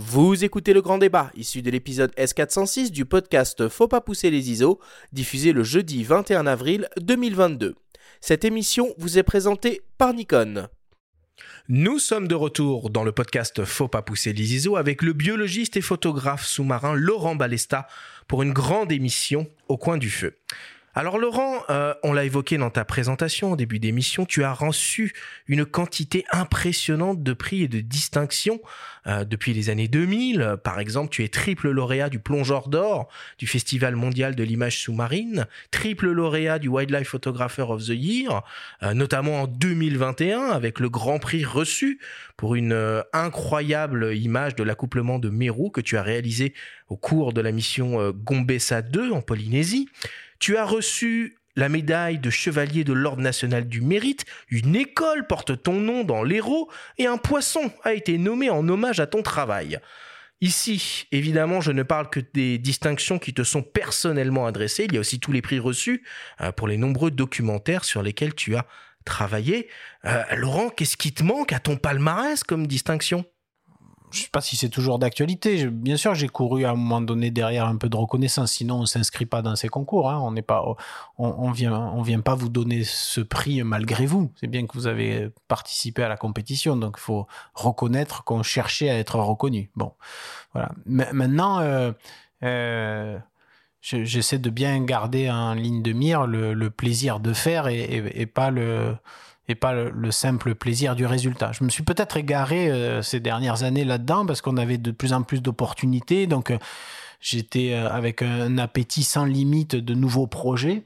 Vous 0.00 0.44
écoutez 0.44 0.74
le 0.74 0.80
grand 0.80 0.98
débat, 0.98 1.32
issu 1.34 1.60
de 1.60 1.72
l'épisode 1.72 2.14
S406 2.14 2.92
du 2.92 3.04
podcast 3.04 3.68
Faut 3.68 3.88
pas 3.88 4.00
pousser 4.00 4.30
les 4.30 4.52
ISO, 4.52 4.78
diffusé 5.10 5.52
le 5.52 5.64
jeudi 5.64 6.04
21 6.04 6.46
avril 6.46 6.88
2022. 7.00 7.74
Cette 8.20 8.44
émission 8.44 8.94
vous 8.98 9.18
est 9.18 9.24
présentée 9.24 9.82
par 9.98 10.14
Nikon. 10.14 10.68
Nous 11.68 11.98
sommes 11.98 12.28
de 12.28 12.36
retour 12.36 12.90
dans 12.90 13.02
le 13.02 13.10
podcast 13.10 13.64
Faut 13.64 13.88
pas 13.88 14.02
pousser 14.02 14.32
les 14.32 14.54
ISO 14.54 14.76
avec 14.76 15.02
le 15.02 15.14
biologiste 15.14 15.76
et 15.76 15.80
photographe 15.80 16.46
sous-marin 16.46 16.94
Laurent 16.94 17.34
Balesta 17.34 17.88
pour 18.28 18.44
une 18.44 18.52
grande 18.52 18.92
émission 18.92 19.48
au 19.66 19.78
coin 19.78 19.98
du 19.98 20.10
feu. 20.10 20.36
Alors 20.94 21.18
Laurent, 21.18 21.62
euh, 21.68 21.94
on 22.02 22.12
l'a 22.12 22.24
évoqué 22.24 22.56
dans 22.56 22.70
ta 22.70 22.84
présentation 22.84 23.52
au 23.52 23.56
début 23.56 23.78
d'émission, 23.78 24.24
tu 24.24 24.42
as 24.42 24.52
reçu 24.52 25.12
une 25.46 25.66
quantité 25.66 26.24
impressionnante 26.32 27.22
de 27.22 27.32
prix 27.34 27.62
et 27.62 27.68
de 27.68 27.80
distinctions 27.80 28.58
euh, 29.06 29.24
depuis 29.24 29.52
les 29.52 29.68
années 29.68 29.86
2000. 29.86 30.56
Par 30.64 30.80
exemple, 30.80 31.10
tu 31.10 31.22
es 31.24 31.28
triple 31.28 31.70
lauréat 31.70 32.08
du 32.08 32.18
plongeur 32.18 32.68
d'or 32.68 33.08
du 33.38 33.46
Festival 33.46 33.96
mondial 33.96 34.34
de 34.34 34.42
l'image 34.42 34.78
sous-marine, 34.78 35.46
triple 35.70 36.10
lauréat 36.10 36.58
du 36.58 36.68
Wildlife 36.68 37.08
Photographer 37.08 37.66
of 37.68 37.84
the 37.84 37.90
Year, 37.90 38.42
euh, 38.82 38.94
notamment 38.94 39.42
en 39.42 39.46
2021 39.46 40.46
avec 40.46 40.80
le 40.80 40.88
grand 40.88 41.18
prix 41.18 41.44
reçu 41.44 42.00
pour 42.38 42.54
une 42.54 43.02
incroyable 43.12 44.16
image 44.16 44.54
de 44.54 44.62
l'accouplement 44.62 45.18
de 45.18 45.28
Meru 45.28 45.70
que 45.70 45.80
tu 45.80 45.96
as 45.96 46.02
réalisé 46.02 46.54
au 46.88 46.96
cours 46.96 47.32
de 47.32 47.40
la 47.40 47.52
mission 47.52 48.10
Gombessa 48.12 48.80
2 48.80 49.10
en 49.10 49.20
Polynésie. 49.20 49.88
Tu 50.38 50.56
as 50.56 50.64
reçu 50.64 51.38
la 51.56 51.68
médaille 51.68 52.18
de 52.18 52.30
chevalier 52.30 52.84
de 52.84 52.92
l'Ordre 52.92 53.22
national 53.22 53.66
du 53.66 53.80
mérite, 53.80 54.24
une 54.48 54.76
école 54.76 55.26
porte 55.26 55.60
ton 55.60 55.74
nom 55.74 56.04
dans 56.04 56.22
l'Hérault 56.22 56.70
et 56.98 57.06
un 57.06 57.16
poisson 57.16 57.72
a 57.82 57.94
été 57.94 58.16
nommé 58.16 58.48
en 58.48 58.68
hommage 58.68 59.00
à 59.00 59.08
ton 59.08 59.22
travail. 59.22 59.80
Ici, 60.40 61.08
évidemment, 61.10 61.60
je 61.60 61.72
ne 61.72 61.82
parle 61.82 62.10
que 62.10 62.20
des 62.20 62.58
distinctions 62.58 63.18
qui 63.18 63.34
te 63.34 63.42
sont 63.42 63.62
personnellement 63.62 64.46
adressées. 64.46 64.84
Il 64.84 64.94
y 64.94 64.96
a 64.96 65.00
aussi 65.00 65.18
tous 65.18 65.32
les 65.32 65.42
prix 65.42 65.58
reçus 65.58 66.04
euh, 66.40 66.52
pour 66.52 66.68
les 66.68 66.76
nombreux 66.76 67.10
documentaires 67.10 67.84
sur 67.84 68.04
lesquels 68.04 68.36
tu 68.36 68.54
as 68.54 68.64
travaillé. 69.04 69.68
Euh, 70.04 70.22
Laurent, 70.36 70.68
qu'est-ce 70.68 70.96
qui 70.96 71.12
te 71.12 71.24
manque 71.24 71.52
à 71.52 71.58
ton 71.58 71.76
palmarès 71.76 72.44
comme 72.44 72.68
distinction? 72.68 73.24
Je 74.10 74.22
sais 74.22 74.28
pas 74.30 74.40
si 74.40 74.56
c'est 74.56 74.68
toujours 74.68 74.98
d'actualité. 74.98 75.66
Bien 75.66 75.96
sûr, 75.96 76.14
j'ai 76.14 76.28
couru 76.28 76.64
à 76.64 76.70
un 76.70 76.74
moment 76.74 77.00
donné 77.00 77.30
derrière 77.30 77.66
un 77.66 77.76
peu 77.76 77.88
de 77.88 77.96
reconnaissance. 77.96 78.52
Sinon, 78.52 78.80
on 78.80 78.86
s'inscrit 78.86 79.26
pas 79.26 79.42
dans 79.42 79.56
ces 79.56 79.68
concours. 79.68 80.10
Hein. 80.10 80.18
On 80.20 80.32
n'est 80.32 80.42
pas, 80.42 80.64
on, 81.18 81.50
vient, 81.50 81.72
on 81.72 82.02
vient 82.02 82.20
pas 82.20 82.34
vous 82.34 82.48
donner 82.48 82.84
ce 82.84 83.20
prix 83.20 83.62
malgré 83.62 84.06
vous. 84.06 84.32
C'est 84.40 84.46
bien 84.46 84.66
que 84.66 84.72
vous 84.74 84.86
avez 84.86 85.30
participé 85.48 86.02
à 86.02 86.08
la 86.08 86.16
compétition, 86.16 86.76
donc 86.76 86.96
il 86.98 87.02
faut 87.02 87.26
reconnaître 87.54 88.24
qu'on 88.24 88.42
cherchait 88.42 88.90
à 88.90 88.98
être 88.98 89.16
reconnu. 89.16 89.70
Bon, 89.76 89.92
voilà. 90.52 90.70
maintenant, 90.86 91.60
euh, 91.60 91.92
euh, 92.42 93.18
j'essaie 93.80 94.38
de 94.38 94.50
bien 94.50 94.82
garder 94.84 95.30
en 95.30 95.54
ligne 95.54 95.82
de 95.82 95.92
mire 95.92 96.26
le, 96.26 96.70
plaisir 96.70 97.20
de 97.20 97.32
faire 97.32 97.68
et 97.68 98.26
pas 98.26 98.50
le 98.50 98.96
et 99.48 99.54
pas 99.54 99.72
le, 99.72 100.10
simple 100.10 100.54
plaisir 100.54 100.94
du 100.94 101.06
résultat. 101.06 101.52
Je 101.52 101.64
me 101.64 101.70
suis 101.70 101.82
peut-être 101.82 102.16
égaré 102.16 102.70
euh, 102.70 103.02
ces 103.02 103.18
dernières 103.18 103.62
années 103.62 103.84
là-dedans 103.84 104.26
parce 104.26 104.42
qu'on 104.42 104.58
avait 104.58 104.78
de 104.78 104.90
plus 104.90 105.12
en 105.12 105.22
plus 105.22 105.40
d'opportunités. 105.40 106.26
Donc 106.26 106.50
euh, 106.50 106.58
j'étais 107.20 107.72
euh, 107.72 107.90
avec 107.90 108.22
un 108.22 108.58
appétit 108.58 109.02
sans 109.02 109.24
limite 109.24 109.74
de 109.74 109.94
nouveaux 109.94 110.26
projets 110.26 110.84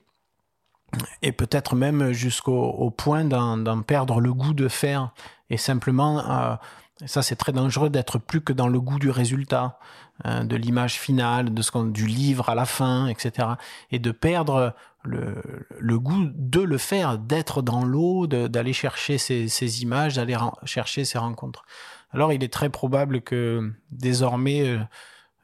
et 1.23 1.33
peut-être 1.33 1.75
même 1.75 2.13
jusqu'au 2.13 2.91
point 2.91 3.25
d'en 3.25 3.83
perdre 3.83 4.21
le 4.21 4.33
goût 4.35 4.53
de 4.53 4.69
faire 4.69 5.13
et 5.49 5.57
simplement 5.57 6.59
ça 7.07 7.23
c'est 7.23 7.37
très 7.37 7.53
dangereux 7.53 7.89
d'être 7.89 8.19
plus 8.19 8.43
que 8.43 8.53
dans 8.53 8.69
le 8.69 8.79
goût 8.79 8.99
du 8.99 9.09
résultat 9.09 9.79
de 10.27 10.55
l'image 10.55 11.01
finale 11.01 11.55
de 11.55 11.63
ce 11.63 11.71
qu'on 11.71 11.85
du 11.85 12.07
livre 12.07 12.51
à 12.51 12.55
la 12.55 12.67
fin 12.67 13.07
etc 13.07 13.49
et 13.91 13.99
de 13.99 14.11
perdre 14.11 14.75
le, 15.05 15.99
goût 15.99 16.31
de 16.35 16.61
le 16.61 16.79
faire, 16.79 17.19
d'être 17.19 17.63
dans 17.63 17.85
l'eau, 17.85 18.27
d'aller 18.27 18.73
chercher 18.73 19.19
ces, 19.19 19.83
images, 19.83 20.17
d'aller 20.17 20.37
chercher 20.65 21.05
ces 21.05 21.19
rencontres. 21.19 21.65
Alors 22.13 22.33
il 22.33 22.45
est 22.45 22.53
très 22.53 22.69
probable 22.69 23.23
que 23.23 23.73
désormais 23.91 24.69
euh, 24.69 24.79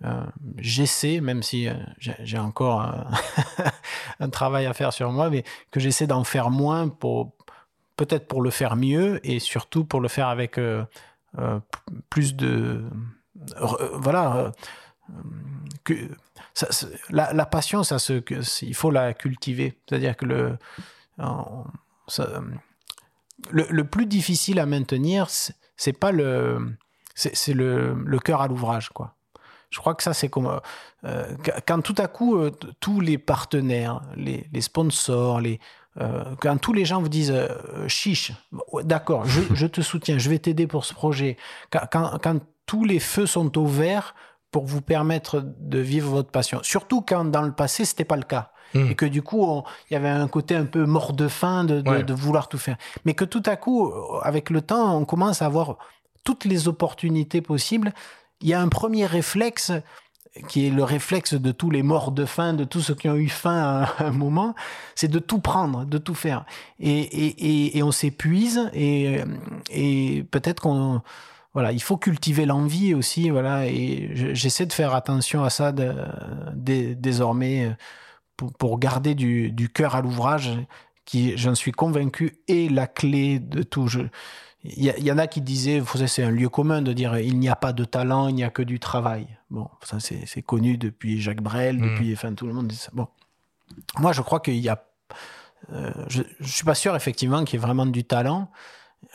euh 0.05 0.25
j'essaie, 0.59 1.21
même 1.21 1.43
si 1.43 1.67
euh, 1.67 1.75
j'ai 1.99 2.39
encore 2.39 2.83
un, 4.21 4.29
travail 4.29 4.67
à 4.67 4.75
faire 4.75 4.93
sur 4.93 5.11
moi, 5.11 5.31
mais 5.31 5.45
que 5.71 5.81
j'essaie 5.81 6.07
d'en 6.07 6.25
faire 6.25 6.51
moins 6.51 6.89
pour 6.89 7.33
peut-être 7.97 8.29
pour 8.29 8.43
le 8.43 8.51
faire 8.51 8.77
mieux 8.77 9.19
et 9.27 9.41
surtout 9.41 9.85
pour 9.85 10.01
le 10.01 10.09
faire 10.09 10.29
avec 10.29 10.61
plus 12.11 12.37
de 12.37 12.85
voilà 13.95 14.53
la, 17.11 17.47
passion, 17.47 17.83
ça 17.83 17.99
se, 17.99 18.23
il 18.63 18.75
faut 18.75 18.91
la 18.91 19.15
cultiver. 19.15 19.79
C'est-à-dire 19.89 20.17
que 20.17 20.25
le, 20.27 20.59
le, 23.51 23.85
plus 23.85 24.07
difficile 24.07 24.59
à 24.59 24.67
maintenir, 24.67 25.29
c'est 25.77 25.93
pas 25.93 26.13
le, 26.13 26.77
c'est 27.15 27.55
le, 27.55 27.95
le 27.95 28.19
cœur 28.19 28.41
à 28.43 28.49
l'ouvrage, 28.49 28.91
quoi. 28.91 29.15
Je 29.71 29.81
crois 29.81 29.95
que 29.95 30.03
ça, 30.03 30.15
c'est 30.15 30.29
comme 30.29 30.61
euh, 31.05 31.37
quand 31.67 31.83
tout 31.83 31.95
à 31.99 32.07
coup 32.07 32.37
euh, 32.37 32.51
tous 32.81 33.01
les 33.01 33.19
partenaires, 33.19 34.01
les, 34.17 34.47
les 34.53 34.61
sponsors, 34.63 35.41
les 35.41 35.61
euh, 36.01 36.25
quand 36.41 36.57
tous 36.59 36.73
les 36.73 36.85
gens 36.85 37.03
vous 37.03 37.09
disent 37.09 37.35
chiche, 37.87 38.33
d'accord, 38.83 39.27
je, 39.27 39.41
je, 39.55 39.67
te 39.67 39.81
soutiens, 39.81 40.17
je 40.17 40.31
vais 40.31 40.39
t'aider 40.39 40.67
pour 40.67 40.85
ce 40.85 40.95
projet. 40.95 41.37
Quand, 41.71 41.87
quand, 41.91 42.19
quand, 42.23 42.41
tous 42.65 42.85
les 42.85 42.99
feux 42.99 43.27
sont 43.27 43.59
au 43.59 43.67
vert, 43.67 44.15
pour 44.51 44.65
vous 44.65 44.81
permettre 44.81 45.45
de 45.61 45.79
vivre 45.79 46.11
votre 46.11 46.31
passion. 46.31 46.61
Surtout 46.63 47.03
quand 47.03 47.25
dans 47.25 47.43
le 47.43 47.53
passé, 47.53 47.85
c'était 47.85 48.05
pas 48.05 48.17
le 48.17 48.23
cas. 48.23 48.53
Hmm. 48.75 48.91
Et 48.91 48.95
que 48.95 49.07
du 49.07 49.23
coup, 49.23 49.63
il 49.91 49.95
y 49.95 49.97
avait 49.97 50.09
un 50.09 50.29
côté 50.29 50.55
un 50.55 50.67
peu 50.67 50.85
mort 50.85 51.15
de 51.15 51.29
faim 51.29 51.65
de, 51.65 51.81
de, 51.81 52.15
vouloir 52.15 52.49
tout 52.49 52.59
faire. 52.59 52.77
Mais 53.05 53.15
que 53.15 53.25
tout 53.25 53.43
à 53.47 53.57
coup, 53.57 53.93
avec 54.23 54.51
le 54.51 54.61
temps, 54.61 54.97
on 54.97 55.05
commence 55.07 55.41
à 55.41 55.47
avoir 55.47 55.79
toutes 56.23 56.45
les 56.45 56.69
opportunités 56.69 57.41
possibles. 57.41 57.93
Il 58.43 58.49
y 58.49 58.55
a 58.55 58.61
un 58.61 58.69
premier 58.69 59.07
réflexe 59.07 59.73
qui 60.49 60.67
est 60.67 60.71
le 60.71 60.85
réflexe 60.85 61.35
de 61.35 61.53
tous 61.53 61.71
les 61.71 61.83
morts 61.83 62.13
de 62.13 62.25
faim, 62.25 62.53
de 62.53 62.65
tous 62.65 62.81
ceux 62.81 62.95
qui 62.95 63.09
ont 63.09 63.17
eu 63.17 63.29
faim 63.29 63.87
à 63.99 64.05
un 64.05 64.11
moment, 64.13 64.55
c'est 64.95 65.09
de 65.09 65.19
tout 65.19 65.41
prendre, 65.41 65.85
de 65.85 65.99
tout 65.99 66.15
faire. 66.15 66.45
Et, 66.79 67.01
et, 67.01 67.27
et, 67.27 67.79
et 67.79 67.83
on 67.83 67.91
s'épuise 67.91 68.71
et, 68.73 69.21
et 69.71 70.25
peut-être 70.31 70.63
qu'on 70.63 71.03
voilà, 71.59 71.73
il 71.73 71.83
faut 71.83 71.97
cultiver 71.97 72.47
l'envie 72.47 72.95
aussi, 72.95 73.31
voilà, 73.31 73.67
et 73.67 74.11
j'essaie 74.33 74.65
de 74.65 74.73
faire 74.73 74.95
attention 74.95 75.43
à 75.43 75.51
ça 75.51 75.75
désormais 76.55 77.67
euh, 77.67 78.47
pour, 78.59 78.79
garder 78.79 79.17
du, 79.17 79.69
cœur 79.75 79.97
à 79.97 80.01
l'ouvrage, 80.01 80.53
qui, 81.05 81.37
j'en 81.37 81.57
suis 81.57 81.73
convaincu, 81.73 82.39
est 82.47 82.71
la 82.71 82.87
clé 82.87 83.41
de 83.41 83.65
tout. 83.65 83.89
il 84.63 84.85
y, 84.85 85.11
en 85.11 85.19
a 85.19 85.27
qui 85.27 85.41
disaient, 85.41 85.83
c'est 86.07 86.23
un 86.23 86.31
lieu 86.31 86.49
commun 86.49 86.81
de 86.81 86.93
dire 86.93 87.19
il 87.19 87.41
n'y 87.41 87.49
a 87.49 87.57
pas 87.57 87.73
de 87.73 87.85
talent, 87.85 88.29
il 88.29 88.37
n'y 88.37 88.45
a 88.45 88.51
que 88.51 88.63
du 88.63 88.79
travail. 88.79 89.27
Bon, 89.51 89.69
ça 89.83 89.99
c'est 89.99 90.43
connu 90.43 90.79
depuis 90.79 91.21
Jacques 91.21 91.43
Brel, 91.43 91.79
mmh. 91.79 91.91
depuis, 91.91 92.13
enfin 92.13 92.35
tout 92.35 92.47
le 92.47 92.53
monde 92.53 92.69
dit 92.69 92.77
ça. 92.77 92.93
Bon, 92.95 93.09
moi 93.99 94.13
je 94.13 94.23
crois 94.23 94.39
qu'il 94.39 94.59
y 94.59 94.69
a, 94.69 94.85
euh, 95.73 95.91
je, 96.07 96.23
je 96.39 96.53
suis 96.53 96.65
pas 96.65 96.77
sûr 96.77 96.95
effectivement 96.95 97.43
qu'il 97.43 97.59
y 97.59 97.61
ait 97.61 97.67
vraiment 97.67 97.87
du 97.87 98.05
talent. 98.05 98.49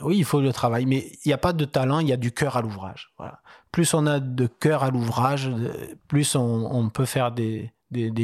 Oui, 0.01 0.17
il 0.17 0.25
faut 0.25 0.41
le 0.41 0.51
travail, 0.53 0.85
mais 0.85 1.11
il 1.23 1.27
n'y 1.27 1.33
a 1.33 1.37
pas 1.37 1.53
de 1.53 1.65
talent, 1.65 1.99
il 1.99 2.07
y 2.07 2.13
a 2.13 2.17
du 2.17 2.31
cœur 2.31 2.57
à 2.57 2.61
l'ouvrage. 2.61 3.11
Voilà. 3.17 3.41
Plus 3.71 3.93
on 3.93 4.07
a 4.07 4.19
de 4.19 4.47
cœur 4.47 4.83
à 4.83 4.89
l'ouvrage, 4.89 5.51
plus 6.07 6.35
on, 6.35 6.89
peut 6.89 7.05
faire 7.05 7.31
des, 7.31 7.71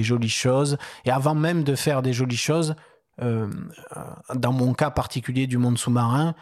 jolies 0.01 0.29
choses. 0.29 0.77
Et 1.05 1.11
avant 1.11 1.35
même 1.35 1.63
de 1.63 1.75
faire 1.75 2.01
des 2.01 2.13
jolies 2.13 2.37
choses, 2.37 2.75
euh, 3.21 3.49
dans 4.33 4.53
mon 4.53 4.73
cas 4.73 4.89
particulier 4.89 5.47
du 5.47 5.57
monde 5.57 5.77
sous-marin, 5.77 6.33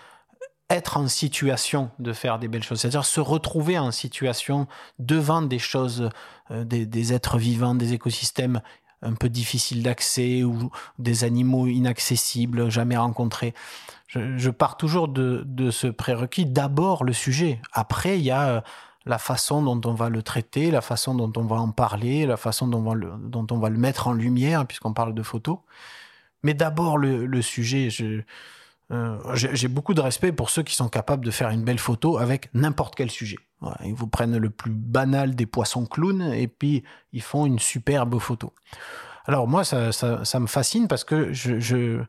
être 0.69 0.97
en 0.97 1.07
situation 1.07 1.89
de 1.99 2.13
faire 2.13 2.39
des 2.39 2.47
belles 2.47 2.63
choses, 2.63 2.81
c'est-à-dire 2.81 3.05
se 3.05 3.21
retrouver 3.21 3.79
en 3.79 3.91
situation 3.91 4.67
devant 4.99 5.41
des 5.41 5.59
choses, 5.59 6.09
euh, 6.51 6.63
des, 6.65 7.13
êtres 7.13 7.37
vivants, 7.37 7.75
des 7.75 7.93
écosystèmes 7.93 8.61
un 9.01 9.13
peu 9.13 9.29
difficiles 9.29 9.83
d'accès 9.83 10.43
ou 10.43 10.71
des 10.97 11.23
animaux 11.23 11.67
inaccessibles, 11.67 12.69
jamais 12.69 12.97
rencontrés 12.97 13.53
je, 14.07 14.49
pars 14.49 14.77
toujours 14.77 15.07
de, 15.07 15.71
ce 15.71 15.87
prérequis. 15.87 16.45
D'abord 16.45 17.03
le 17.03 17.13
sujet. 17.13 17.61
Après, 17.73 18.17
il 18.17 18.23
y 18.23 18.31
a 18.31 18.49
euh, 18.49 18.61
la 19.05 19.17
façon 19.17 19.61
dont 19.61 19.81
on 19.89 19.93
va 19.93 20.09
le 20.09 20.21
traiter, 20.21 20.71
la 20.71 20.81
façon 20.81 21.15
dont 21.15 21.31
on 21.35 21.45
va 21.45 21.57
en 21.57 21.71
parler, 21.71 22.25
la 22.25 22.37
façon 22.37 22.67
dont 22.67 22.79
on 22.79 22.89
va 22.89 22.93
le, 22.95 23.11
dont 23.19 23.45
on 23.51 23.57
va 23.57 23.69
le 23.69 23.77
mettre 23.77 24.07
en 24.07 24.13
lumière, 24.13 24.65
puisqu'on 24.65 24.93
parle 24.93 25.13
de 25.13 25.23
photos. 25.23 25.59
Mais 26.43 26.53
d'abord 26.53 26.97
le, 26.97 27.41
sujet. 27.41 27.89
Euh, 28.91 29.17
j'ai 29.33 29.67
beaucoup 29.67 29.93
de 29.93 30.01
respect 30.01 30.31
pour 30.31 30.49
ceux 30.49 30.63
qui 30.63 30.73
sont 30.73 30.87
capables 30.87 31.25
de 31.25 31.31
faire 31.31 31.49
une 31.49 31.63
belle 31.63 31.79
photo 31.79 32.17
avec 32.17 32.49
n'importe 32.53 32.95
quel 32.95 33.11
sujet. 33.11 33.37
ils 33.83 33.93
vous 33.93 34.07
prennent 34.07 34.37
le 34.37 34.49
plus 34.49 34.71
banal 34.71 35.35
des 35.35 35.45
poissons 35.45 35.85
clowns 35.85 36.21
et 36.21 36.47
puis 36.47 36.83
ils 37.11 37.21
font 37.21 37.45
une 37.45 37.59
superbe 37.59 38.17
photo. 38.19 38.53
Alors 39.25 39.47
moi, 39.47 39.65
ça, 39.65 40.39
me 40.39 40.47
fascine 40.47 40.87
parce 40.87 41.03
que 41.03 41.33
je 41.33 42.05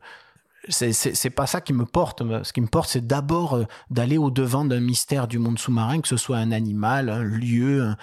c'est 0.67 1.29
pas 1.29 1.47
ça 1.47 1.61
qui 1.61 1.73
me 1.73 1.85
porte. 1.85 2.23
Ce 2.43 2.53
qui 2.53 2.61
me 2.61 2.67
porte, 2.67 2.89
c'est 2.89 3.05
d'abord 3.05 3.55
euh, 3.55 3.65
d'aller 3.89 4.17
au 4.17 4.31
devant 4.31 4.65
d'un 4.65 4.79
mystère 4.79 5.27
du 5.27 5.39
monde 5.39 5.59
sous-marin, 5.59 6.01
que 6.01 6.07
ce 6.07 6.17
soit 6.17 6.37
un 6.37 6.51
animal, 6.51 7.09
un 7.09 7.23
lieu, 7.23 7.93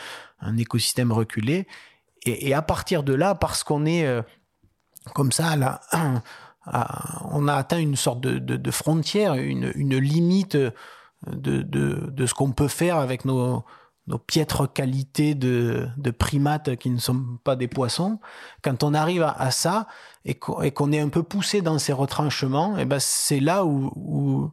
un, 0.40 0.56
écosystème 0.56 1.12
reculé. 1.12 1.66
Et, 2.24 2.54
à 2.54 2.62
partir 2.62 3.02
de 3.02 3.14
là, 3.14 3.34
parce 3.34 3.62
qu'on 3.62 3.86
est 3.86 4.06
euh, 4.06 4.22
comme 5.14 5.32
ça, 5.32 5.56
là, 5.56 5.80
on 6.66 7.48
a 7.48 7.54
atteint 7.54 7.78
une 7.78 7.96
sorte 7.96 8.20
de, 8.20 8.70
frontière, 8.70 9.34
une, 9.34 9.96
limite 9.96 10.56
de, 11.26 12.26
ce 12.26 12.34
qu'on 12.34 12.52
peut 12.52 12.68
faire 12.68 12.96
avec 12.96 13.24
nos, 13.24 13.64
nos 14.06 14.18
piètres 14.18 14.72
qualités 14.72 15.34
de, 15.34 15.88
primates 16.18 16.76
qui 16.76 16.90
ne 16.90 16.98
sont 16.98 17.38
pas 17.42 17.56
des 17.56 17.68
poissons, 17.68 18.20
quand 18.62 18.82
on 18.82 18.94
arrive 18.94 19.22
à, 19.22 19.50
ça 19.50 19.86
et 20.24 20.34
qu'on 20.34 20.92
est 20.92 21.00
un 21.00 21.08
peu 21.08 21.22
poussé 21.22 21.60
dans 21.62 21.78
ces 21.78 21.92
retranchements, 21.92 22.78
et 22.78 22.82
eh 22.82 22.84
ben 22.84 22.98
c'est 22.98 23.40
là 23.40 23.64
où, 23.64 24.50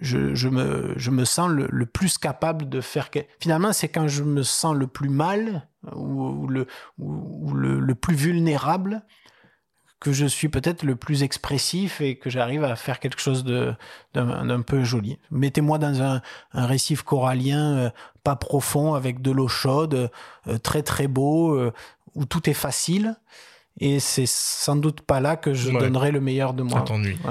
je, 0.00 0.48
me, 0.48 1.24
sens 1.24 1.50
le, 1.50 1.86
plus 1.86 2.18
capable 2.18 2.68
de 2.68 2.80
faire. 2.80 3.10
Finalement, 3.40 3.72
c'est 3.72 3.88
quand 3.88 4.08
je 4.08 4.22
me 4.22 4.42
sens 4.42 4.74
le 4.74 4.86
plus 4.86 5.10
mal 5.10 5.68
ou, 5.94 6.46
le, 6.48 7.94
plus 7.94 8.14
vulnérable 8.14 9.02
que 10.02 10.10
je 10.10 10.26
suis 10.26 10.48
peut-être 10.48 10.82
le 10.82 10.96
plus 10.96 11.22
expressif 11.22 12.00
et 12.00 12.16
que 12.16 12.28
j'arrive 12.28 12.64
à 12.64 12.74
faire 12.74 12.98
quelque 12.98 13.20
chose 13.20 13.44
de 13.44 13.72
d'un 14.14 14.60
peu 14.62 14.82
joli. 14.82 15.20
Mettez-moi 15.30 15.78
dans 15.78 16.02
un, 16.02 16.20
récif 16.52 17.02
corallien 17.02 17.76
euh, 17.76 17.90
pas 18.24 18.34
profond 18.34 18.94
avec 18.94 19.22
de 19.22 19.30
l'eau 19.30 19.46
chaude, 19.46 20.10
euh, 20.48 20.58
très 20.58 20.82
très 20.82 21.06
beau, 21.06 21.54
euh, 21.54 21.72
où 22.16 22.24
tout 22.24 22.50
est 22.50 22.52
facile. 22.54 23.14
Et 23.80 24.00
c'est 24.00 24.26
sans 24.26 24.76
doute 24.76 25.00
pas 25.00 25.20
là 25.20 25.36
que 25.36 25.54
je 25.54 25.70
donnerai 25.70 26.12
le 26.12 26.20
meilleur 26.20 26.52
de 26.52 26.62
moi. 26.62 26.84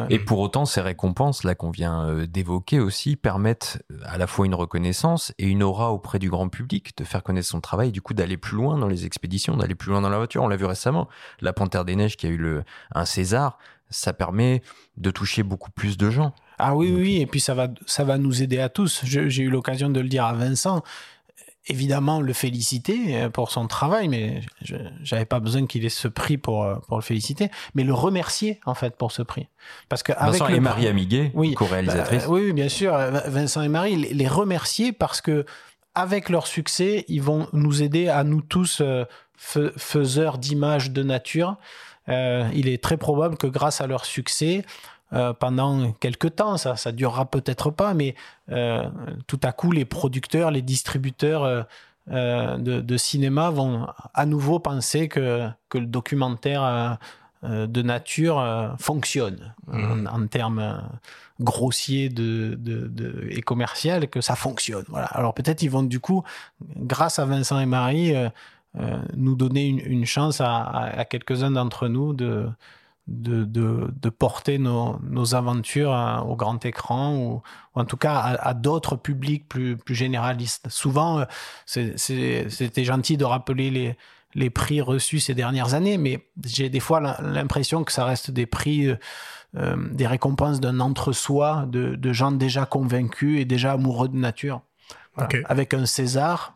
Et 0.09 0.17
pour 0.17 0.39
autant, 0.39 0.65
ces 0.65 0.81
récompenses 0.81 1.43
là 1.43 1.53
qu'on 1.53 1.69
vient 1.69 2.07
euh, 2.07 2.25
d'évoquer 2.25 2.79
aussi 2.79 3.15
permettent 3.15 3.83
euh, 3.91 3.99
à 4.05 4.17
la 4.17 4.25
fois 4.25 4.47
une 4.47 4.55
reconnaissance 4.55 5.33
et 5.38 5.45
une 5.45 5.61
aura 5.61 5.91
auprès 5.91 6.17
du 6.17 6.29
grand 6.29 6.49
public, 6.49 6.97
de 6.97 7.03
faire 7.03 7.21
connaître 7.21 7.47
son 7.47 7.61
travail, 7.61 7.91
du 7.91 8.01
coup 8.01 8.13
d'aller 8.13 8.38
plus 8.38 8.57
loin 8.57 8.77
dans 8.77 8.88
les 8.88 9.05
expéditions, 9.05 9.55
d'aller 9.55 9.75
plus 9.75 9.91
loin 9.91 10.01
dans 10.01 10.09
la 10.09 10.17
voiture. 10.17 10.41
On 10.41 10.47
l'a 10.47 10.57
vu 10.57 10.65
récemment, 10.65 11.07
la 11.41 11.53
Panthère 11.53 11.85
des 11.85 11.95
Neiges 11.95 12.17
qui 12.17 12.25
a 12.25 12.29
eu 12.29 12.38
le, 12.38 12.63
un 12.95 13.05
César, 13.05 13.57
ça 13.91 14.13
permet 14.13 14.63
de 14.97 15.11
toucher 15.11 15.43
beaucoup 15.43 15.69
plus 15.71 15.97
de 15.97 16.09
gens. 16.09 16.33
Ah 16.57 16.75
oui, 16.75 16.93
oui, 16.95 17.21
et 17.21 17.25
puis 17.25 17.39
ça 17.39 17.53
va, 17.53 17.69
ça 17.85 18.03
va 18.03 18.17
nous 18.17 18.41
aider 18.41 18.59
à 18.59 18.69
tous. 18.69 19.01
J'ai 19.03 19.43
eu 19.43 19.49
l'occasion 19.49 19.89
de 19.89 19.99
le 19.99 20.07
dire 20.07 20.25
à 20.25 20.33
Vincent 20.33 20.83
évidemment 21.68 22.22
le 22.22 22.34
féliciter 22.34 23.16
euh, 23.16 23.30
pour 23.30 23.52
son 23.52 23.68
travail, 23.68 24.08
mais 24.08 24.42
je 24.62 24.75
n'avais 25.12 25.25
pas 25.25 25.40
besoin 25.40 25.68
qu'il 25.68 25.86
ait 25.86 25.90
ce 25.90 26.08
prix 26.08 26.38
pour, 26.38 26.63
euh, 26.63 26.75
pour 26.88 26.98
le 26.98 27.04
féliciter, 27.04 27.50
mais 27.75 27.84
le 27.84 27.94
remercier 27.94 28.60
en 28.66 28.74
fait 28.74 28.96
pour 28.96 29.12
ce 29.12 29.22
prix. 29.22 29.48
Parce 29.90 30.04
que 30.04 30.12
Vincent 30.13 30.48
et 30.48 30.60
Marie 30.60 30.88
Amiguet, 30.88 31.31
oui, 31.34 31.54
co-réalisatrice. 31.54 32.24
Bah, 32.24 32.30
oui, 32.30 32.54
bien 32.54 32.69
sûr, 32.69 32.98
Vincent 33.28 33.62
et 33.62 33.69
Marie, 33.69 33.96
les 33.96 34.28
remercier 34.28 34.92
parce 34.92 35.22
que 35.22 35.46
avec 35.94 36.30
leur 36.30 36.48
succès, 36.48 37.06
ils 37.08 37.22
vont 37.22 37.48
nous 37.54 37.84
aider 37.84 38.08
à 38.08 38.24
nous 38.24 38.42
tous 38.42 38.81
euh, 38.81 39.06
faiseurs 39.36 40.38
d'images 40.38 40.92
de 40.92 41.04
nature. 41.04 41.58
il 42.08 42.68
est 42.68 42.81
très 42.81 42.98
probable 42.98 43.38
que 43.38 43.48
grâce 43.48 43.81
à 43.81 43.88
leur 43.88 44.06
succès, 44.06 44.63
euh, 45.13 45.34
pendant 45.34 45.92
quelques 45.92 46.38
temps. 46.38 46.56
Ça, 46.56 46.78
ça 46.78 46.94
durera 46.94 47.25
peut-être 47.25 47.69
pas, 47.69 47.94
mais 47.94 48.16
euh, 48.50 48.90
tout 49.28 49.40
à 49.44 49.52
coup, 49.52 49.74
les 49.74 49.84
producteurs, 49.84 50.52
les 50.52 50.62
distributeurs 50.62 51.66
euh, 52.10 52.58
de, 52.58 52.98
cinéma 52.98 53.50
vont 53.50 53.88
à 54.13 54.25
nouveau 54.25 54.60
penser 54.60 55.10
que, 55.10 55.50
que 55.68 55.78
le 55.78 55.86
documentaire 55.86 56.98
de 57.44 57.81
nature 57.81 58.75
fonctionne 58.80 59.54
mmh. 59.68 60.08
en, 60.08 60.28
termes 60.28 60.81
grossiers 61.42 62.08
de, 62.08 62.56
de, 62.58 63.28
et 63.31 63.42
commercial, 63.42 64.08
que 64.08 64.22
ça 64.22 64.36
fonctionne. 64.36 64.86
Voilà. 64.88 65.08
Alors 65.08 65.34
peut-être 65.34 65.62
ils 65.62 65.69
vont 65.69 65.84
du 65.84 66.00
coup, 66.00 66.24
grâce 66.78 67.19
à 67.19 67.25
Vincent 67.25 67.60
et 67.60 67.66
Marie, 67.66 68.13
nous 69.18 69.36
donner 69.36 69.68
une, 69.68 70.06
chance 70.06 70.40
à, 70.40 70.63
à 70.63 71.04
quelques-uns 71.04 71.52
d'entre 71.52 71.90
nous 71.90 72.13
de 72.13 72.48
de, 73.12 73.44
de, 73.46 74.10
porter 74.10 74.58
nos, 74.58 75.00
nos 75.04 75.36
aventures 75.36 75.92
au 76.28 76.36
grand 76.36 76.66
écran 76.66 77.16
ou, 77.16 77.42
en 77.75 77.86
tout 77.86 77.98
cas 77.98 78.16
à, 78.16 78.54
d'autres 78.54 78.96
publics 78.96 79.48
plus, 79.48 79.78
plus 79.78 79.96
généralistes. 79.96 80.68
Souvent, 80.69 81.19
euh, 81.19 81.25
c'était 81.66 82.84
gentil 82.84 83.18
de 83.18 83.25
rappeler 83.25 83.69
les, 83.69 83.98
les 84.34 84.50
prix 84.50 84.81
reçus 84.81 85.19
ces 85.19 85.34
dernières 85.34 85.74
années, 85.74 85.98
mais 85.98 86.28
j'ai 86.46 86.69
des 86.69 86.80
fois 86.80 87.00
l'impression 87.22 87.84
que 87.84 87.92
ça 87.92 88.06
reste 88.06 88.31
des 88.31 88.46
prix, 88.46 88.88
euh, 88.88 88.96
euh, 89.58 89.75
des 89.92 90.08
récompenses 90.08 90.60
d'un 90.60 90.80
entre-soi, 90.80 91.66
de, 91.68 91.96
de, 91.96 92.13
gens 92.13 92.31
déjà 92.31 92.66
convaincus 92.66 93.40
et 93.40 93.46
déjà 93.46 93.74
amoureux 93.74 94.10
de 94.10 94.18
nature. 94.18 94.62
Avec 95.46 95.74
un 95.74 95.86
César, 95.86 96.56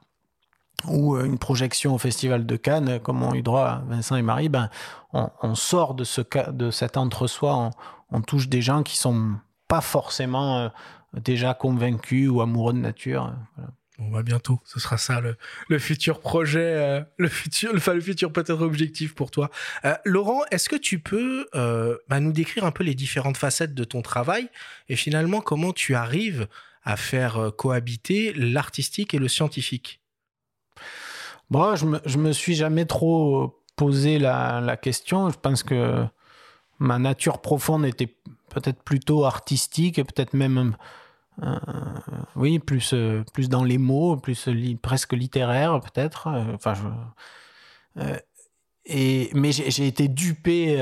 ou 0.87 1.17
une 1.17 1.37
projection 1.37 1.95
au 1.95 1.97
Festival 1.97 2.45
de 2.45 2.55
Cannes, 2.57 2.99
comme 2.99 3.23
ont 3.23 3.33
eu 3.33 3.41
droit 3.41 3.81
Vincent 3.87 4.15
et 4.15 4.21
Marie, 4.21 4.49
ben, 4.49 4.69
on, 5.13 5.55
sort 5.55 5.95
de, 5.95 6.03
ce, 6.03 6.21
de 6.51 6.71
cet 6.71 6.97
entre-soi, 6.97 7.71
on, 8.11 8.21
touche 8.21 8.49
des 8.49 8.61
gens 8.61 8.83
qui 8.83 8.97
sont 8.97 9.35
pas 9.67 9.81
forcément 9.81 10.59
euh, 10.59 10.69
déjà 11.13 11.53
convaincus 11.53 12.29
ou 12.29 12.41
amoureux 12.41 12.73
de 12.73 12.79
nature. 12.79 13.33
On 13.97 14.11
va 14.11 14.23
bientôt, 14.23 14.59
ce 14.65 14.79
sera 14.79 14.97
ça 14.97 15.21
le, 15.21 15.79
futur 15.79 16.19
projet, 16.19 16.59
euh, 16.59 17.01
le 17.17 17.29
futur, 17.29 17.71
enfin, 17.73 17.93
le 17.93 18.01
futur 18.01 18.33
peut-être 18.33 18.61
objectif 18.61 19.15
pour 19.15 19.31
toi. 19.31 19.49
Euh, 19.85 19.95
Laurent, 20.03 20.41
est-ce 20.51 20.67
que 20.67 20.75
tu 20.75 20.99
peux 20.99 21.47
bah, 21.53 22.19
nous 22.19 22.33
décrire 22.33 22.65
un 22.65 22.71
peu 22.71 22.83
les 22.83 22.95
différentes 22.95 23.37
facettes 23.37 23.73
de 23.73 23.83
ton 23.85 24.01
travail 24.01 24.49
et 24.89 24.97
finalement 24.97 25.39
comment 25.39 25.71
tu 25.71 25.95
arrives 25.95 26.47
à 26.83 26.97
faire 26.97 27.51
cohabiter 27.57 28.33
l'artistique 28.33 29.13
et 29.13 29.17
le 29.17 29.29
scientifique? 29.29 30.01
Bon, 31.51 31.75
je 31.75 31.85
me, 31.85 31.99
je 32.05 32.17
me 32.17 32.31
suis 32.31 32.55
jamais 32.55 32.85
trop 32.85 33.61
poser 33.75 34.19
la, 34.19 34.77
question. 34.77 35.29
Je 35.29 35.37
pense 35.37 35.63
que 35.63 36.05
ma 36.79 36.99
nature 36.99 37.41
profonde 37.41 37.85
était 37.85 38.15
peut-être 38.49 38.81
plutôt 38.83 39.25
artistique 39.25 39.95
peut-être 39.95 40.33
même 40.33 40.75
euh, 41.43 41.57
oui 42.35 42.59
plus 42.59 42.93
euh, 42.93 43.23
plus 43.33 43.49
dans 43.49 43.63
les 43.63 43.77
mots 43.77 44.17
plus 44.17 44.49
presque 44.81 45.13
littéraire 45.13 45.79
peut-être 45.79 46.27
enfin 46.53 46.73
euh, 47.97 48.17
et, 48.85 49.29
mais 49.33 49.51
j'ai 49.51 49.87
été 49.87 50.07
dupé 50.07 50.77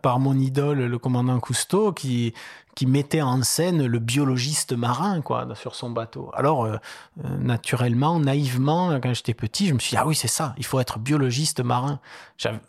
par 0.00 0.18
mon 0.18 0.38
idole, 0.38 0.86
le 0.86 0.98
commandant 0.98 1.38
Cousteau, 1.38 1.92
qui, 1.92 2.32
qui 2.76 2.84
mettait 2.84 3.22
en 3.22 3.42
scène 3.42 3.86
le 3.86 3.98
biologiste 3.98 4.74
marin 4.74 5.22
quoi 5.22 5.48
sur 5.54 5.74
son 5.74 5.88
bateau. 5.90 6.30
Alors 6.34 6.66
euh, 6.66 6.76
euh, 7.24 7.36
naturellement, 7.38 8.20
naïvement, 8.20 9.00
quand 9.00 9.14
j'étais 9.14 9.32
petit, 9.32 9.66
je 9.66 9.72
me 9.72 9.78
suis 9.78 9.92
dit 9.92 9.96
ah 9.96 10.06
oui 10.06 10.14
c'est 10.14 10.28
ça, 10.28 10.54
il 10.58 10.64
faut 10.64 10.78
être 10.78 10.98
biologiste 10.98 11.64
marin. 11.64 11.98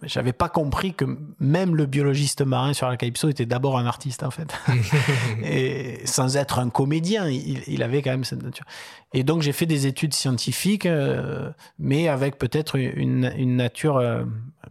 J'avais 0.04 0.32
pas 0.32 0.48
compris 0.48 0.94
que 0.94 1.04
même 1.42 1.76
le 1.76 1.86
biologiste 1.86 2.42
marin 2.42 2.72
sur 2.72 2.88
la 2.88 2.96
Calypso 2.96 3.28
était 3.28 3.46
d'abord 3.46 3.78
un 3.78 3.86
artiste 3.86 4.24
en 4.24 4.32
fait, 4.32 4.58
et 5.44 6.00
sans 6.06 6.38
être 6.38 6.60
un 6.60 6.70
comédien, 6.70 7.28
il, 7.28 7.84
avait 7.84 8.02
quand 8.02 8.12
même 8.12 8.24
cette 8.24 8.42
nature. 8.42 8.66
Et 9.14 9.24
donc 9.26 9.42
j'ai 9.42 9.52
fait 9.52 9.66
des 9.66 9.88
études 9.88 10.14
scientifiques, 10.14 10.86
euh, 10.86 11.52
mais 11.80 12.08
avec 12.08 12.38
peut-être 12.38 12.78
une, 12.78 13.34
une, 13.38 13.58
nature 13.58 14.02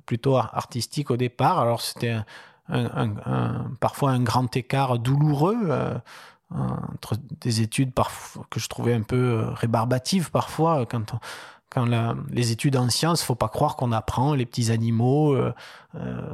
plutôt 0.06 0.36
artistique 0.36 1.10
au 1.10 1.18
départ. 1.18 1.58
Alors 1.58 1.82
c'était 1.82 2.16
parfois 3.80 4.10
un 4.10 4.22
grand 4.22 4.56
écart 4.56 4.98
douloureux 4.98 5.70
euh, 6.54 6.58
entre 6.94 7.16
des 7.40 7.60
études 7.60 7.92
que 8.50 8.60
je 8.60 8.68
trouvais 8.68 8.94
un 8.94 9.02
peu 9.02 9.16
euh, 9.16 9.50
rébarbatives 9.50 10.30
parfois 10.30 10.86
quand 10.86 11.18
quand 11.76 12.16
les 12.32 12.52
études 12.52 12.76
en 12.76 12.88
sciences, 12.88 13.22
faut 13.22 13.34
pas 13.34 13.50
croire 13.50 13.76
qu'on 13.76 13.92
apprend 13.92 14.34
les 14.34 14.46
petits 14.46 14.70
animaux. 14.70 15.34
Euh, 15.34 15.52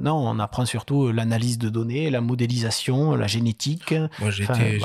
non, 0.01 0.15
on 0.15 0.39
apprend 0.39 0.65
surtout 0.67 1.11
l'analyse 1.11 1.59
de 1.59 1.69
données, 1.69 2.11
la 2.11 2.21
modélisation, 2.21 3.17
la 3.17 3.27
génétique. 3.27 3.93
Moi, 4.21 4.31
j'ai 4.31 4.45
été 4.45 4.79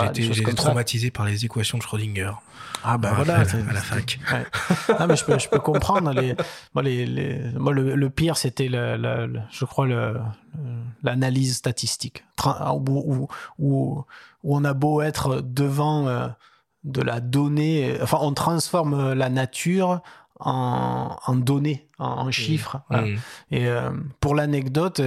traumatisé 0.56 1.12
par 1.12 1.28
les 1.28 1.46
équations 1.46 1.78
de 1.78 1.84
Schrödinger. 1.84 2.32
Ah 2.84 2.98
ben 2.98 3.14
voilà, 3.14 3.42
à 3.42 3.74
la 3.74 3.82
fac. 3.82 4.20
mais 5.08 5.16
je 5.16 5.26
peux, 5.26 5.38
je 5.38 5.48
peux 5.48 5.60
comprendre. 5.60 6.12
Les, 6.12 6.36
moi, 6.74 6.82
les, 6.82 7.06
les, 7.06 7.52
moi 7.52 7.72
le, 7.72 7.96
le, 7.96 8.10
pire, 8.10 8.36
c'était, 8.36 8.68
je 8.68 9.66
crois, 9.66 9.88
l'analyse 11.04 11.56
statistique, 11.56 12.26
où, 12.44 13.28
où, 13.60 14.06
où, 14.44 14.56
on 14.58 14.66
a 14.66 14.74
beau 14.74 15.02
être 15.02 15.42
devant 15.42 16.08
euh, 16.08 16.28
de 16.84 17.04
la 17.04 17.20
donnée, 17.20 17.96
enfin, 18.02 18.18
on 18.22 18.34
transforme 18.34 19.14
la 19.14 19.30
nature 19.30 20.02
en, 20.40 21.18
en 21.26 21.36
données, 21.36 21.88
en, 21.98 22.30
chiffres. 22.32 22.82
Mmh. 22.90 23.16
Et 23.52 23.68
euh, 23.68 23.92
pour 24.20 24.36
l'anecdote, 24.36 25.02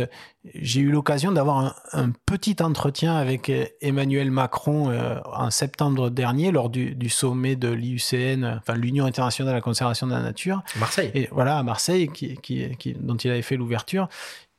j'ai 0.54 0.80
eu 0.80 0.90
l'occasion 0.90 1.30
d'avoir 1.32 1.76
un, 1.92 2.10
petit 2.26 2.56
entretien 2.60 3.14
avec 3.14 3.48
euh, 3.48 3.66
Emmanuel 3.80 4.30
Macron 4.30 4.90
euh, 4.90 5.20
en 5.32 5.50
septembre 5.50 6.10
dernier 6.10 6.50
lors 6.50 6.68
du, 6.68 6.94
du 6.94 7.08
sommet 7.08 7.54
de 7.54 7.68
l'IUCN, 7.68 8.58
enfin 8.58 8.74
l'Union 8.74 9.04
internationale 9.04 9.52
de 9.52 9.56
la 9.56 9.62
conservation 9.62 10.06
de 10.06 10.12
la 10.12 10.22
nature. 10.22 10.62
Marseille. 10.78 11.10
Et 11.14 11.28
voilà, 11.30 11.58
à 11.58 11.62
Marseille, 11.62 12.08
qui, 12.08 12.36
qui, 12.38 12.76
qui, 12.76 12.94
dont 12.94 13.16
il 13.16 13.30
avait 13.30 13.42
fait 13.42 13.56
l'ouverture. 13.56 14.08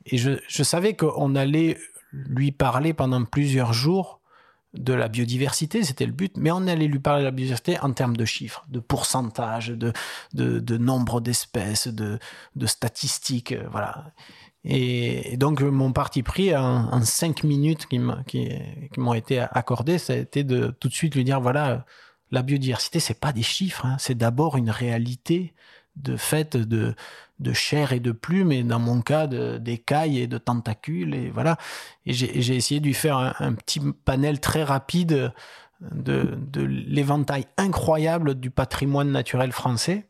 Et 0.06 0.18
je, 0.18 0.32
je 0.48 0.64
savais 0.64 0.96
qu'on 0.96 1.36
allait 1.36 1.78
lui 2.14 2.52
parler 2.52 2.94
pendant 2.94 3.24
plusieurs 3.26 3.74
jours 3.74 4.21
de 4.74 4.94
la 4.94 5.10
biodiversité, 5.10 5.84
c'était 5.84 6.06
le 6.06 6.14
but, 6.14 6.38
mais 6.38 6.52
on 6.52 6.66
allait 6.68 6.88
lui 6.88 7.00
parler 7.00 7.22
de 7.22 7.26
la 7.26 7.32
biodiversité 7.32 7.80
en 7.80 7.92
termes 7.92 8.16
de 8.16 8.26
chiffres, 8.26 8.66
de 8.70 8.80
pourcentage, 8.80 9.70
de, 9.70 9.92
de, 10.34 10.78
nombre 10.78 11.20
d'espèces, 11.20 11.88
de, 11.88 12.20
de 12.56 12.66
statistiques, 12.66 13.52
euh, 13.52 13.68
voilà. 13.72 14.14
Et, 14.64 15.38
donc 15.38 15.62
mon 15.62 15.92
parti 15.92 16.24
pris 16.24 16.56
en, 16.56 17.02
cinq 17.02 17.44
minutes 17.44 17.88
qui 17.88 18.00
m'ont 18.00 19.14
été 19.14 19.40
accordées, 19.40 19.98
ça 19.98 20.14
a 20.14 20.18
été 20.18 20.44
de 20.44 20.68
tout 20.80 20.88
de 20.88 20.94
suite 20.94 21.16
lui 21.16 21.24
dire 21.24 21.42
voilà, 21.42 21.84
la 22.30 22.44
biodiversité 22.44 23.00
c'est 23.00 23.20
pas 23.20 23.34
des 23.34 23.42
chiffres, 23.42 23.86
hein, 23.88 23.98
c'est 24.00 24.16
d'abord 24.16 24.58
une 24.58 24.70
réalité 24.70 25.54
de 25.96 26.16
fait 26.16 26.56
de, 26.56 26.96
de 27.42 27.54
chair 27.54 27.92
et 27.92 28.00
de 28.00 28.12
plumes, 28.12 28.52
et 28.52 28.64
dans 28.64 28.80
mon 28.80 29.02
cas, 29.02 29.28
d'écailles 29.28 30.20
et 30.20 30.28
de 30.28 30.38
tentacules. 30.38 31.14
Et 31.16 31.30
voilà. 31.30 31.58
Et 32.06 32.14
j'ai 32.14 32.56
essayé 32.56 32.80
de 32.80 32.86
lui 32.86 32.94
faire 32.94 33.18
un, 33.40 33.54
petit 33.54 33.82
panel 34.06 34.40
très 34.40 34.64
rapide 34.64 35.34
de, 35.82 36.38
de 36.38 36.62
l'éventail 36.62 37.48
incroyable 37.58 38.36
du 38.36 38.52
patrimoine 38.52 39.12
naturel 39.12 39.52
français 39.52 40.08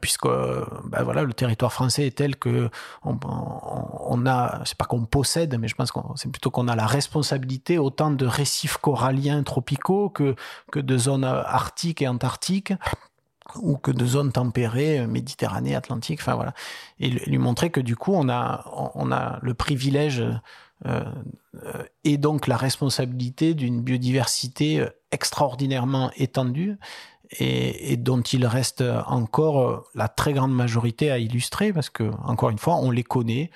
puisque 0.00 0.26
ben 0.26 1.02
voilà 1.04 1.22
le 1.22 1.32
territoire 1.32 1.72
français 1.72 2.06
est 2.06 2.16
tel 2.16 2.36
que 2.36 2.68
on, 3.04 3.16
on 3.22 4.26
a 4.26 4.60
c'est 4.64 4.76
pas 4.76 4.86
qu'on 4.86 5.04
possède 5.04 5.56
mais 5.58 5.68
je 5.68 5.76
pense 5.76 5.92
que 5.92 6.00
c'est 6.16 6.30
plutôt 6.30 6.50
qu'on 6.50 6.66
a 6.66 6.74
la 6.74 6.86
responsabilité 6.86 7.78
autant 7.78 8.10
de 8.10 8.26
récifs 8.26 8.76
coralliens 8.78 9.42
tropicaux 9.44 10.10
que 10.10 10.34
que 10.72 10.80
de 10.80 10.98
zones 10.98 11.24
arctiques 11.24 12.02
et 12.02 12.08
antarctiques 12.08 12.72
ou 13.56 13.76
que 13.76 13.90
de 13.90 14.06
zones 14.06 14.32
tempérées, 14.32 15.00
euh, 15.00 15.06
Méditerranée, 15.06 15.74
Atlantique, 15.74 16.20
enfin 16.20 16.34
voilà, 16.34 16.54
et 17.00 17.10
lui 17.10 17.38
montrer 17.38 17.70
que 17.70 17.80
du 17.80 17.96
coup 17.96 18.12
on 18.14 18.28
a 18.28 18.64
on 18.94 19.10
a 19.12 19.38
le 19.42 19.54
privilège 19.54 20.20
euh, 20.86 21.04
euh, 21.64 21.84
et 22.04 22.18
donc 22.18 22.46
la 22.46 22.56
responsabilité 22.56 23.54
d'une 23.54 23.80
biodiversité 23.80 24.86
extraordinairement 25.10 26.10
étendue 26.16 26.78
et, 27.30 27.96
dont 27.98 28.22
il 28.22 28.46
reste 28.46 28.82
encore 29.06 29.84
la 29.94 30.08
très 30.08 30.32
grande 30.32 30.54
majorité 30.54 31.10
à 31.10 31.18
illustrer 31.18 31.72
parce 31.72 31.90
que 31.90 32.10
encore 32.24 32.50
une 32.50 32.58
fois 32.58 32.76
on 32.76 32.90
les 32.90 33.02
connaît, 33.02 33.50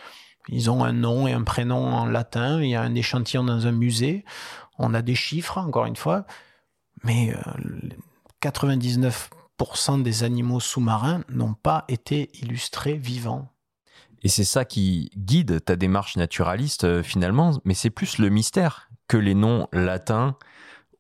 ils 0.49 0.71
ont 0.71 0.85
un 0.85 0.93
nom 0.93 1.27
et 1.27 1.33
un 1.33 1.43
prénom 1.43 1.93
en 1.93 2.05
latin, 2.05 2.61
il 2.61 2.69
y 2.69 2.75
a 2.75 2.83
un 2.83 2.95
échantillon 2.95 3.45
dans 3.45 3.67
un 3.67 3.73
musée, 3.73 4.25
on 4.79 4.93
a 4.93 5.01
des 5.01 5.15
chiffres 5.15 5.59
encore 5.59 5.87
une 5.87 5.97
fois, 5.97 6.27
mais 7.05 7.35
99 8.41 9.31
des 9.99 10.25
animaux 10.25 10.61
sous-marins 10.61 11.23
n'ont 11.29 11.55
pas 11.55 11.85
été 11.89 12.31
illustrés 12.43 12.95
vivants. 12.95 13.49
Et 14.23 14.29
c'est 14.29 14.45
ça 14.45 14.65
qui 14.65 15.11
guide 15.17 15.65
ta 15.65 15.77
démarche 15.77 16.17
naturaliste 16.17 16.85
euh, 16.85 17.03
finalement, 17.03 17.59
mais 17.65 17.75
c'est 17.75 17.91
plus 17.91 18.19
le 18.19 18.29
mystère 18.29 18.89
que 19.09 19.17
les 19.17 19.35
noms 19.35 19.69
latins 19.73 20.37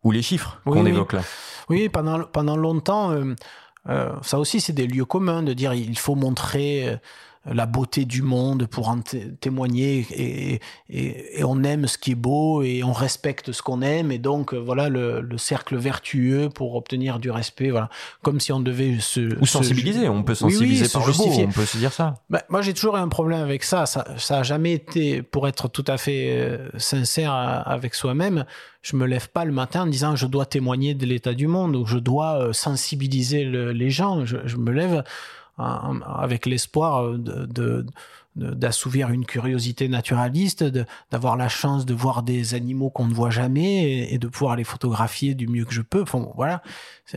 ou 0.02 0.10
les 0.10 0.22
chiffres 0.22 0.60
qu'on 0.64 0.86
évoque 0.86 1.12
là. 1.12 1.22
Oui, 1.68 1.88
pendant, 1.88 2.24
pendant 2.24 2.56
longtemps, 2.56 3.12
euh, 3.12 3.34
euh, 3.88 4.12
ça 4.22 4.38
aussi 4.38 4.60
c'est 4.60 4.72
des 4.72 4.88
lieux 4.88 5.04
communs 5.04 5.42
de 5.42 5.52
dire 5.52 5.72
il 5.74 5.98
faut 5.98 6.16
montrer 6.16 6.98
la 7.46 7.66
beauté 7.66 8.04
du 8.04 8.22
monde 8.22 8.66
pour 8.66 8.88
en 8.88 9.00
témoigner 9.40 10.06
et, 10.10 10.60
et, 10.88 11.44
on 11.44 11.64
aime 11.64 11.88
ce 11.88 11.98
qui 11.98 12.12
est 12.12 12.16
beau 12.16 12.62
et 12.62 12.84
on 12.84 12.92
respecte 12.92 13.50
ce 13.50 13.62
qu'on 13.62 13.82
aime 13.82 14.12
et 14.12 14.18
donc 14.18 14.54
euh, 14.54 14.58
voilà 14.58 14.88
le, 14.88 15.26
cercle 15.38 15.76
vertueux 15.76 16.50
pour 16.50 16.76
obtenir 16.76 17.18
du 17.18 17.30
respect 17.30 17.70
voilà. 17.70 17.88
Comme 18.22 18.38
si 18.38 18.52
on 18.52 18.60
devait 18.60 18.98
se 19.00 19.40
ou 19.40 19.46
sensibiliser 19.46 20.08
on 20.08 20.22
peut 20.22 20.36
sensibiliser 20.36 20.88
par 20.88 21.06
le 21.06 21.12
beau 21.12 21.24
on 21.26 21.50
peut 21.50 21.66
se 21.66 21.78
dire 21.78 21.92
ça. 21.92 22.14
Bah, 22.30 22.42
moi 22.48 22.62
j'ai 22.62 22.74
toujours 22.74 22.96
eu 22.96 23.00
un 23.00 23.08
problème 23.08 23.40
avec 23.40 23.64
ça. 23.64 23.86
Ça 23.86 24.06
ça 24.16 24.38
a 24.38 24.42
jamais 24.44 24.72
été 24.72 25.22
pour 25.22 25.48
être 25.48 25.68
tout 25.68 25.84
à 25.88 25.98
fait 25.98 26.30
euh, 26.30 26.68
sincère 26.78 27.32
avec 27.32 27.94
soi-même 27.94 28.44
je 28.82 28.96
me 28.96 29.06
lève 29.06 29.28
pas 29.30 29.44
le 29.44 29.52
matin 29.52 29.82
en 29.82 29.86
disant 29.86 30.16
je 30.16 30.26
dois 30.26 30.44
témoigner 30.44 30.94
de 30.94 31.06
l'état 31.06 31.34
du 31.34 31.46
monde 31.46 31.76
ou 31.76 31.86
je 31.86 31.98
dois 31.98 32.38
euh, 32.38 32.52
sensibiliser 32.52 33.44
les 33.44 33.90
gens. 33.90 34.26
Je, 34.26 34.38
je 34.44 34.56
me 34.56 34.72
lève 34.72 35.04
avec 35.62 36.46
l'espoir 36.46 37.04
euh, 37.04 37.18
de, 37.18 37.86
d'assouvir 38.34 39.10
une 39.10 39.26
curiosité 39.26 39.88
naturaliste, 39.88 40.64
d'avoir 41.10 41.36
la 41.36 41.48
chance 41.48 41.84
de 41.84 41.92
voir 41.92 42.22
des 42.22 42.54
animaux 42.54 42.88
qu'on 42.88 43.06
ne 43.06 43.12
voit 43.12 43.30
jamais 43.30 44.10
et, 44.12 44.18
de 44.18 44.26
pouvoir 44.26 44.56
les 44.56 44.64
photographier 44.64 45.34
du 45.34 45.48
mieux 45.48 45.66
que 45.66 45.74
je 45.74 45.82
peux. 45.82 46.04
Voilà, 46.34 46.62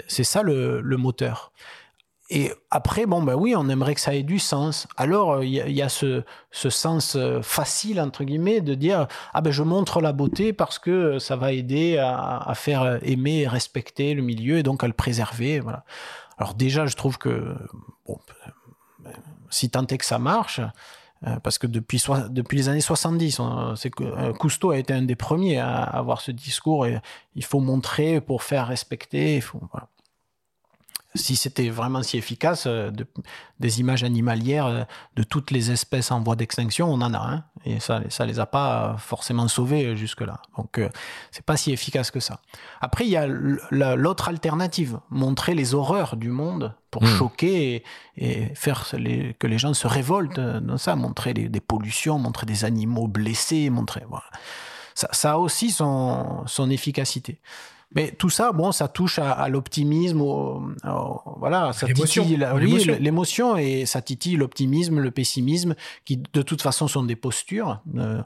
c'est 0.08 0.26
ça 0.26 0.44
le, 0.44 0.82
moteur. 0.98 1.54
Et 2.30 2.52
après, 2.70 3.06
bon, 3.06 3.22
ben 3.22 3.36
oui, 3.36 3.54
on 3.56 3.70
aimerait 3.70 3.96
que 3.96 4.02
ça 4.02 4.14
ait 4.14 4.24
du 4.24 4.40
sens. 4.40 4.88
Alors, 4.98 5.44
il 5.44 5.52
y, 5.52 5.82
a 5.82 5.90
ce, 5.90 6.24
ce, 6.52 6.70
sens 6.72 7.16
euh, 7.16 7.42
facile, 7.44 8.02
entre 8.02 8.24
guillemets, 8.24 8.62
de 8.62 8.74
dire 8.74 9.08
Ah 9.36 9.42
ben, 9.42 9.52
je 9.52 9.62
montre 9.62 10.02
la 10.02 10.12
beauté 10.12 10.52
parce 10.52 10.80
que 10.80 11.20
ça 11.20 11.36
va 11.36 11.54
aider 11.54 11.98
à, 11.98 12.38
à 12.38 12.56
faire 12.56 13.00
aimer 13.04 13.42
et 13.42 13.48
respecter 13.48 14.16
le 14.16 14.24
milieu 14.24 14.58
et 14.58 14.64
donc 14.64 14.84
à 14.84 14.88
le 14.88 14.94
préserver. 14.94 15.60
Voilà. 15.60 15.86
Alors 16.38 16.54
déjà, 16.54 16.86
je 16.86 16.96
trouve 16.96 17.18
que 17.18 17.56
si 19.50 19.70
tant 19.70 19.86
est 19.88 19.98
que 19.98 20.06
ça 20.06 20.20
marche, 20.20 20.62
euh, 21.26 21.40
parce 21.40 21.58
que 21.58 21.68
depuis, 21.68 22.04
depuis 22.30 22.58
les 22.58 22.70
années 22.70 22.82
70, 22.82 23.42
c'est 23.76 23.90
que 23.90 24.04
euh, 24.04 24.34
Cousteau 24.34 24.72
a 24.72 24.78
été 24.78 24.94
un 24.94 25.02
des 25.02 25.16
premiers 25.16 25.60
à 25.60 25.82
avoir 25.82 26.22
ce 26.22 26.32
discours 26.32 26.86
et 26.86 27.00
il 27.36 27.44
faut 27.44 27.60
montrer 27.60 28.22
pour 28.22 28.44
faire 28.44 28.68
respecter. 28.68 29.42
Si 31.16 31.38
c'était 31.38 31.70
vraiment 31.70 32.04
si 32.04 32.18
efficace, 32.18 32.66
euh, 32.68 32.92
des 33.60 33.80
images 33.80 34.04
animalières 34.04 34.88
de 35.16 35.24
toutes 35.24 35.52
les 35.52 35.72
espèces 35.72 36.12
en 36.12 36.22
voie 36.22 36.36
d'extinction, 36.36 36.92
on 36.92 37.02
en 37.02 37.14
a, 37.14 37.20
hein, 37.20 37.44
et 37.66 37.80
ça, 37.80 38.02
ça 38.10 38.26
les 38.26 38.40
a 38.40 38.46
pas 38.46 38.96
forcément 39.00 39.48
sauvées 39.48 39.96
jusque-là. 39.96 40.42
Donc, 40.58 40.78
euh, 40.78 40.90
c'est 41.32 41.44
pas 41.44 41.58
si 41.58 41.72
efficace 41.72 42.12
que 42.12 42.20
ça. 42.20 42.40
Après, 42.80 43.06
il 43.06 43.10
y 43.10 43.18
a 43.18 43.28
l'autre 43.28 44.30
alternative, 44.30 45.00
montrer 45.10 45.56
les 45.56 45.74
horreurs 45.74 46.16
du 46.16 46.30
monde 46.30 46.74
pour 46.92 47.04
hmm. 47.04 47.08
choquer 47.08 47.84
et, 48.18 48.56
faire 48.56 48.88
que 49.40 49.48
les 49.48 49.58
gens 49.58 49.74
se 49.74 49.88
révoltent 49.88 50.40
dans 50.40 50.78
ça, 50.78 50.96
montrer 50.96 51.34
des 51.34 51.60
pollutions, 51.60 52.20
montrer 52.20 52.46
des 52.46 52.66
animaux 52.66 53.08
blessés, 53.08 53.70
montrer, 53.70 54.04
voilà. 54.08 54.26
Ça, 54.94 55.10
ça 55.12 55.34
a 55.34 55.38
aussi 55.38 55.72
son, 55.72 56.44
son 56.46 56.70
efficacité. 56.70 57.42
Mais 57.96 58.12
tout 58.12 58.30
ça, 58.30 58.52
bon, 58.52 58.74
ça 58.74 58.90
touche 58.90 59.20
à, 59.20 59.48
l'optimisme, 59.48 60.22
voilà, 61.38 61.72
ça 61.74 61.88
titille 61.88 62.38
l'émotion 63.00 63.56
et 63.56 63.86
ça 63.86 64.02
titille 64.02 64.36
l'optimisme, 64.36 65.00
le 65.00 65.12
pessimisme, 65.12 65.76
qui 66.04 66.18
de 66.18 66.42
toute 66.42 66.62
façon 66.62 66.90
sont 66.90 67.04
des 67.04 67.16
postures. 67.16 67.82
Euh, 67.96 68.22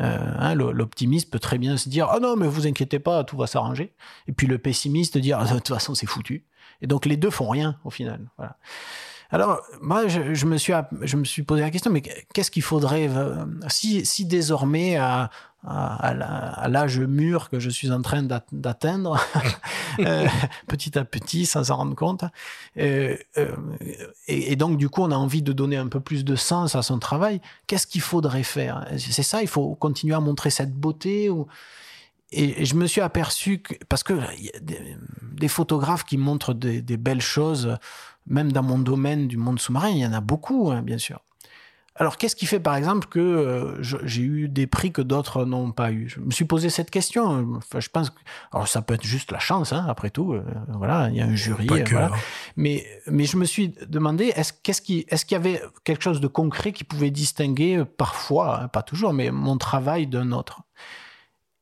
euh, 0.00 0.34
hein, 0.38 0.54
l'optimiste 0.54 1.30
peut 1.30 1.40
très 1.40 1.58
bien 1.58 1.76
se 1.76 1.88
dire 1.88 2.08
ah 2.10 2.20
non 2.20 2.36
mais 2.36 2.46
vous 2.46 2.66
inquiétez 2.66 3.00
pas, 3.00 3.24
tout 3.24 3.36
va 3.36 3.48
s'arranger. 3.48 3.92
Et 4.28 4.32
puis 4.32 4.46
le 4.46 4.58
pessimiste 4.58 5.18
dire 5.18 5.38
ah, 5.40 5.44
de 5.44 5.54
toute 5.54 5.68
façon 5.68 5.94
c'est 5.94 6.06
foutu. 6.06 6.44
Et 6.80 6.86
donc 6.86 7.04
les 7.04 7.16
deux 7.16 7.30
font 7.30 7.48
rien 7.48 7.76
au 7.84 7.90
final. 7.90 8.20
Voilà. 8.36 8.56
Alors, 9.30 9.60
moi, 9.82 10.08
je, 10.08 10.46
me 10.46 10.56
suis, 10.56 10.72
je 11.02 11.16
me 11.16 11.24
suis 11.24 11.42
posé 11.42 11.60
la 11.60 11.70
question, 11.70 11.90
mais 11.90 12.00
qu'est-ce 12.00 12.50
qu'il 12.50 12.62
faudrait, 12.62 13.08
euh, 13.08 13.44
si, 13.68 14.06
si 14.06 14.24
désormais, 14.24 14.96
à, 14.96 15.30
à, 15.64 16.68
l'âge 16.68 17.00
mûr 17.00 17.50
que 17.50 17.58
je 17.58 17.68
suis 17.68 17.90
en 17.90 18.00
train 18.00 18.22
d'atteindre, 18.22 19.20
euh, 19.98 20.26
petit 20.66 20.98
à 20.98 21.04
petit, 21.04 21.46
sans 21.46 21.64
s'en 21.64 21.76
rendre 21.76 21.94
compte. 21.94 22.24
Euh, 22.78 23.16
et, 24.28 24.56
donc, 24.56 24.78
du 24.78 24.88
coup, 24.88 25.02
on 25.02 25.10
a 25.10 25.16
envie 25.16 25.42
de 25.42 25.52
donner 25.52 25.76
un 25.76 25.88
peu 25.88 26.00
plus 26.00 26.24
de 26.24 26.36
sens 26.36 26.74
à 26.74 26.82
son 26.82 26.98
travail. 26.98 27.40
Qu'est-ce 27.66 27.86
qu'il 27.86 28.00
faudrait 28.00 28.44
faire? 28.44 28.86
C'est 28.98 29.22
ça, 29.22 29.42
il 29.42 29.48
faut 29.48 29.74
continuer 29.74 30.14
à 30.14 30.20
montrer 30.20 30.50
cette 30.50 30.74
beauté 30.74 31.30
ou... 31.30 31.46
Et, 32.30 32.66
je 32.66 32.74
me 32.74 32.86
suis 32.86 33.00
aperçu 33.00 33.60
que, 33.60 33.72
parce 33.88 34.02
que 34.02 34.12
y 34.38 34.50
a 34.50 34.60
des, 34.60 35.48
photographes 35.48 36.04
qui 36.04 36.18
montrent 36.18 36.52
des, 36.52 36.96
belles 36.98 37.22
choses, 37.22 37.78
même 38.28 38.52
dans 38.52 38.62
mon 38.62 38.78
domaine 38.78 39.28
du 39.28 39.36
monde 39.36 39.58
sous-marin, 39.58 39.90
il 39.90 39.98
y 39.98 40.06
en 40.06 40.12
a 40.12 40.20
beaucoup, 40.20 40.70
hein, 40.70 40.82
bien 40.82 40.98
sûr. 40.98 41.20
Alors, 42.00 42.16
qu'est-ce 42.16 42.36
qui 42.36 42.46
fait, 42.46 42.60
par 42.60 42.76
exemple, 42.76 43.08
que 43.08 43.18
euh, 43.18 43.82
j'ai 43.82 44.22
eu 44.22 44.48
des 44.48 44.68
prix 44.68 44.92
que 44.92 45.02
d'autres 45.02 45.44
n'ont 45.44 45.72
pas 45.72 45.90
eu? 45.90 46.08
Je 46.08 46.20
me 46.20 46.30
suis 46.30 46.44
posé 46.44 46.70
cette 46.70 46.90
question. 46.90 47.56
Enfin, 47.56 47.80
je 47.80 47.88
pense 47.88 48.10
que, 48.10 48.20
alors 48.52 48.68
ça 48.68 48.82
peut 48.82 48.94
être 48.94 49.04
juste 49.04 49.32
la 49.32 49.40
chance, 49.40 49.72
hein, 49.72 49.84
après 49.88 50.10
tout. 50.10 50.32
Euh, 50.32 50.44
voilà, 50.74 51.08
il 51.10 51.16
y 51.16 51.20
a 51.20 51.26
un 51.26 51.34
jury. 51.34 51.66
Hein. 51.68 52.10
Mais, 52.54 52.86
mais 53.08 53.24
je 53.24 53.36
me 53.36 53.44
suis 53.44 53.74
demandé, 53.88 54.26
est-ce 54.36 54.52
qu'est-ce 54.62 54.80
qui, 54.80 55.06
est-ce 55.08 55.24
qu'il 55.24 55.34
y 55.34 55.40
avait 55.40 55.60
quelque 55.82 56.04
chose 56.04 56.20
de 56.20 56.28
concret 56.28 56.70
qui 56.70 56.84
pouvait 56.84 57.10
distinguer 57.10 57.84
parfois, 57.84 58.62
hein, 58.62 58.68
pas 58.68 58.82
toujours, 58.82 59.12
mais 59.12 59.32
mon 59.32 59.58
travail 59.58 60.06
d'un 60.06 60.30
autre? 60.30 60.62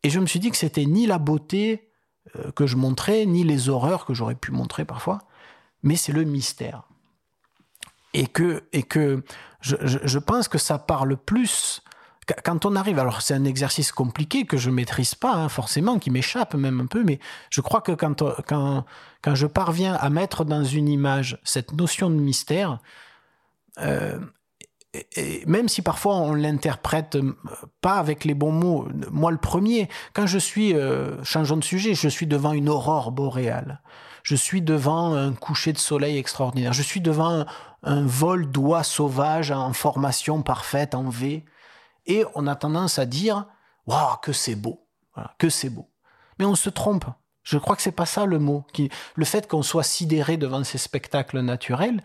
Et 0.02 0.10
je 0.10 0.20
me 0.20 0.26
suis 0.26 0.38
dit 0.38 0.50
que 0.50 0.58
c'était 0.58 0.84
ni 0.84 1.06
la 1.06 1.16
beauté 1.16 1.88
euh, 2.36 2.50
que 2.52 2.66
je 2.66 2.76
montrais, 2.76 3.24
ni 3.24 3.42
les 3.42 3.70
horreurs 3.70 4.04
que 4.04 4.12
j'aurais 4.12 4.34
pu 4.34 4.52
montrer 4.52 4.84
parfois, 4.84 5.20
mais 5.86 5.96
c'est 5.96 6.12
le 6.12 6.24
mystère. 6.24 6.82
Et 8.12 8.26
que, 8.26 8.64
et 8.72 8.82
que 8.82 9.22
je, 9.60 10.18
pense 10.18 10.48
que 10.48 10.58
ça 10.58 10.78
parle 10.78 11.16
plus 11.16 11.82
quand 12.44 12.66
on 12.66 12.74
arrive, 12.74 12.98
alors 12.98 13.22
c'est 13.22 13.34
un 13.34 13.44
exercice 13.44 13.92
compliqué 13.92 14.46
que 14.46 14.56
je 14.56 14.68
maîtrise 14.68 15.14
pas 15.14 15.32
hein, 15.32 15.48
forcément, 15.48 16.00
qui 16.00 16.10
m'échappe 16.10 16.54
même 16.54 16.80
un 16.80 16.86
peu, 16.86 17.04
mais 17.04 17.20
je 17.50 17.60
crois 17.60 17.80
que 17.80 17.92
quand, 17.92 18.24
quand, 18.48 18.84
quand 19.22 19.34
je 19.36 19.46
parviens 19.46 19.94
à 19.94 20.10
mettre 20.10 20.44
dans 20.44 20.64
une 20.64 20.88
image 20.88 21.38
cette 21.44 21.72
notion 21.72 22.10
de 22.10 22.16
mystère, 22.16 22.80
euh, 23.78 24.18
même 25.46 25.68
si 25.68 25.82
parfois 25.82 26.16
on 26.16 26.34
l'interprète 26.34 27.16
pas 27.80 27.98
avec 27.98 28.24
les 28.24 28.34
bons 28.34 28.50
mots, 28.50 28.88
moi 29.12 29.30
le 29.30 29.38
premier, 29.38 29.88
quand 30.14 30.26
je 30.26 30.38
suis, 30.38 30.74
euh, 30.74 31.22
changeons 31.22 31.58
de 31.58 31.64
sujet, 31.64 31.94
je 31.94 32.08
suis 32.08 32.26
devant 32.26 32.54
une 32.54 32.68
aurore 32.68 33.12
boréale, 33.12 33.82
je 34.26 34.34
suis 34.34 34.60
devant 34.60 35.14
un 35.14 35.32
coucher 35.34 35.72
de 35.72 35.78
soleil 35.78 36.18
extraordinaire, 36.18 36.72
je 36.72 36.82
suis 36.82 37.00
devant 37.00 37.46
un, 37.84 38.06
vol 38.06 38.50
d'oies 38.50 38.82
sauvages 38.82 39.52
en 39.52 39.72
formation 39.72 40.42
parfaite, 40.42 40.96
en 40.96 41.08
V, 41.08 41.44
et 42.06 42.24
on 42.34 42.48
a 42.48 42.56
tendance 42.56 42.98
à 42.98 43.06
dire, 43.06 43.46
waouh, 43.86 44.16
que 44.20 44.32
c'est 44.32 44.56
beau, 44.56 44.84
que 45.38 45.48
c'est 45.48 45.70
beau. 45.70 45.88
Mais 46.40 46.44
on 46.44 46.56
se 46.56 46.70
trompe. 46.70 47.04
Je 47.44 47.56
crois 47.56 47.76
que 47.76 47.82
c'est 47.82 47.92
pas 47.92 48.04
ça 48.04 48.26
le 48.26 48.40
mot. 48.40 48.66
le 49.14 49.24
fait 49.24 49.46
qu'on 49.46 49.62
soit 49.62 49.84
sidéré 49.84 50.36
devant 50.36 50.64
ces 50.64 50.78
spectacles 50.78 51.38
naturels, 51.38 52.02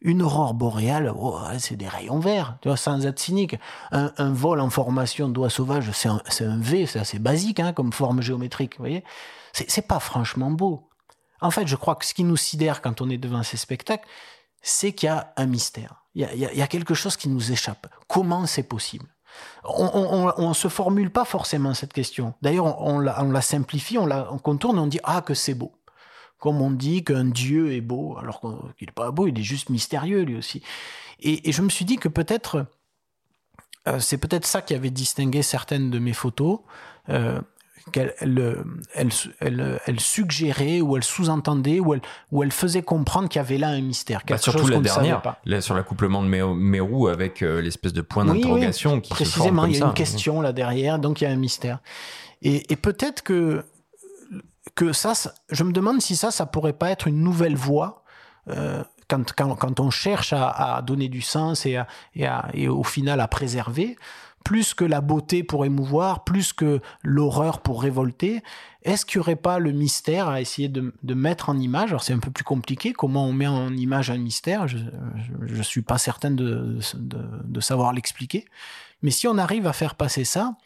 une 0.00 0.22
aurore 0.22 0.54
boréale, 0.54 1.12
oh, 1.14 1.38
c'est 1.58 1.76
des 1.76 1.88
rayons 1.88 2.18
verts, 2.18 2.56
tu 2.62 2.68
vois, 2.68 2.78
sans 2.78 3.04
être 3.04 3.18
cynique. 3.18 3.56
Un, 3.92 4.32
vol 4.32 4.58
en 4.58 4.70
formation 4.70 5.28
d'oie 5.28 5.50
sauvage, 5.50 5.90
c'est 5.92 6.08
un, 6.08 6.22
un, 6.40 6.60
V, 6.60 6.86
c'est 6.86 6.98
assez 6.98 7.18
basique 7.18 7.60
hein, 7.60 7.74
comme 7.74 7.92
forme 7.92 8.22
géométrique, 8.22 8.78
vous 8.78 8.84
voyez. 8.84 9.04
C'est 9.52 9.86
pas 9.86 10.00
franchement 10.00 10.50
beau. 10.50 10.88
En 11.44 11.50
fait, 11.50 11.66
je 11.66 11.76
crois 11.76 11.94
que 11.94 12.06
ce 12.06 12.14
qui 12.14 12.24
nous 12.24 12.38
sidère 12.38 12.80
quand 12.80 13.02
on 13.02 13.10
est 13.10 13.18
devant 13.18 13.42
ces 13.42 13.58
spectacles, 13.58 14.08
c'est 14.62 14.92
qu'il 14.92 15.08
y 15.08 15.10
a 15.10 15.34
un 15.36 15.44
mystère. 15.44 16.02
Il 16.14 16.22
y 16.22 16.62
a, 16.62 16.66
quelque 16.66 16.94
chose 16.94 17.18
qui 17.18 17.28
nous 17.28 17.52
échappe. 17.52 17.86
Comment 18.08 18.46
c'est 18.46 18.62
possible? 18.62 19.06
On, 19.64 20.48
ne 20.48 20.54
se 20.54 20.68
formule 20.68 21.10
pas 21.10 21.26
forcément 21.26 21.74
cette 21.74 21.92
question. 21.92 22.32
D'ailleurs, 22.40 22.80
on, 22.80 22.98
la, 22.98 23.40
simplifie, 23.42 23.98
on 23.98 24.06
la 24.06 24.30
contourne, 24.42 24.78
on 24.78 24.86
dit 24.86 25.00
ah 25.04 25.20
que 25.20 25.34
c'est 25.34 25.52
beau. 25.52 25.72
Comme 26.38 26.62
on 26.62 26.70
dit 26.70 27.04
qu'un 27.04 27.26
dieu 27.26 27.74
est 27.74 27.82
beau, 27.82 28.16
alors 28.16 28.40
qu'il 28.78 28.86
n'est 28.86 28.92
pas 28.92 29.10
beau, 29.10 29.26
il 29.26 29.38
est 29.38 29.42
juste 29.42 29.68
mystérieux 29.68 30.22
lui 30.22 30.36
aussi. 30.36 30.62
Et, 31.20 31.52
je 31.52 31.60
me 31.60 31.68
suis 31.68 31.84
dit 31.84 31.96
que 31.96 32.08
peut-être 32.08 32.66
euh, 33.86 34.00
c'est 34.00 34.18
peut-être 34.18 34.46
ça 34.46 34.62
qui 34.62 34.72
avait 34.72 34.90
distingué 34.90 35.42
certaines 35.42 35.90
de 35.90 35.98
mes 35.98 36.14
photos. 36.14 36.60
Euh, 37.10 37.40
qu'elle 37.92 38.14
elle, 38.20 39.80
elle, 39.86 40.00
suggérait 40.00 40.80
ou 40.80 40.96
elle 40.96 41.04
sous-entendait 41.04 41.80
ou 41.80 41.94
elle, 41.94 42.02
ou 42.32 42.42
elle 42.42 42.52
faisait 42.52 42.82
comprendre 42.82 43.28
qu'il 43.28 43.38
y 43.38 43.44
avait 43.44 43.58
là 43.58 43.68
un 43.68 43.80
mystère. 43.80 44.22
Bah, 44.26 44.38
surtout 44.38 44.66
la 44.66 44.80
dernière, 44.80 45.22
sur 45.60 45.74
l'accouplement 45.74 46.22
de 46.22 46.28
Mérou 46.28 47.08
avec 47.08 47.42
euh, 47.42 47.60
l'espèce 47.60 47.92
de 47.92 48.02
point 48.02 48.24
d'interrogation 48.24 49.00
qui 49.00 49.10
précisément, 49.10 49.66
il 49.66 49.76
y 49.76 49.82
a 49.82 49.86
une 49.86 49.94
question 49.94 50.40
là 50.40 50.52
derrière, 50.52 50.98
donc 50.98 51.20
il 51.20 51.24
y 51.24 51.26
a 51.26 51.30
un 51.30 51.36
mystère. 51.36 51.80
Et, 52.42 52.72
et 52.72 52.76
peut-être 52.76 53.22
que 53.22 53.64
que 54.74 54.92
ça, 54.92 55.12
je 55.50 55.62
me 55.62 55.72
demande 55.72 56.00
si 56.00 56.16
ça, 56.16 56.30
ça 56.30 56.46
pourrait 56.46 56.72
pas 56.72 56.90
être 56.90 57.06
une 57.06 57.20
nouvelle 57.20 57.54
voie. 57.54 58.02
Euh, 58.48 58.82
quand, 59.08 59.32
quand, 59.34 59.54
quand, 59.54 59.80
on 59.80 59.90
cherche 59.90 60.32
à, 60.32 60.48
à, 60.48 60.82
donner 60.82 61.08
du 61.08 61.20
sens 61.20 61.66
et, 61.66 61.76
à, 61.76 61.86
et, 62.14 62.26
et 62.54 62.68
au 62.68 62.82
final 62.82 63.20
à 63.20 63.28
préserver, 63.28 63.96
plus 64.44 64.74
que 64.74 64.84
la 64.84 65.00
beauté 65.00 65.42
pour 65.42 65.64
émouvoir, 65.64 66.22
plus 66.22 66.52
que 66.52 66.80
l'horreur 67.02 67.60
pour 67.60 67.82
révolter, 67.82 68.42
est-ce 68.82 69.06
qu'il 69.06 69.18
n'y 69.18 69.22
aurait 69.22 69.36
pas 69.36 69.58
le 69.58 69.72
mystère 69.72 70.28
à 70.28 70.42
essayer 70.42 70.68
de, 70.68 70.92
mettre 71.14 71.48
en 71.48 71.58
image? 71.58 71.90
Alors 71.90 72.02
c'est 72.02 72.12
un 72.12 72.18
peu 72.18 72.30
plus 72.30 72.44
compliqué, 72.44 72.92
comment 72.92 73.26
on 73.26 73.32
met 73.32 73.46
en 73.46 73.74
image 73.74 74.10
un 74.10 74.18
mystère, 74.18 74.68
je 74.68 74.78
ne 74.78 75.62
suis 75.62 75.80
pas 75.80 75.96
certain 75.96 76.30
de, 76.30 76.78
de, 76.94 77.60
savoir 77.60 77.94
l'expliquer, 77.94 78.44
mais 79.02 79.10
si 79.10 79.26
on 79.26 79.38
arrive 79.38 79.66
à 79.66 79.72
faire 79.72 79.94
passer 79.94 80.24
ça, 80.24 80.56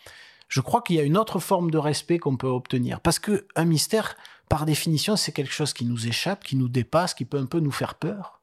je 0.49 0.61
crois 0.61 0.83
qu'il 0.83 0.97
y 0.97 1.01
a 1.01 1.05
une 1.05 1.17
autre 1.17 1.39
forme 1.39 1.71
de 1.71 1.79
respect 1.79 2.19
qu'on 2.19 2.37
peut 2.37 2.49
obtenir, 2.49 3.01
parce 3.01 3.21
que 3.21 3.47
un 3.55 3.65
mystère, 3.65 4.17
par 4.49 4.67
définition, 4.67 5.15
c'est 5.15 5.33
quelque 5.33 5.53
chose 5.53 5.73
qui 5.73 5.85
nous 5.85 6.09
échappe, 6.09 6.43
qui 6.43 6.57
nous 6.57 6.69
dépasse, 6.69 7.15
qui 7.15 7.25
peut 7.25 7.39
un 7.39 7.47
peu 7.47 7.61
nous 7.61 7.71
faire 7.71 7.95
peur. 7.95 8.38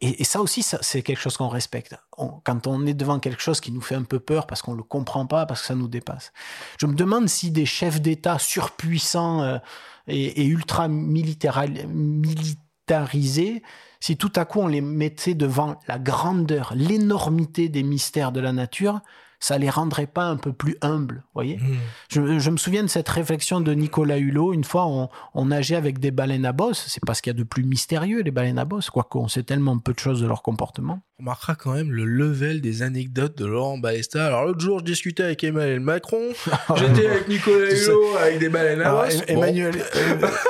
Et, 0.00 0.22
ça 0.22 0.40
aussi, 0.40 0.62
c'est 0.62 1.02
quelque 1.02 1.18
chose 1.18 1.36
qu'on 1.36 1.48
respecte. 1.48 1.96
quand 2.44 2.68
on 2.68 2.86
est 2.86 2.94
devant 2.94 3.18
quelque 3.18 3.42
chose 3.42 3.60
qui 3.60 3.72
nous 3.72 3.80
fait 3.80 3.96
un 3.96 4.04
peu 4.04 4.20
peur 4.20 4.46
parce 4.46 4.62
qu'on 4.62 4.70
ne 4.72 4.76
le 4.76 4.84
comprend 4.84 5.26
pas, 5.26 5.44
parce 5.44 5.62
que 5.62 5.66
ça 5.66 5.74
nous 5.74 5.88
dépasse. 5.88 6.32
Je 6.80 6.86
me 6.86 6.94
demande 6.94 7.28
si 7.28 7.50
des 7.50 7.66
chefs 7.66 8.00
d'État 8.00 8.38
surpuissants 8.38 9.42
euh, 9.42 9.58
et, 10.06 10.46
ultra 10.46 10.86
militarisés, 10.86 13.64
si 13.98 14.16
tout 14.16 14.32
à 14.36 14.44
coup 14.44 14.60
on 14.60 14.68
les 14.68 14.80
mettait 14.80 15.34
devant 15.34 15.80
la 15.88 15.98
grandeur, 15.98 16.72
l'énormité 16.76 17.68
des 17.68 17.82
mystères 17.82 18.30
de 18.30 18.38
la 18.38 18.52
nature, 18.52 19.00
ça 19.40 19.56
les 19.58 19.70
rendrait 19.70 20.06
pas 20.06 20.24
un 20.24 20.36
peu 20.36 20.52
plus 20.52 20.76
humbles, 20.82 21.22
voyez 21.34 21.56
hmm. 21.58 22.38
je, 22.38 22.50
me 22.50 22.56
souviens 22.56 22.82
de 22.82 22.88
cette 22.88 23.08
réflexion 23.08 23.60
de 23.60 23.72
Nicolas 23.72 24.18
Hulot. 24.18 24.52
Une 24.52 24.64
fois, 24.64 24.86
on, 25.34 25.44
nageait 25.44 25.76
avec 25.76 25.98
des 25.98 26.10
baleines 26.10 26.44
à 26.44 26.52
bosse. 26.52 26.86
C'est 26.88 27.04
parce 27.04 27.20
qu'il 27.20 27.32
y 27.32 27.36
a 27.36 27.38
de 27.38 27.44
plus 27.44 27.62
mystérieux, 27.62 28.22
les 28.22 28.30
baleines 28.30 28.58
à 28.58 28.64
bosse, 28.64 28.90
quoique 28.90 29.16
on 29.16 29.28
sait 29.28 29.44
tellement 29.44 29.78
peu 29.78 29.92
de 29.92 29.98
choses 29.98 30.20
de 30.20 30.26
leur 30.26 30.42
comportement. 30.42 31.00
On 31.18 31.22
remarquera 31.22 31.54
quand 31.54 31.72
même 31.72 31.90
le 31.90 32.04
level 32.04 32.60
des 32.60 32.82
anecdotes 32.82 33.36
de 33.38 33.46
Laurent 33.46 33.78
Balesta. 33.78 34.26
Alors 34.26 34.44
l'autre 34.44 34.60
jour, 34.60 34.80
je 34.80 34.84
discutais 34.84 35.22
avec 35.22 35.42
Emmanuel 35.42 35.80
Macron. 35.80 36.20
J'étais 36.76 37.06
avec 37.06 37.28
Nicolas 37.28 37.72
Hulot 37.72 38.16
avec 38.20 38.38
des 38.38 38.48
baleines 38.48 38.82
à 38.82 38.92
bosse. 38.92 39.22
Emmanuel, 39.26 39.74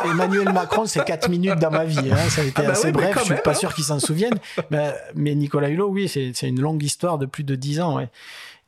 Emmanuel 0.05 0.53
Macron, 0.53 0.87
c'est 0.87 1.05
4 1.05 1.29
minutes 1.29 1.59
dans 1.59 1.70
ma 1.70 1.85
vie. 1.85 2.11
Hein. 2.11 2.29
Ça 2.29 2.42
a 2.42 2.44
été 2.44 2.62
ah 2.62 2.62
bah 2.62 2.72
assez 2.72 2.92
bref. 2.92 3.16
Je 3.20 3.24
suis 3.24 3.42
pas 3.42 3.55
sûr 3.55 3.74
qu'il 3.74 3.85
s'en 3.85 4.01
souvienne. 4.01 4.35
Mais, 4.70 4.94
mais, 5.14 5.35
Nicolas 5.35 5.68
Hulot, 5.68 5.88
oui, 5.88 6.09
c'est 6.09 6.48
une 6.48 6.61
longue 6.61 6.83
histoire 6.83 7.18
de 7.18 7.27
plus 7.27 7.44
de 7.44 7.55
10 7.55 7.81
ans. 7.81 7.96
Ouais. 7.96 8.09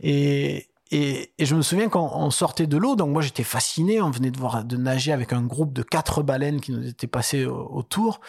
Et, 0.00 0.70
et, 0.92 1.32
je 1.38 1.54
me 1.54 1.62
souviens 1.62 1.88
quand 1.88 2.12
on 2.16 2.30
sortait 2.30 2.66
de 2.66 2.76
l'eau, 2.76 2.96
donc 2.96 3.10
moi 3.10 3.22
j'étais 3.22 3.44
fasciné, 3.44 4.02
on 4.02 4.10
venait 4.10 4.32
de 4.32 4.38
voir 4.38 4.64
de 4.64 4.76
nager 4.76 5.12
avec 5.12 5.32
un 5.32 5.42
groupe 5.42 5.72
de 5.72 5.82
quatre 5.82 6.24
baleines 6.24 6.60
qui 6.60 6.72
nous 6.72 6.84
étaient 6.84 7.06
passées 7.06 7.46
autour. 7.46 8.20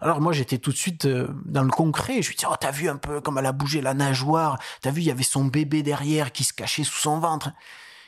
Alors 0.00 0.20
moi 0.20 0.32
j'étais 0.32 0.58
tout 0.58 0.72
de 0.72 0.76
suite 0.76 1.04
euh, 1.04 1.28
dans 1.44 1.62
le 1.62 1.70
concret, 1.70 2.20
je 2.22 2.28
lui 2.28 2.36
dis 2.36 2.44
oh 2.50 2.54
t'as 2.60 2.72
vu 2.72 2.88
un 2.88 2.96
peu 2.96 3.20
comme 3.20 3.38
elle 3.38 3.46
a 3.46 3.52
bougé 3.52 3.80
la 3.80 3.94
nageoire, 3.94 4.58
t'as 4.82 4.90
vu 4.90 5.02
il 5.02 5.06
y 5.06 5.10
avait 5.12 5.22
son 5.22 5.44
bébé 5.44 5.84
derrière 5.84 6.32
qui 6.32 6.42
se 6.42 6.52
cachait 6.52 6.82
sous 6.82 6.98
son 6.98 7.20
ventre. 7.20 7.52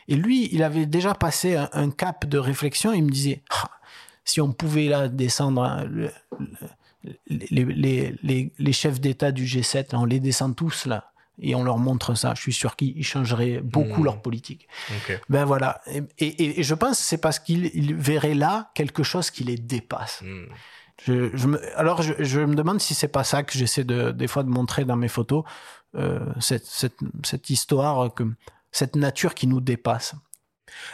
Et 0.09 0.16
lui 0.16 0.48
il 0.52 0.64
avait 0.64 0.87
déjà 0.87 1.14
passé 1.14 1.56
un, 1.56 1.90
cap 1.90 2.26
de 2.26 2.38
réflexion, 2.38 2.92
il 2.92 3.04
me 3.04 3.11
disait 3.11 3.44
ah, 3.50 3.70
si 4.24 4.40
on 4.40 4.52
pouvait 4.52 4.88
là 4.88 5.06
descendre 5.06 5.62
hein, 5.62 5.85
les, 7.28 8.72
chefs 8.72 9.00
d'État 9.00 9.30
du 9.30 9.44
G7, 9.44 9.94
on 9.94 10.04
les 10.04 10.18
descend 10.18 10.56
tous 10.56 10.87
là 10.87 11.12
et 11.40 11.55
on 11.55 11.62
leur 11.62 11.79
montre 11.79 12.14
ça, 12.14 12.35
je 12.35 12.40
suis 12.40 12.53
sûr 12.53 12.76
qu'ils 12.76 13.05
changeraient 13.05 13.61
beaucoup 13.61 14.03
hmm. 14.03 14.05
leur 14.05 14.22
politique. 14.22 14.68
Ben 15.29 15.44
voilà. 15.44 15.81
Et, 16.18 16.62
je 16.62 16.74
pense 16.74 16.98
que 16.98 17.05
c'est 17.05 17.18
parce 17.18 17.38
qu'ils 17.38 17.94
verraient 17.94 18.35
là 18.35 18.70
quelque 18.74 19.03
chose 19.03 19.31
qui 19.31 19.44
les 19.44 19.57
dépasse. 19.57 20.22
Hmm. 20.22 20.46
Je, 21.07 21.46
me, 21.46 21.79
alors 21.79 22.03
je, 22.03 22.40
me 22.40 22.55
demande 22.55 22.81
si 22.81 22.92
c'est 22.92 23.09
pas 23.09 23.24
ça 23.24 23.42
que 23.42 23.57
j'essaie 23.57 23.85
de, 23.85 24.11
des 24.11 24.26
fois 24.26 24.42
de 24.42 24.50
montrer 24.50 24.85
dans 24.85 24.96
mes 24.96 25.09
photos, 25.09 25.44
euh, 25.94 26.20
cette, 26.40 26.66
cette, 26.66 26.98
cette, 27.24 27.48
histoire, 27.48 28.12
que, 28.12 28.24
cette 28.70 28.96
nature 28.96 29.35
qui 29.35 29.46
nous 29.46 29.62
dépasse. 29.62 30.14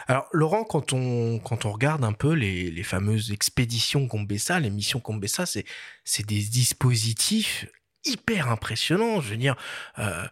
Alors 0.07 0.27
Laurent, 0.31 0.63
quand 0.63 0.93
on, 0.93 1.39
quand 1.39 1.65
on 1.65 1.71
regarde 1.71 2.05
un 2.05 2.13
peu 2.13 2.31
les, 2.31 2.71
les 2.71 2.83
fameuses 2.83 3.31
expéditions 3.31 4.07
Combessa, 4.07 4.59
les 4.59 4.69
missions 4.69 5.01
Combessa, 5.01 5.45
c'est 5.45 6.25
des 6.25 6.41
dispositifs 6.41 7.67
hyper 8.07 8.49
impressionnant. 8.49 9.21
Je 9.21 9.31
veux 9.31 9.37
dire, 9.37 9.55
euh, 9.99 10.25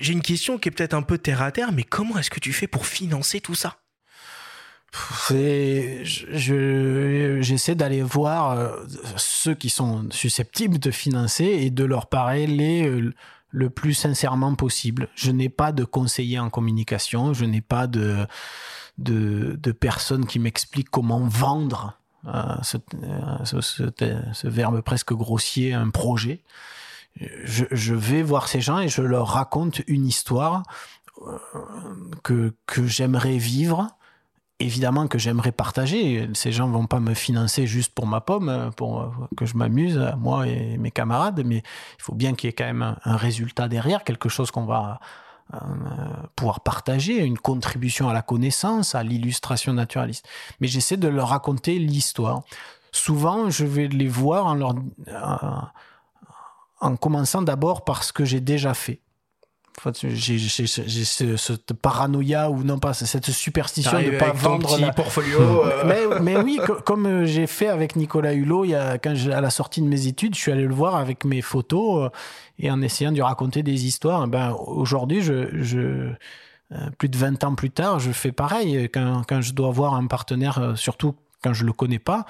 j'ai 0.00 0.12
une 0.12 0.22
question 0.22 0.58
qui 0.58 0.68
est 0.68 0.72
peut-être 0.72 0.94
un 0.94 1.02
peu 1.02 1.18
terre 1.18 1.42
à 1.42 1.52
terre, 1.52 1.72
mais 1.72 1.84
comment 1.84 2.18
est-ce 2.18 2.30
que 2.30 2.40
tu 2.40 2.52
fais 2.52 2.66
pour 2.66 2.86
financer 2.86 3.40
tout 3.40 3.54
ça? 3.54 3.76
J'essaie 5.30 6.04
d'aller 7.74 8.02
voir 8.02 8.52
euh, 8.52 8.84
ceux 9.16 9.54
qui 9.54 9.68
sont 9.68 10.08
susceptibles 10.10 10.78
de 10.78 10.90
financer 10.90 11.44
et 11.44 11.70
de 11.70 11.84
leur 11.84 12.06
parler 12.06 12.88
euh, 12.88 13.12
le 13.50 13.70
plus 13.70 13.94
sincèrement 13.94 14.54
possible. 14.54 15.08
Je 15.14 15.30
n'ai 15.30 15.48
pas 15.48 15.72
de 15.72 15.84
conseiller 15.84 16.38
en 16.38 16.50
communication, 16.50 17.34
je 17.34 17.44
n'ai 17.44 17.60
pas 17.60 17.86
de, 17.86 18.26
de, 18.98 19.72
personne 19.72 20.26
qui 20.26 20.38
m'explique 20.38 20.88
comment 20.88 21.26
vendre 21.26 21.98
ce, 22.62 22.78
ce, 23.44 24.46
verbe 24.48 24.80
presque 24.80 25.12
grossier, 25.12 25.74
un 25.74 25.90
projet 25.90 26.42
je, 27.20 27.94
vais 27.94 28.22
voir 28.22 28.48
ces 28.48 28.60
gens 28.60 28.80
et 28.80 28.88
je 28.88 29.02
leur 29.02 29.28
raconte 29.28 29.80
une 29.86 30.06
histoire 30.06 30.62
euh, 31.22 31.38
que, 32.22 32.54
que 32.66 32.86
j'aimerais 32.86 33.38
vivre, 33.38 33.88
évidemment 34.60 35.06
que 35.06 35.18
j'aimerais 35.18 35.52
partager. 35.52 36.28
Ces 36.34 36.52
gens 36.52 36.68
vont 36.68 36.86
pas 36.86 37.00
me 37.00 37.14
financer 37.14 37.66
juste 37.66 37.94
pour 37.94 38.06
ma 38.06 38.20
pomme, 38.20 38.70
pour 38.76 39.12
que 39.36 39.46
je 39.46 39.56
m'amuse, 39.56 40.00
moi 40.18 40.46
et 40.46 40.76
mes 40.78 40.90
camarades, 40.90 41.42
mais 41.44 41.58
il 41.58 42.02
faut 42.02 42.14
bien 42.14 42.34
qu'il 42.34 42.48
y 42.48 42.50
ait 42.50 42.54
quand 42.54 42.64
même 42.64 42.96
un, 43.04 43.16
résultat 43.16 43.68
derrière, 43.68 44.04
quelque 44.04 44.28
chose 44.28 44.50
qu'on 44.50 44.66
va 44.66 45.00
euh, 45.54 45.58
pouvoir 46.34 46.60
partager, 46.60 47.24
une 47.24 47.38
contribution 47.38 48.08
à 48.08 48.12
la 48.12 48.22
connaissance, 48.22 48.94
à 48.94 49.02
l'illustration 49.02 49.72
naturaliste. 49.72 50.28
Mais 50.60 50.66
j'essaie 50.66 50.96
de 50.96 51.08
leur 51.08 51.28
raconter 51.28 51.78
l'histoire. 51.78 52.42
Souvent, 52.92 53.48
je 53.50 53.64
vais 53.64 53.88
les 53.88 54.08
voir 54.08 54.46
en 54.46 54.54
leur... 54.54 54.74
Euh, 55.08 55.48
en 56.80 56.96
commençant 56.96 57.42
d'abord 57.42 57.84
par 57.84 58.04
ce 58.04 58.12
que 58.12 58.24
j'ai 58.24 58.40
déjà 58.40 58.74
fait. 58.74 59.00
Enfin, 59.78 59.92
j'ai 59.94 60.38
ce- 60.38 61.36
cette 61.36 61.74
paranoïa 61.74 62.48
ou 62.50 62.62
non 62.64 62.78
pas 62.78 62.94
cette 62.94 63.30
superstition 63.30 64.00
de 64.00 64.06
ne 64.10 64.18
pas 64.18 64.28
avec 64.28 64.40
ton 64.42 64.48
vendre 64.52 64.68
petit 64.74 64.80
la- 64.80 64.92
portfolio. 64.92 65.38
euh, 65.66 65.82
mais, 65.84 66.20
mais 66.22 66.36
oui, 66.42 66.58
co- 66.66 66.76
comme 66.82 67.06
euh, 67.06 67.26
j'ai 67.26 67.46
fait 67.46 67.68
avec 67.68 67.94
Nicolas 67.94 68.32
Hulot, 68.32 68.64
il 68.64 68.70
y 68.70 68.74
a, 68.74 68.96
quand 68.96 69.12
à 69.30 69.40
la 69.42 69.50
sortie 69.50 69.82
de 69.82 69.86
mes 69.86 70.06
études, 70.06 70.34
je 70.34 70.40
suis 70.40 70.50
allé 70.50 70.64
le 70.66 70.72
voir 70.74 70.96
avec 70.96 71.26
mes 71.26 71.42
photos 71.42 72.06
euh, 72.06 72.08
et 72.58 72.70
en 72.70 72.80
essayant 72.80 73.10
de 73.10 73.16
lui 73.16 73.22
raconter 73.22 73.62
des 73.62 73.84
histoires. 73.84 74.24
Eh 74.26 74.30
Ben, 74.30 74.52
aujourd'hui, 74.66 75.20
je, 75.20 75.62
je, 75.62 76.10
plus 76.96 77.10
de 77.10 77.18
20 77.18 77.44
ans 77.44 77.54
plus 77.54 77.70
tard, 77.70 78.00
je 78.00 78.12
fais 78.12 78.32
pareil. 78.32 78.88
Quand, 78.88 79.24
quand 79.28 79.42
je 79.42 79.52
dois 79.52 79.70
voir 79.70 79.92
un 79.94 80.06
partenaire, 80.06 80.72
surtout 80.76 81.14
quand 81.42 81.52
je 81.52 81.64
le 81.66 81.72
connais 81.74 81.98
pas, 81.98 82.24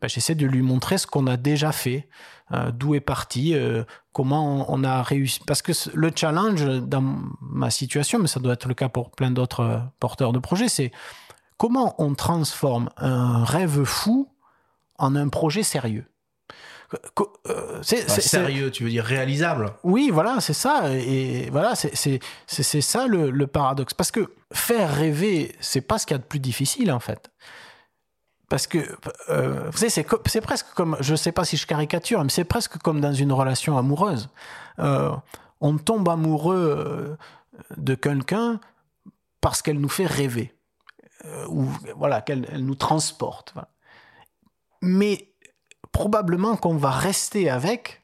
ben, 0.00 0.06
j'essaie 0.08 0.36
de 0.36 0.46
lui 0.46 0.62
montrer 0.62 0.98
ce 0.98 1.08
qu'on 1.08 1.26
a 1.26 1.36
déjà 1.36 1.72
fait, 1.72 2.08
d'où 2.70 2.94
est 2.94 3.00
parti, 3.00 3.54
euh, 3.54 3.82
comment 4.12 4.70
on, 4.70 4.84
a 4.84 5.02
réussi. 5.02 5.40
Parce 5.46 5.62
que 5.62 5.72
le 5.94 6.10
challenge 6.14 6.64
dans 6.82 7.02
ma 7.40 7.70
situation, 7.70 8.18
mais 8.18 8.26
ça 8.28 8.40
doit 8.40 8.52
être 8.52 8.68
le 8.68 8.74
cas 8.74 8.88
pour 8.88 9.10
plein 9.10 9.30
d'autres 9.30 9.60
euh, 9.60 9.78
porteurs 10.00 10.32
de 10.32 10.38
projets, 10.38 10.68
c'est 10.68 10.92
comment 11.56 11.94
on 11.98 12.14
transforme 12.14 12.90
un 12.98 13.44
rêve 13.44 13.84
fou 13.84 14.28
en 14.98 15.16
un 15.16 15.28
projet 15.28 15.62
sérieux. 15.62 16.04
Euh, 17.48 17.78
c'est- 17.82 18.06
sérieux, 18.20 18.70
tu 18.70 18.84
veux 18.84 18.90
dire 18.90 19.04
réalisable. 19.04 19.72
oui, 19.82 20.10
voilà, 20.12 20.40
c'est 20.40 20.52
ça. 20.52 20.90
Et 20.92 21.48
voilà, 21.50 21.74
c'est 21.74 21.96
c'est- 21.96 22.20
c'est- 22.46 22.62
c'est 22.62 22.82
ça 22.82 23.06
le, 23.06 23.30
le 23.30 23.46
paradoxe. 23.46 23.94
Parce 23.94 24.10
que 24.10 24.30
faire 24.52 24.94
rêver, 24.94 25.56
c'est 25.60 25.80
pas 25.80 25.98
ce 25.98 26.04
qu'il 26.06 26.14
y 26.14 26.16
a 26.16 26.18
de 26.18 26.24
plus 26.26 26.38
difficile, 26.40 26.92
en 26.92 27.00
fait. 27.00 27.30
Parce 28.52 28.66
que, 28.66 28.86
euh, 29.30 29.70
vous 29.70 29.78
savez, 29.78 29.88
c'est 29.88 30.40
presque 30.42 30.66
comme, 30.74 30.98
je 31.00 31.14
sais 31.14 31.32
pas 31.32 31.42
si 31.46 31.56
je 31.56 31.66
caricature, 31.66 32.22
mais 32.22 32.28
c'est 32.28 32.44
presque 32.44 32.76
comme 32.76 33.00
dans 33.00 33.14
une 33.14 33.32
relation 33.32 33.78
amoureuse. 33.78 34.28
Euh, 34.78 35.10
on 35.62 35.78
tombe 35.78 36.06
amoureux 36.10 36.76
euh, 36.76 37.16
de 37.78 37.94
quelqu'un 37.94 38.60
parce 39.40 39.62
qu'elle 39.62 39.80
nous 39.80 39.88
fait 39.88 40.04
rêver. 40.04 40.54
Ou 41.48 41.64
voilà, 41.96 42.20
qu'elle 42.20 42.46
elle 42.52 42.66
nous 42.66 42.74
transporte. 42.74 43.54
Mais 44.82 45.32
probablement 45.90 46.58
qu'on 46.58 46.76
va 46.76 46.90
rester 46.90 47.48
avec 47.48 48.02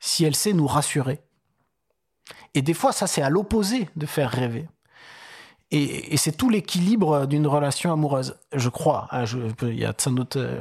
si 0.00 0.24
elle 0.24 0.34
sait 0.34 0.54
nous 0.54 0.66
rassurer. 0.66 1.22
Et 2.54 2.62
des 2.62 2.74
fois, 2.74 2.90
ça, 2.90 3.06
c'est 3.06 3.22
à 3.22 3.30
l'opposé 3.30 3.88
de 3.94 4.06
faire 4.06 4.32
rêver. 4.32 4.68
Et, 5.74 6.12
et 6.12 6.16
c'est 6.18 6.32
tout 6.32 6.50
l'équilibre 6.50 7.24
d'une 7.26 7.46
relation 7.46 7.90
amoureuse, 7.94 8.36
je 8.54 8.68
crois. 8.68 9.08
hein, 9.10 9.24
je- 9.24 9.38
il 9.62 9.78
y 9.78 9.86
a 9.86 9.94
sans 9.96 10.12
doute, 10.12 10.36
euh, 10.36 10.60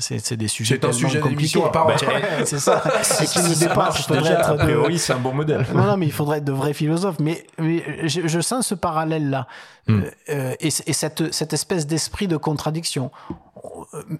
c'est 0.00 0.36
des 0.36 0.48
sujets 0.48 0.78
C'est 0.82 0.84
un 0.88 0.92
sujet 0.92 1.20
d'émission 1.22 1.64
à 1.64 1.70
part 1.70 1.86
Bah, 1.86 1.94
entière. 1.94 2.20
c'est 2.44 2.58
ça. 2.58 2.82
Et 3.22 3.26
qui 3.26 3.38
nous 3.40 3.54
dépasse. 3.54 4.10
a 4.10 4.54
priori, 4.56 4.98
c'est 4.98 5.12
un 5.12 5.20
bon 5.20 5.32
modèle. 5.32 5.64
non, 5.72 5.84
non, 5.84 5.96
mais 5.96 6.06
il 6.06 6.12
faudrait 6.12 6.38
être 6.38 6.44
de 6.44 6.50
vrais 6.52 6.74
philosophes. 6.74 7.18
Mais, 7.20 7.46
mais 7.58 7.84
je, 8.08 8.26
je 8.26 8.40
sens 8.40 8.66
ce 8.66 8.74
parallèle-là. 8.74 9.46
Hmm. 9.86 10.00
Euh, 10.00 10.10
euh, 10.30 10.54
et 10.60 10.66
et 10.86 10.92
cette, 10.92 11.32
cette 11.32 11.52
espèce 11.52 11.86
d'esprit 11.86 12.26
de 12.26 12.36
contradiction. 12.36 13.12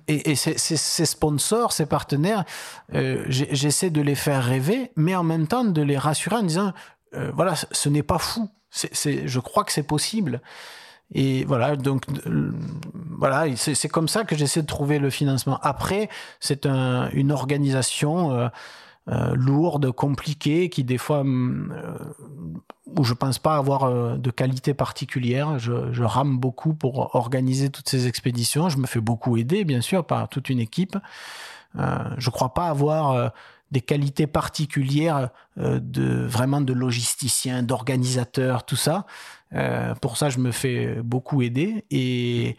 Et, 0.08 0.30
et 0.30 0.34
ces, 0.36 0.56
ces- 0.56 0.76
ces 0.76 1.06
sponsors, 1.06 1.72
ces 1.72 1.86
partenaires, 1.86 2.44
euh, 2.94 3.24
j'essaie 3.28 3.90
de 3.90 4.00
les 4.02 4.14
faire 4.14 4.44
rêver, 4.44 4.92
mais 4.96 5.16
en 5.16 5.22
même 5.24 5.46
temps 5.46 5.64
de 5.64 5.82
les 5.82 5.98
rassurer 5.98 6.36
en 6.36 6.42
disant 6.42 6.72
euh, 7.14 7.30
voilà, 7.34 7.54
ce 7.56 7.88
n'est 7.88 8.02
pas 8.04 8.18
fou. 8.18 8.48
C'est, 8.70 9.26
je 9.26 9.40
crois 9.40 9.64
que 9.64 9.72
c'est 9.72 9.82
possible. 9.86 10.40
Et 11.12 11.44
voilà, 11.44 11.74
donc 11.74 12.04
euh, 12.26 12.52
voilà, 13.18 13.44
c'est 13.56 13.88
comme 13.88 14.06
ça 14.06 14.22
que 14.24 14.36
j'essaie 14.36 14.62
de 14.62 14.66
trouver 14.66 15.00
le 15.00 15.10
financement. 15.10 15.58
Après, 15.62 16.08
c'est 16.38 16.66
un- 16.66 17.10
une 17.10 17.32
organisation 17.32 18.32
euh, 18.32 18.48
euh, 19.08 19.34
lourde, 19.34 19.90
compliquée, 19.90 20.68
qui 20.68 20.84
des 20.84 20.98
fois 20.98 21.24
où 21.26 23.04
je 23.04 23.14
pense 23.14 23.40
pas 23.40 23.56
avoir 23.56 24.18
de 24.18 24.30
qualité 24.30 24.72
particulière. 24.72 25.58
Je, 25.58 25.92
je 25.92 26.04
rame 26.04 26.38
beaucoup 26.38 26.74
pour 26.74 27.14
organiser 27.16 27.70
toutes 27.70 27.88
ces 27.88 28.06
expéditions. 28.06 28.68
Je 28.68 28.78
me 28.78 28.86
fais 28.86 29.00
beaucoup 29.00 29.36
aider, 29.36 29.64
bien 29.64 29.80
sûr, 29.80 30.04
par 30.04 30.28
toute 30.28 30.48
une 30.48 30.60
équipe. 30.60 30.96
Je 31.76 32.30
crois 32.30 32.54
pas 32.54 32.68
avoir 32.68 33.32
des 33.70 33.80
qualités 33.80 34.26
particulières 34.26 35.30
euh, 35.58 35.78
de 35.80 36.26
vraiment 36.26 36.60
de 36.60 36.72
logisticien, 36.72 37.62
d'organisateur, 37.62 38.64
tout 38.64 38.76
ça. 38.76 39.06
Euh, 39.52 39.94
pour 39.96 40.16
ça, 40.16 40.28
je 40.30 40.38
me 40.38 40.50
fais 40.52 40.96
beaucoup 41.02 41.42
aider 41.42 41.84
et, 41.90 42.56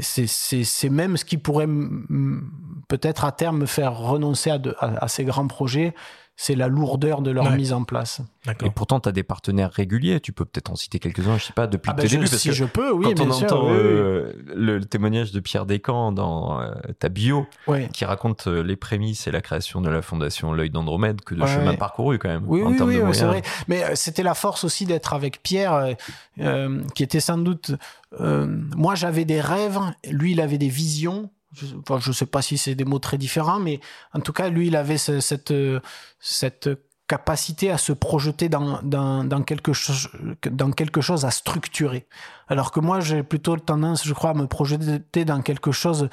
c'est- 0.00 0.88
même 0.88 1.16
ce 1.18 1.24
qui 1.26 1.36
pourrait 1.36 1.68
peut-être 2.88 3.24
à 3.24 3.32
terme 3.32 3.58
me 3.58 3.66
faire 3.66 3.96
renoncer 3.96 4.50
à, 4.50 4.58
de- 4.58 4.74
à 4.80 5.08
ces 5.08 5.24
grands 5.24 5.46
projets, 5.46 5.94
c'est 6.40 6.54
la 6.54 6.68
lourdeur 6.68 7.20
de 7.20 7.32
leur 7.32 7.46
Ouais. 7.46 7.56
mise 7.56 7.72
en 7.72 7.82
place. 7.82 8.20
Et 8.64 8.70
pourtant, 8.70 9.00
tu 9.00 9.08
as 9.08 9.12
des 9.12 9.24
partenaires 9.24 9.72
réguliers. 9.72 10.20
Tu 10.20 10.32
peux 10.32 10.44
peut-être 10.44 10.70
en 10.70 10.76
citer 10.76 11.00
quelques-uns, 11.00 11.36
je 11.36 11.46
sais 11.46 11.52
pas, 11.52 11.66
depuis 11.66 11.90
Ah 11.90 11.94
ben, 11.94 12.02
tes 12.02 12.08
je- 12.08 12.14
débuts. 12.14 12.30
Parce 12.30 12.40
si 12.40 12.48
que 12.50 12.54
je 12.54 12.64
peux, 12.64 12.92
oui, 12.92 13.06
quand 13.06 13.14
bien 13.24 13.28
on 13.30 13.32
sûr. 13.32 13.46
entend 13.48 13.64
oui, 13.66 13.72
oui. 13.72 13.78
euh, 13.80 14.32
le, 14.54 14.78
le 14.78 14.84
témoignage 14.84 15.32
de 15.32 15.40
Pierre 15.40 15.66
Descamps 15.66 16.12
dans 16.12 16.60
euh, 16.60 16.70
ta 17.00 17.08
bio, 17.08 17.44
Ouais. 17.66 17.88
qui 17.92 18.04
raconte 18.04 18.46
euh, 18.46 18.62
les 18.62 18.76
prémices 18.76 19.26
et 19.26 19.32
la 19.32 19.40
création 19.40 19.80
de 19.80 19.90
la 19.90 20.00
fondation 20.00 20.52
L'œil 20.52 20.70
d'Andromède, 20.70 21.22
que 21.22 21.34
de 21.34 21.42
Ouais, 21.42 21.48
chemin 21.48 21.74
parcouru 21.74 22.20
quand 22.20 22.28
même. 22.28 22.44
Oui, 22.46 22.62
en 22.62 22.68
oui, 22.86 23.00
c'est 23.14 23.24
vrai. 23.26 23.42
Mais 23.66 23.82
euh, 23.82 23.90
c'était 23.96 24.22
la 24.22 24.34
force 24.34 24.62
aussi 24.62 24.86
d'être 24.86 25.14
avec 25.14 25.42
Pierre, 25.42 25.74
euh, 25.74 25.92
euh, 26.40 26.80
qui 26.94 27.02
était 27.02 27.18
sans 27.20 27.38
doute. 27.38 27.72
euh, 28.20 28.46
moi, 28.76 28.94
j'avais 28.94 29.24
des 29.24 29.40
rêves, 29.40 29.80
lui, 30.08 30.32
il 30.32 30.40
avait 30.40 30.56
des 30.58 30.68
visions. 30.68 31.30
Je 31.52 31.74
ne 31.74 32.12
sais 32.14 32.26
pas 32.26 32.42
si 32.42 32.58
c'est 32.58 32.74
des 32.74 32.84
mots 32.84 32.98
très 32.98 33.18
différents, 33.18 33.58
mais 33.58 33.80
en 34.12 34.20
tout 34.20 34.32
cas, 34.32 34.48
lui, 34.48 34.66
il 34.66 34.76
avait 34.76 34.98
ce- 34.98 35.20
cette, 35.20 35.54
cette 36.20 36.68
capacité 37.06 37.70
à 37.70 37.78
se 37.78 37.92
projeter 37.92 38.50
dans, 38.50 38.82
dans, 38.82 39.24
dans, 39.24 39.42
quelque 39.42 39.72
chose, 39.72 40.10
dans 40.50 40.70
quelque 40.72 41.00
chose 41.00 41.24
à 41.24 41.30
structurer. 41.30 42.06
Alors 42.48 42.70
que 42.70 42.80
moi, 42.80 43.00
j'ai 43.00 43.22
plutôt 43.22 43.56
tendance, 43.56 44.06
je 44.06 44.12
crois, 44.12 44.30
à 44.30 44.34
me 44.34 44.46
projeter 44.46 45.24
dans 45.24 45.40
quelque 45.40 45.72
chose, 45.72 46.10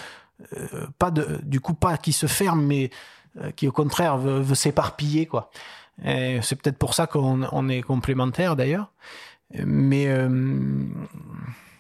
euh, 0.54 0.88
pas 0.98 1.12
de, 1.12 1.40
du 1.44 1.60
coup, 1.60 1.74
pas 1.74 1.98
qui 1.98 2.14
se 2.14 2.28
ferme, 2.28 2.62
mais 2.66 2.92
euh, 3.42 3.52
qui 3.52 3.68
au 3.68 3.74
contraire 3.74 4.18
veut, 4.18 4.56
s'éparpiller, 4.56 5.26
quoi. 5.26 5.52
C'est 6.04 6.56
peut-être 6.62 6.78
pour 6.78 6.94
ça 6.94 7.08
qu'on 7.08 7.48
on 7.52 7.70
est 7.70 7.82
complémentaires 7.82 8.56
d'ailleurs. 8.58 8.92
Mais 9.54 10.08
euh, 10.08 10.28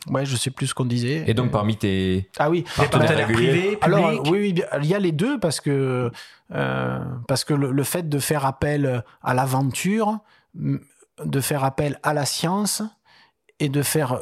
ouais, 0.09 0.25
je 0.25 0.35
sais 0.35 0.51
plus 0.51 0.67
ce 0.67 0.73
qu'on 0.73 0.85
disait. 0.85 1.23
Et 1.27 1.33
donc, 1.33 1.51
parmi 1.51 1.77
tes 1.77 2.29
ah 2.37 2.49
oui, 2.49 2.63
partenaires 2.75 3.27
privés, 3.27 3.77
alors 3.81 4.09
publics. 4.09 4.31
oui, 4.31 4.39
oui, 4.57 4.63
il 4.81 4.85
y 4.87 4.93
a 4.95 4.99
les 4.99 5.11
deux 5.11 5.39
parce 5.39 5.59
que 5.61 6.11
euh, 6.53 6.99
parce 7.27 7.43
que 7.43 7.53
le, 7.53 7.71
le 7.71 7.83
fait 7.83 8.07
de 8.07 8.19
faire 8.19 8.45
appel 8.45 9.03
à 9.23 9.33
l'aventure, 9.33 10.19
de 10.53 11.39
faire 11.41 11.63
appel 11.63 11.99
à 12.03 12.13
la 12.13 12.25
science 12.25 12.81
et 13.59 13.69
de 13.69 13.81
faire 13.81 14.13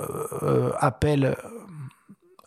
euh, 0.44 0.72
appel 0.80 1.36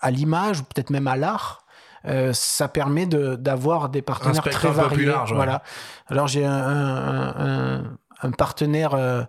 à 0.00 0.10
l'image 0.10 0.60
ou 0.60 0.64
peut-être 0.64 0.90
même 0.90 1.08
à 1.08 1.16
l'art. 1.16 1.62
euh, 2.04 2.32
ça 2.32 2.68
permet 2.68 3.06
de- 3.06 3.34
d'avoir 3.34 3.88
des 3.88 4.00
partenaires 4.02 4.42
très 4.44 4.68
un 4.68 4.70
peu 4.72 4.76
variés. 4.76 4.96
plus 4.96 5.04
large, 5.06 5.30
ouais. 5.32 5.36
Voilà. 5.36 5.62
Alors 6.06 6.28
j'ai 6.28 6.44
un, 6.46 6.52
un- 6.52 7.34
un- 7.80 7.96
un 8.22 8.30
partenaire 8.30 8.94
euh, 8.94 9.22
euh, 9.22 9.24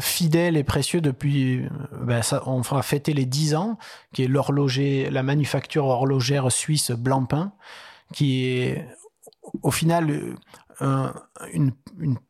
fidèle 0.00 0.56
et 0.56 0.64
précieux 0.64 1.00
depuis, 1.00 1.64
euh, 1.64 1.68
ben 2.00 2.20
on 2.46 2.62
fera 2.62 2.82
fêter 2.82 3.12
les 3.12 3.26
10 3.26 3.54
ans, 3.54 3.78
qui 4.12 4.24
est 4.24 4.28
l'horloger, 4.28 5.10
la 5.10 5.22
manufacture 5.22 5.86
horlogère 5.86 6.50
suisse 6.50 6.90
Blancpain, 6.90 7.52
qui 8.12 8.46
est 8.46 8.86
au 9.62 9.70
final 9.70 10.10
euh, 10.10 10.34
un- 10.80 11.12
une, 11.52 11.72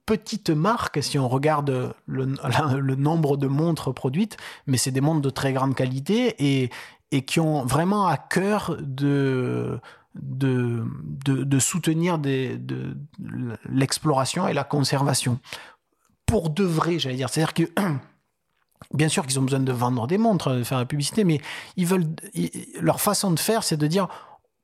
petite 0.07 0.51
marque 0.51 1.03
si 1.03 1.19
on 1.19 1.29
regarde 1.29 1.95
le, 2.07 2.95
nombre 2.97 3.37
de 3.37 3.47
montres 3.47 3.95
produites, 3.95 4.37
mais 4.67 4.77
c'est 4.77 4.91
des 4.91 5.01
montres 5.01 5.23
de 5.23 5.31
très 5.31 5.53
grande 5.53 5.75
qualité 5.75 6.35
et, 6.39 6.71
qui 7.27 7.41
ont 7.41 7.65
vraiment 7.65 8.07
à 8.07 8.17
cœur 8.17 8.77
de, 8.81 9.79
soutenir 11.59 12.19
l'exploration 13.69 14.49
et 14.49 14.55
la 14.55 14.65
conservation. 14.65 15.39
Pour 16.33 16.49
de 16.49 16.65
vrai, 16.65 16.99
j'allais 16.99 17.17
dire. 17.17 17.29
C'est-à-dire 17.29 17.53
que 17.53 17.71
bien 18.95 19.11
sûr 19.11 19.27
qu'ils 19.27 19.39
ont 19.39 19.43
besoin 19.43 19.61
de 19.61 19.71
vendre 19.71 20.07
des 20.07 20.17
montres, 20.17 20.51
de 20.51 20.65
faire 20.65 20.79
la 20.79 20.87
publicité, 20.87 21.25
mais 21.25 21.43
ils 21.77 21.85
veulent, 21.85 22.07
leur 22.81 23.03
façon 23.03 23.33
de 23.33 23.39
faire, 23.39 23.65
c'est 23.65 23.77
de 23.77 23.87
dire 23.87 24.09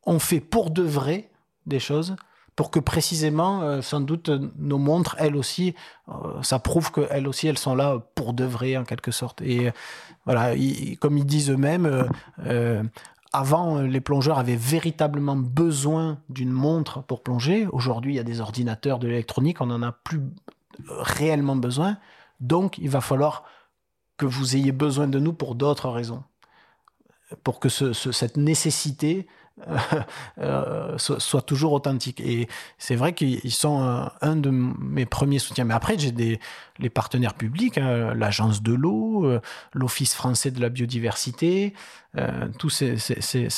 on 0.06 0.18
fait 0.18 0.40
pour 0.40 0.70
de 0.70 0.82
vrai 0.82 1.28
des 1.66 1.78
choses 1.78 2.16
pour 2.56 2.70
que 2.70 2.80
précisément, 2.80 3.60
euh, 3.60 3.82
sans 3.82 4.00
doute, 4.00 4.30
nos 4.56 4.78
montres, 4.78 5.14
elles 5.18 5.36
aussi, 5.36 5.74
euh, 6.08 6.42
ça 6.42 6.58
prouve 6.58 6.90
qu'elles 6.90 7.28
aussi, 7.28 7.48
elles 7.48 7.58
sont 7.58 7.74
là 7.74 7.98
pour 8.14 8.32
de 8.32 8.44
vrai, 8.44 8.78
en 8.78 8.84
quelque 8.84 9.10
sorte. 9.10 9.42
Et 9.42 9.68
euh, 9.68 9.72
voilà, 10.24 10.54
comme 11.00 11.18
ils 11.18 11.26
disent 11.26 11.50
eux-mêmes, 11.50 12.08
avant, 13.34 13.82
les 13.82 14.00
plongeurs 14.00 14.38
avaient 14.38 14.56
véritablement 14.56 15.36
besoin 15.36 16.18
d'une 16.30 16.50
montre 16.50 17.02
pour 17.02 17.22
plonger. 17.22 17.66
Aujourd'hui, 17.72 18.14
il 18.14 18.16
y 18.16 18.20
a 18.20 18.24
des 18.24 18.40
ordinateurs, 18.40 18.98
de 18.98 19.06
l'électronique, 19.06 19.60
on 19.60 19.66
n'en 19.66 19.82
a 19.82 19.92
plus 19.92 20.22
réellement 20.88 21.56
besoin. 21.56 21.98
Donc, 22.40 22.78
il 22.78 22.90
va 22.90 23.00
falloir 23.00 23.44
que 24.16 24.26
vous 24.26 24.56
ayez 24.56 24.72
besoin 24.72 25.08
de 25.08 25.18
nous 25.18 25.32
pour 25.32 25.54
d'autres 25.54 25.88
raisons. 25.90 26.22
Pour 27.44 27.60
que 27.60 27.68
ce- 27.68 27.92
ce- 27.92 28.12
cette 28.12 28.36
nécessité 28.36 29.26
soit, 30.98 31.42
toujours 31.42 31.72
authentique. 31.72 32.20
Et 32.20 32.48
c'est 32.78 32.96
vrai 32.96 33.12
qu'ils 33.12 33.52
sont 33.52 34.08
un 34.20 34.36
de 34.36 34.50
mes 34.50 35.06
premiers 35.06 35.38
soutiens. 35.38 35.64
Mais 35.64 35.74
après, 35.74 35.98
j'ai 35.98 36.12
des 36.12 36.38
les 36.78 36.90
partenaires 36.90 37.34
publics, 37.34 37.78
hein, 37.78 38.14
l'agence 38.14 38.62
de 38.62 38.72
l'eau, 38.72 39.30
l'Office 39.74 40.14
français 40.14 40.50
de 40.50 40.60
la 40.60 40.68
biodiversité, 40.68 41.74
tous 42.58 42.70
ces, 42.70 42.96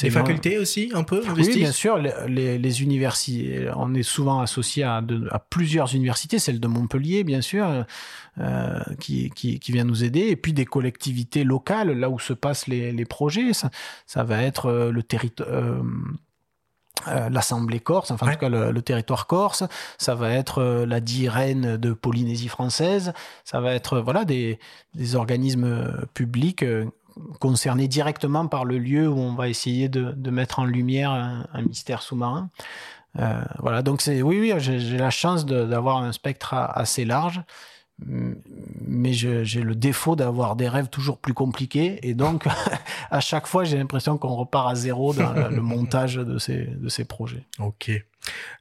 les 0.03 0.11
facultés 0.11 0.59
aussi 0.59 0.91
un 0.95 1.03
peu 1.03 1.23
Oui, 1.37 1.55
bien 1.55 1.73
sûr. 1.73 1.99
Les, 1.99 2.59
les, 2.59 2.83
universités, 2.83 3.71
on 3.77 3.95
est 3.95 4.03
souvent 4.03 4.41
associé 4.41 4.83
à, 4.83 5.03
à, 5.31 5.39
plusieurs 5.39 5.95
universités, 5.95 6.39
celle 6.39 6.61
de 6.61 6.67
Montpellier, 6.67 7.25
bien 7.25 7.41
sûr, 7.41 7.85
euh, 8.39 8.81
qui, 9.01 9.29
qui, 9.31 9.59
qui, 9.59 9.73
vient 9.73 9.85
nous 9.85 10.05
aider, 10.05 10.21
et 10.21 10.37
puis 10.37 10.53
des 10.53 10.65
collectivités 10.65 11.45
locales, 11.45 11.91
là 11.91 12.09
où 12.09 12.19
se 12.19 12.33
passent 12.33 12.69
les, 12.69 12.93
les 12.93 13.05
projets. 13.05 13.53
Ça, 13.53 13.71
ça, 14.07 14.25
va 14.25 14.43
être 14.43 14.67
euh, 14.67 14.93
le 14.93 15.03
territoire. 15.03 15.49
Euh, 17.09 17.11
euh, 17.11 17.29
l'Assemblée 17.31 17.81
corse, 17.81 18.11
enfin 18.11 18.29
en 18.29 18.33
tout 18.33 18.39
cas 18.39 18.49
le, 18.51 18.83
territoire 18.83 19.27
corse, 19.27 19.65
ça 19.97 20.15
va 20.15 20.33
être 20.33 20.63
la 20.87 21.01
DIREN 21.01 21.79
de 21.79 21.93
Polynésie 21.95 22.49
française, 22.49 23.15
ça 23.45 23.61
va 23.61 23.73
être 23.73 24.01
voilà 24.01 24.27
des, 24.27 24.59
des 24.95 25.17
organismes 25.17 26.07
publics 26.13 26.63
concernés 27.39 27.89
directement 27.89 28.47
par 28.49 28.67
le 28.67 28.79
lieu 28.79 29.09
où 29.09 29.19
on 29.19 29.35
va 29.35 29.49
essayer 29.49 29.89
de, 29.89 30.13
de 30.13 30.31
mettre 30.31 30.59
en 30.59 30.67
lumière 30.67 31.11
un, 31.11 31.47
un 31.55 31.63
mystère 31.63 32.03
sous-marin. 32.03 32.51
Euh, 33.19 33.43
voilà, 33.59 33.83
donc 33.83 34.03
c'est 34.03 34.23
oui, 34.23 34.39
oui, 34.41 34.53
j'ai 34.59 34.99
la 34.99 35.11
chance 35.11 35.45
d'avoir 35.47 35.99
un 35.99 36.13
spectre 36.13 36.55
assez 36.55 37.05
large, 37.05 37.43
mais 38.07 39.13
j'ai 39.13 39.63
le 39.63 39.75
défaut 39.75 40.17
d'avoir 40.17 40.57
des 40.57 40.69
rêves 40.69 40.89
toujours 40.89 41.19
plus 41.19 41.35
compliqués, 41.35 41.99
et 42.03 42.15
donc 42.15 42.47
à 43.11 43.21
chaque 43.21 43.47
fois 43.47 43.65
j'ai 43.65 43.77
l'impression 43.77 44.19
qu'on 44.19 44.35
repart 44.35 44.71
à 44.71 44.75
zéro 44.75 45.13
dans 45.13 45.33
le 45.33 45.61
montage 45.61 46.17
de 46.17 46.39
ces, 46.39 46.65
de 46.65 46.89
ces 46.89 47.05
projets. 47.05 47.45
Ok. 47.59 47.91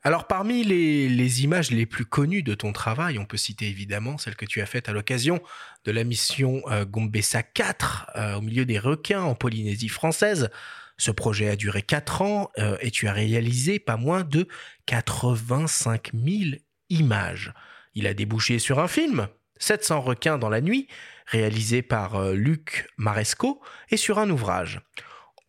Alors 0.04 0.28
parmi 0.28 0.64
les, 0.64 1.10
les, 1.10 1.44
images 1.44 1.70
les 1.72 1.86
plus 1.86 2.06
connues 2.06 2.44
de 2.44 2.54
ton 2.54 2.72
travail, 2.72 3.20
on 3.20 3.26
peut 3.26 3.38
citer 3.38 3.68
évidemment 3.68 4.18
celle 4.18 4.36
que 4.36 4.46
tu 4.46 4.62
as 4.62 4.66
faite 4.66 4.88
à 4.88 4.94
l'occasion 4.94 5.42
de 5.86 5.92
la 5.92 6.04
mission 6.04 6.62
euh, 6.68 6.86
Gombessa 6.86 7.44
4 7.44 8.12
euh, 8.16 8.36
au 8.36 8.42
milieu 8.42 8.66
des 8.66 8.80
requins 8.80 9.22
en 9.22 9.36
Polynésie 9.36 9.90
française. 9.90 10.50
Ce 10.98 11.12
projet 11.12 11.50
a 11.50 11.56
duré 11.56 11.82
4 11.82 12.22
ans 12.22 12.52
euh, 12.58 12.78
et 12.82 12.92
tu 12.92 13.08
as 13.08 13.14
réalisé 13.14 13.80
pas 13.80 13.98
moins 13.98 14.24
de 14.24 14.48
85 14.86 16.12
000 16.14 16.62
images. 16.90 17.54
Il 18.00 18.08
a 18.08 18.14
débouché 18.14 18.60
sur 18.60 18.80
un 18.80 18.88
film, 18.88 19.28
700 19.58 20.00
requins 20.00 20.38
dans 20.38 20.48
la 20.48 20.62
nuit, 20.62 20.88
réalisé 21.26 21.82
par 21.82 22.16
euh, 22.16 22.34
Luc 22.34 22.88
Maresco, 22.98 23.60
et 23.90 23.98
sur 23.98 24.20
un 24.20 24.30
ouvrage. 24.30 24.80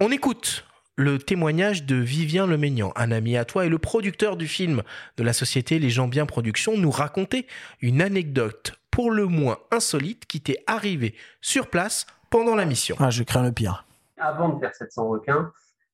On 0.01 0.11
écoute 0.11 0.67
le 0.97 1.21
témoignage 1.21 1.85
de 1.85 1.95
Vivien 1.95 2.49
Lemaignan, 2.49 2.93
un 2.97 3.13
ami 3.13 3.37
à 3.37 3.45
toi 3.45 3.67
et 3.67 3.69
le 3.69 3.79
producteur 3.79 4.37
du 4.37 4.49
film 4.49 4.83
de 5.17 5.23
la 5.23 5.33
société 5.33 5.79
Les 5.79 5.91
gens 5.91 6.09
bien 6.09 6.27
production, 6.27 6.77
nous 6.77 6.91
raconter 6.91 7.47
une 7.81 8.03
anecdote 8.03 8.75
pour 8.91 9.13
le 9.13 9.27
moins 9.27 9.59
insolite 9.71 10.27
qui 10.27 10.41
t'est 10.41 10.65
arrivée 10.67 11.15
sur 11.41 11.69
place 11.69 12.05
pendant 12.31 12.57
la 12.57 12.65
mission. 12.65 12.97
Ah, 12.99 13.11
je 13.11 13.23
crains 13.23 13.45
le 13.45 13.53
pire 13.53 13.87
avant 14.21 14.51
de 14.51 14.61
faire 14.61 14.75
700 14.75 15.09
requins, 15.09 15.53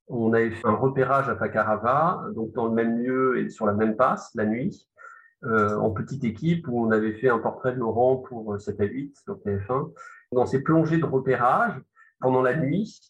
on 0.09 0.33
avait 0.33 0.51
fait 0.51 0.67
un 0.67 0.75
repérage 0.75 1.29
à 1.29 1.35
Pacarava, 1.35 2.25
donc 2.35 2.53
dans 2.53 2.67
le 2.67 2.73
même 2.73 2.99
lieu 2.99 3.39
et 3.39 3.49
sur 3.51 3.67
la 3.67 3.73
même 3.73 3.97
passe, 3.97 4.31
la 4.35 4.47
nuit, 4.47 4.89
euh, 5.47 5.77
en 5.79 5.91
petite 5.91 6.25
équipe, 6.25 6.67
où 6.69 6.87
on 6.87 6.91
avait 6.91 7.15
fait 7.15 7.29
un 7.29 7.39
portrait 7.39 7.73
de 7.73 7.79
Laurent 7.79 8.17
pour 8.17 8.61
7 8.61 8.81
à 8.81 8.85
8 8.85 9.17
sur 9.25 9.39
TF1. 9.39 9.93
Dans 10.33 10.47
ces 10.47 10.63
plongées 10.63 10.99
de 10.99 11.05
repérage, 11.05 11.75
pendant 12.21 12.43
la 12.43 12.57
nuit, 12.57 13.01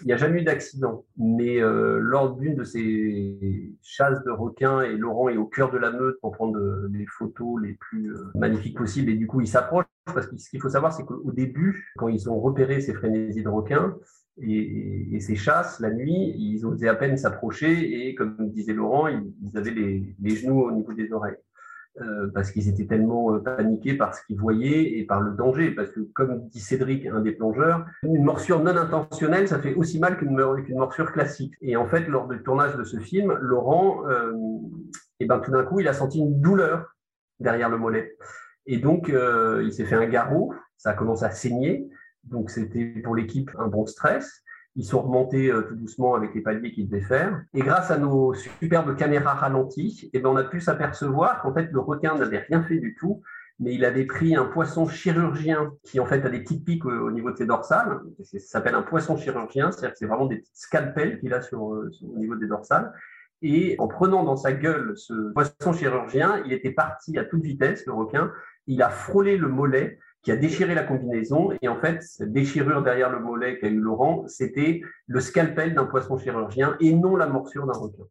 il 0.00 0.06
n'y 0.06 0.12
a 0.12 0.16
jamais 0.16 0.40
eu 0.40 0.44
d'accident. 0.44 1.04
Mais 1.16 1.60
euh, 1.60 1.98
lors 2.00 2.36
d'une 2.36 2.54
de 2.54 2.64
ces 2.64 3.74
chasses 3.82 4.22
de 4.24 4.30
requins, 4.30 4.82
et 4.82 4.96
Laurent 4.96 5.28
est 5.28 5.36
au 5.36 5.46
cœur 5.46 5.70
de 5.70 5.78
la 5.78 5.90
meute 5.90 6.18
pour 6.20 6.32
prendre 6.32 6.58
les 6.90 7.06
photos 7.06 7.60
les 7.60 7.74
plus 7.74 8.12
euh, 8.12 8.30
magnifiques 8.34 8.76
possibles, 8.76 9.10
et 9.10 9.16
du 9.16 9.26
coup 9.26 9.40
il 9.40 9.48
s'approche, 9.48 9.86
parce 10.06 10.26
que 10.26 10.36
ce 10.36 10.48
qu'il 10.48 10.60
faut 10.60 10.70
savoir, 10.70 10.92
c'est 10.92 11.04
qu'au 11.04 11.32
début, 11.32 11.92
quand 11.96 12.08
ils 12.08 12.30
ont 12.30 12.40
repéré 12.40 12.80
ces 12.80 12.94
frénésies 12.94 13.42
de 13.42 13.48
requins, 13.48 13.96
et, 14.40 15.18
ces 15.20 15.36
chasses, 15.36 15.80
la 15.80 15.90
nuit, 15.90 16.34
ils 16.36 16.64
osaient 16.64 16.88
à 16.88 16.94
peine 16.94 17.16
s'approcher 17.16 18.08
et, 18.08 18.14
comme 18.14 18.36
disait 18.50 18.72
Laurent, 18.72 19.08
ils, 19.08 19.58
avaient 19.58 19.72
les, 19.72 20.36
genoux 20.36 20.62
au 20.62 20.70
niveau 20.70 20.92
des 20.92 21.12
oreilles. 21.12 21.36
Euh, 22.00 22.28
parce 22.32 22.52
qu'ils 22.52 22.68
étaient 22.68 22.86
tellement 22.86 23.34
euh, 23.34 23.38
paniqués 23.38 23.94
par 23.94 24.14
ce 24.14 24.24
qu'ils 24.24 24.38
voyaient 24.38 24.98
et 24.98 25.04
par 25.04 25.20
le 25.20 25.32
danger. 25.32 25.70
Parce 25.72 25.90
que, 25.90 26.00
comme 26.00 26.48
dit 26.48 26.60
Cédric, 26.60 27.06
un 27.06 27.20
des 27.20 27.32
plongeurs, 27.32 27.84
une 28.02 28.22
morsure 28.22 28.62
non 28.62 28.76
intentionnelle, 28.76 29.48
ça 29.48 29.58
fait 29.58 29.74
aussi 29.74 29.98
mal 29.98 30.16
qu'une 30.16 30.36
morsure 30.76 31.12
classique. 31.12 31.54
Et 31.60 31.76
en 31.76 31.86
fait, 31.86 32.06
lors 32.06 32.28
du 32.28 32.42
tournage 32.42 32.76
de 32.76 32.84
ce 32.84 32.98
film, 32.98 33.36
Laurent, 33.40 34.04
euh, 34.08 34.32
et 35.20 35.26
ben, 35.26 35.40
tout 35.40 35.50
d'un 35.50 35.64
coup, 35.64 35.80
il 35.80 35.88
a 35.88 35.92
senti 35.92 36.18
une 36.18 36.40
douleur 36.40 36.94
derrière 37.40 37.68
le 37.68 37.78
mollet. 37.78 38.16
Et 38.66 38.76
donc, 38.76 39.08
il 39.08 39.72
s'est 39.72 39.86
fait 39.86 39.94
un 39.94 40.06
garrot, 40.06 40.52
ça 40.76 40.90
a 40.90 40.92
commencé 40.92 41.24
à 41.24 41.30
saigner. 41.30 41.88
Donc 42.24 42.50
c'était 42.50 42.84
pour 43.02 43.16
l'équipe 43.16 43.50
un 43.58 43.66
bon 43.66 43.86
stress. 43.86 44.42
Ils 44.78 44.84
sont 44.84 45.02
remontés 45.02 45.50
euh, 45.50 45.62
tout 45.62 45.74
doucement 45.74 46.14
avec 46.14 46.32
les 46.36 46.40
paliers 46.40 46.70
qu'ils 46.70 46.88
devaient 46.88 47.02
faire. 47.02 47.42
Et 47.52 47.60
grâce 47.62 47.90
à 47.90 47.98
nos 47.98 48.32
superbes 48.32 48.96
caméras 48.96 49.34
ralenties, 49.34 50.08
eh 50.12 50.20
ben, 50.20 50.30
on 50.30 50.36
a 50.36 50.44
pu 50.44 50.60
s'apercevoir 50.60 51.42
qu'en 51.42 51.52
fait 51.52 51.68
le 51.72 51.80
requin 51.80 52.16
n'avait 52.16 52.38
rien 52.38 52.62
fait 52.62 52.78
du 52.78 52.94
tout, 52.94 53.20
mais 53.58 53.74
il 53.74 53.84
avait 53.84 54.04
pris 54.04 54.36
un 54.36 54.44
poisson 54.44 54.86
chirurgien 54.86 55.72
qui 55.82 55.98
en 55.98 56.06
fait 56.06 56.24
a 56.24 56.28
des 56.28 56.38
petites 56.38 56.64
piques 56.64 56.86
au, 56.86 57.10
niveau 57.10 57.32
de 57.32 57.36
ses 57.36 57.46
dorsales. 57.46 57.98
Ça 58.22 58.38
s'appelle 58.38 58.76
un 58.76 58.82
poisson 58.82 59.16
chirurgien, 59.16 59.72
c'est-à-dire 59.72 59.94
que 59.94 59.98
c'est 59.98 60.06
vraiment 60.06 60.26
des 60.26 60.36
petites 60.36 60.56
scalpels 60.56 61.18
qu'il 61.18 61.34
a 61.34 61.42
sur, 61.42 61.74
euh, 61.74 61.90
sur, 61.90 62.08
au 62.08 62.16
niveau 62.16 62.36
des 62.36 62.46
dorsales. 62.46 62.92
Et 63.42 63.74
en 63.80 63.88
prenant 63.88 64.22
dans 64.22 64.36
sa 64.36 64.52
gueule 64.52 64.92
ce 64.94 65.32
poisson 65.32 65.72
chirurgien, 65.72 66.40
il 66.46 66.52
était 66.52 66.70
parti 66.70 67.18
à 67.18 67.24
toute 67.24 67.42
vitesse, 67.42 67.84
le 67.84 67.94
requin. 67.94 68.30
Il 68.68 68.80
a 68.80 68.90
frôlé 68.90 69.36
le 69.36 69.48
mollet 69.48 69.98
qui 70.22 70.32
a 70.32 70.36
déchiré 70.36 70.74
la 70.74 70.84
combinaison. 70.84 71.50
Et 71.62 71.68
en 71.68 71.80
fait, 71.80 72.02
cette 72.02 72.32
déchirure 72.32 72.82
derrière 72.82 73.10
le 73.10 73.20
mollet 73.20 73.58
qu'a 73.58 73.68
eu 73.68 73.78
Laurent, 73.78 74.24
c'était 74.26 74.80
le 75.06 75.20
scalpel 75.20 75.74
d'un 75.74 75.84
poisson 75.84 76.18
chirurgien 76.18 76.76
et 76.80 76.92
non 76.92 77.16
la 77.16 77.26
morsure 77.26 77.66
d'un 77.66 77.78
requin. 77.78 78.04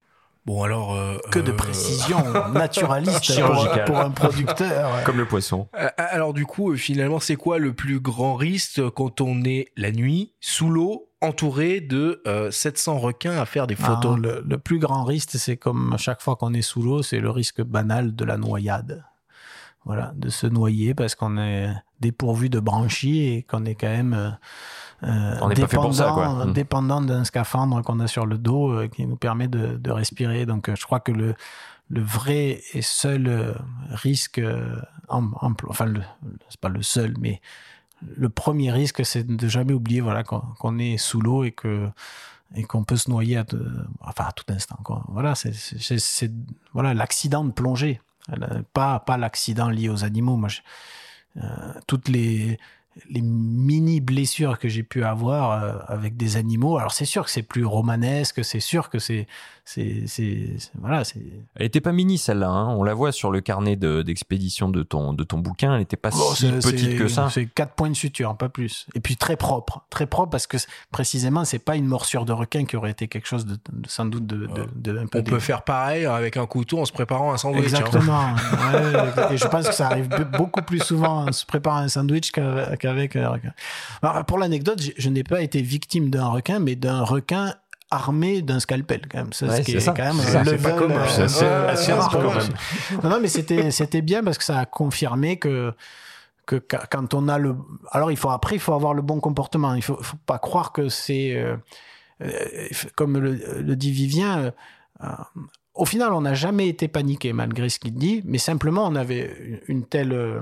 Bon 0.48 0.64
alors 0.64 0.96
euh, 0.96 1.18
que 1.30 1.40
de 1.40 1.52
euh, 1.52 1.56
précision 1.56 2.20
naturaliste 2.54 3.42
pour, 3.42 3.68
pour, 3.86 3.98
un 3.98 4.12
producteur 4.12 5.04
comme 5.06 5.18
le 5.18 5.26
poisson. 5.26 5.68
Euh, 5.78 5.90
alors 5.98 6.34
du 6.34 6.46
coup 6.46 6.74
finalement 6.78 7.20
c'est 7.20 7.36
quoi 7.36 7.60
le 7.60 7.74
plus 7.74 8.00
grand 8.00 8.36
risque 8.36 8.82
quand 8.92 9.20
on 9.20 9.44
est 9.44 9.68
la 9.76 9.92
nuit 9.92 10.32
sous 10.40 10.70
l'eau 10.70 11.10
entouré 11.20 11.82
de 11.82 12.24
700 12.50 13.00
requins 13.00 13.38
à 13.38 13.46
faire 13.46 13.68
des 13.68 13.76
ah, 13.82 13.88
photos 13.88 14.18
le, 14.18 14.42
le, 14.48 14.58
plus 14.58 14.80
grand 14.80 15.04
risque 15.04 15.32
c'est 15.34 15.58
comme 15.58 15.92
à 15.92 15.98
chaque 15.98 16.22
fois 16.22 16.38
qu'on 16.38 16.54
est 16.54 16.62
sous 16.62 16.82
l'eau 16.82 17.04
c'est 17.04 17.20
le 17.20 17.30
risque 17.30 17.62
banal 17.62 18.16
de 18.16 18.24
la 18.24 18.38
noyade 18.38 19.04
voilà, 19.88 20.12
de 20.16 20.30
se 20.30 20.48
noyer 20.48 20.94
parce 20.94 21.16
qu'on 21.16 21.38
est 21.38 21.74
dépourvu 22.02 22.50
de 22.50 22.60
branchies 22.60 23.22
et 23.24 23.44
qu'on 23.44 23.64
est 23.64 23.76
quand 23.76 23.88
même 23.88 24.38
euh, 25.04 25.54
dépendant, 25.56 26.46
dépendant 26.46 27.02
d'un 27.02 27.24
scaphandre 27.24 27.82
qu'on 27.82 28.02
a 28.02 28.08
sur 28.08 28.26
le 28.26 28.38
dos 28.38 28.70
euh, 28.70 28.90
qui 28.90 29.06
nous 29.08 29.16
permet 29.16 29.48
de, 29.48 29.78
de 29.78 29.92
respirer. 29.92 30.46
Donc, 30.46 30.68
euh, 30.68 30.76
je 30.76 30.86
crois 30.86 31.00
que 31.00 31.14
le, 31.14 31.36
le 31.90 32.02
vrai 32.02 32.62
et 32.74 32.82
seul 32.82 33.28
euh, 33.28 33.54
risque, 33.92 34.42
en, 35.08 35.32
enfin, 35.70 35.94
c'est 36.50 36.60
pas 36.60 36.70
le 36.70 36.82
seul, 36.82 37.14
mais 37.18 37.40
le 38.16 38.28
premier 38.28 38.72
risque, 38.74 39.06
c'est 39.06 39.26
de 39.26 39.48
jamais 39.48 39.74
oublier 39.74 40.02
voilà, 40.02 40.24
qu'on 40.24 40.78
est 40.80 40.98
sous 40.98 41.22
l'eau 41.22 41.46
et 41.46 41.54
que 41.54 41.90
et 42.56 42.64
qu'on 42.64 42.84
peut 42.84 42.96
se 42.98 43.10
noyer 43.10 43.38
à, 43.38 43.46
enfin, 44.02 44.26
à 44.26 44.32
tout 44.32 44.46
instant. 44.50 44.80
Quoi. 44.84 45.04
Voilà, 45.10 45.36
c'est 45.36 46.32
voilà 46.74 46.94
l'accident 46.94 47.44
de 47.44 47.52
plongée. 47.52 48.00
Pas, 48.74 49.00
pas 49.00 49.18
l'accident 49.18 49.70
lié 49.70 49.90
aux 49.90 50.04
animaux. 50.04 50.36
Moi, 50.36 50.50
euh, 51.38 51.74
toutes 51.86 52.10
les, 52.10 52.58
mini 53.12 54.02
blessures 54.02 54.58
que 54.58 54.68
j'ai 54.68 54.82
pu 54.84 55.04
avoir 55.04 55.52
euh, 55.52 55.78
avec 55.88 56.18
des 56.18 56.36
animaux. 56.36 56.78
Alors 56.78 56.92
c'est 56.92 57.06
sûr 57.06 57.26
que 57.26 57.32
c'est 57.32 57.44
plus 57.44 57.64
romanesque, 57.66 58.44
c'est 58.44 58.60
sûr 58.60 58.90
que 58.90 58.98
c'est 58.98 59.28
c'est 59.68 60.06
voilà 60.80 61.04
c'est. 61.04 61.20
Elle 61.56 61.66
était 61.66 61.82
pas 61.82 61.92
mini 61.92 62.18
celle-là. 62.18 62.48
Hein. 62.48 62.74
On 62.76 62.84
la 62.84 62.94
voit 62.94 63.12
sur 63.12 63.32
le 63.32 63.42
carnet 63.42 63.76
d'expédition 63.76 64.70
de, 64.70 64.82
ton 64.82 65.12
de 65.12 65.26
ton 65.26 65.40
bouquin. 65.40 65.74
Elle 65.74 65.80
n'était 65.80 65.98
pas 65.98 66.10
oh, 66.14 66.34
si 66.34 66.50
petite 66.50 66.98
que 66.98 67.10
ça. 67.10 67.30
C'est 67.30 67.48
quatre 67.48 67.74
points 67.74 67.90
de 67.90 67.96
suture, 67.96 68.38
pas 68.38 68.48
plus. 68.48 68.88
Et 68.96 69.02
puis 69.02 69.18
très 69.18 69.36
propre, 69.36 69.86
très 69.90 70.06
propre 70.06 70.30
parce 70.30 70.48
que 70.48 70.56
précisément 70.92 71.44
c'est 71.44 71.60
pas 71.60 71.76
une 71.76 71.86
morsure 71.86 72.24
de 72.24 72.32
requin 72.32 72.64
qui 72.64 72.78
aurait 72.78 72.92
été 72.92 73.10
quelque 73.10 73.28
chose 73.28 73.46
de, 73.46 73.58
sans 73.88 74.06
doute 74.06 74.26
de, 74.26 74.48
de, 74.74 74.98
un 74.98 75.06
peu. 75.06 75.20
On 75.20 75.24
peut 75.24 75.40
faire 75.40 75.64
pareil 75.64 76.06
avec 76.06 76.38
un 76.38 76.46
couteau 76.46 76.80
en 76.80 76.86
se 76.86 76.94
préparant 76.94 77.34
un 77.34 77.38
sandwich. 77.38 77.74
Hein. 77.74 77.80
Exactement. 77.80 78.36
et 79.32 79.38
je 79.38 79.48
pense 79.48 79.68
que 79.68 79.76
ça 79.76 79.88
arrive 79.88 80.08
beaucoup 80.38 80.62
plus 80.62 80.80
souvent 80.80 81.28
en 81.28 81.32
se 81.34 81.46
préparant 81.46 81.80
un 81.80 81.90
sandwich 81.90 82.32
qu'avec 82.32 83.16
un 83.18 83.30
requin. 83.30 83.54
Alors, 84.02 84.24
pour 84.24 84.38
l'anecdote, 84.38 84.82
je 84.98 85.10
n'ai 85.10 85.24
pas 85.24 85.42
été 85.42 85.62
victime 85.62 86.10
d'un 86.10 86.28
requin, 86.28 86.60
mais 86.60 86.76
d'un 86.76 87.02
requin 87.02 87.54
armé 87.90 88.42
d'un 88.42 88.60
scalpel 88.60 89.02
quand 89.10 89.20
même. 89.20 89.34
Ça, 89.34 89.64
c'est 89.64 89.86
quand 89.86 89.98
même 89.98 90.16
c'est 90.16 90.62
pas 90.62 90.72
commun. 90.74 91.06
Euh, 91.20 91.76
c'est 91.76 91.94
rare 91.94 92.10
quand 92.10 92.36
même. 92.36 93.04
Non, 93.04 93.10
non, 93.10 93.20
mais 93.22 93.28
c'était 93.28 93.72
c'était 93.72 94.02
bien 94.02 94.24
parce 94.24 94.38
que 94.38 94.44
ça 94.44 94.60
a 94.60 94.66
confirmé 94.66 95.38
que 95.38 95.74
que 96.46 96.56
quand 96.56 97.14
on 97.14 97.28
a 97.28 97.38
le 97.38 97.56
alors 97.92 98.12
il 98.12 98.18
faut 98.18 98.30
après 98.30 98.56
il 98.56 98.60
faut 98.60 98.74
avoir 98.74 98.94
le 98.94 99.02
bon 99.02 99.20
comportement. 99.20 99.74
Il 99.74 99.84
faut, 99.84 100.02
faut 100.02 100.18
pas 100.26 100.40
croire 100.40 100.72
que 100.72 100.90
c'est 100.90 101.36
euh, 101.36 101.58
comme 102.96 103.18
le, 103.20 103.76
dit 103.76 103.92
Vivien, 103.92 104.52
au 105.76 105.86
final, 105.86 106.14
on 106.14 106.22
n'a 106.22 106.34
jamais 106.34 106.68
été 106.68 106.88
paniqué 106.88 107.32
malgré 107.34 107.70
ce 107.70 107.80
qu'il 107.80 107.94
dit, 107.94 108.24
mais 108.26 108.40
simplement 108.40 108.88
on 108.88 108.96
avait 108.96 109.62
une 109.68 109.86
telle 109.86 110.42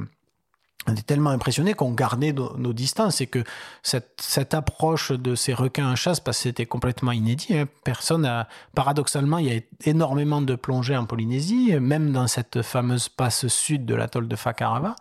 on 0.87 0.95
est 0.95 1.05
tellement 1.05 1.31
impressionné 1.31 1.73
qu'on 1.73 1.91
gardait 1.91 2.33
nos, 2.33 2.73
distances 2.73 3.21
et 3.21 3.27
que 3.27 3.43
cette, 3.81 4.53
approche 4.53 5.11
de 5.11 5.35
ces 5.35 5.53
requins 5.53 5.91
en 5.91 5.95
chasse, 5.95 6.19
parce 6.19 6.37
que 6.37 6.43
c'était 6.43 6.65
complètement 6.65 7.11
inédit, 7.11 7.57
hein. 7.57 7.65
personne 7.83 8.45
paradoxalement, 8.75 9.37
il 9.39 9.53
y 9.53 9.57
a 9.57 9.61
énormément 9.85 10.41
de 10.41 10.55
plongées 10.55 10.95
en 10.95 11.05
Polynésie, 11.05 11.73
même 11.79 12.11
dans 12.11 12.27
cette 12.27 12.61
fameuse 12.61 13.09
passe 13.09 13.47
sud 13.47 13.85
de 13.85 13.95
l'atoll 13.95 14.27
de 14.27 14.35
Fakarava, 14.35 14.95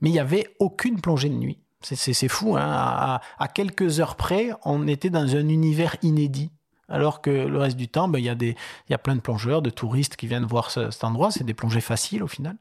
mais 0.00 0.10
il 0.10 0.12
n'y 0.12 0.18
avait 0.18 0.54
aucune 0.58 1.00
plongée 1.00 1.28
de 1.28 1.34
nuit. 1.34 1.58
C'est 1.80 2.28
fou, 2.28 2.56
hein. 2.56 2.62
à, 2.64 3.20
à 3.38 3.48
quelques 3.48 4.00
heures 4.00 4.16
près, 4.16 4.50
on 4.64 4.86
était 4.88 5.10
dans 5.10 5.36
un 5.36 5.48
univers 5.48 5.96
inédit. 6.02 6.50
Alors 6.88 7.22
que 7.22 7.30
le 7.30 7.58
reste 7.58 7.76
du 7.76 7.88
temps, 7.88 8.08
ben, 8.08 8.18
il 8.18 8.24
y, 8.24 8.28
a 8.28 8.34
des, 8.34 8.56
y 8.90 8.94
a 8.94 8.98
plein 8.98 9.16
de 9.16 9.20
plongeurs, 9.20 9.62
de 9.62 9.70
touristes 9.70 10.16
qui 10.16 10.26
viennent 10.26 10.44
voir 10.44 10.70
cet 10.70 11.02
endroit. 11.02 11.30
C'est 11.30 11.44
des 11.44 11.54
plongées 11.54 11.80
faciles 11.80 12.22
au 12.22 12.26
final, 12.26 12.56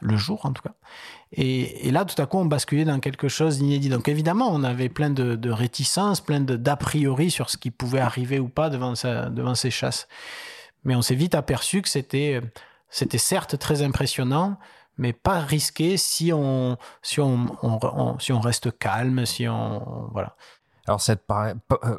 le 0.00 0.16
jour 0.16 0.44
en 0.46 0.52
tout 0.52 0.62
cas. 0.62 0.74
Et, 1.32 1.90
là, 1.90 2.04
tout 2.04 2.20
à 2.20 2.26
coup, 2.26 2.38
on 2.38 2.46
basculait 2.46 2.84
dans 2.84 3.00
quelque 3.00 3.28
chose 3.28 3.58
d'inédit. 3.58 3.88
Donc 3.88 4.08
évidemment, 4.08 4.48
on 4.50 4.64
avait 4.64 4.88
plein 4.88 5.10
de, 5.10 5.50
réticences, 5.50 6.20
plein 6.20 6.40
d'a 6.40 6.76
priori 6.76 7.30
sur 7.30 7.50
ce 7.50 7.56
qui 7.56 7.70
pouvait 7.70 8.00
arriver 8.00 8.38
ou 8.38 8.48
pas 8.48 8.70
devant, 8.70 8.94
devant 9.30 9.54
ces 9.54 9.70
chasses. 9.70 10.08
Mais 10.84 10.94
on 10.94 11.02
s'est 11.02 11.14
vite 11.14 11.34
aperçu 11.34 11.82
que 11.82 11.88
c'était, 11.88 12.40
c'était 12.88 13.18
certes 13.18 13.58
très 13.58 13.82
impressionnant, 13.82 14.58
mais 14.96 15.12
pas 15.12 15.40
risqué 15.40 15.96
si 15.96 16.32
on, 16.32 16.76
si 17.02 17.20
on, 17.20 18.18
si 18.18 18.32
on 18.32 18.40
reste 18.40 18.76
calme, 18.78 19.24
si 19.26 19.48
on, 19.48 20.08
voilà. 20.12 20.34
Alors, 20.88 21.00
c'est 21.00 21.20
euh, 21.30 21.54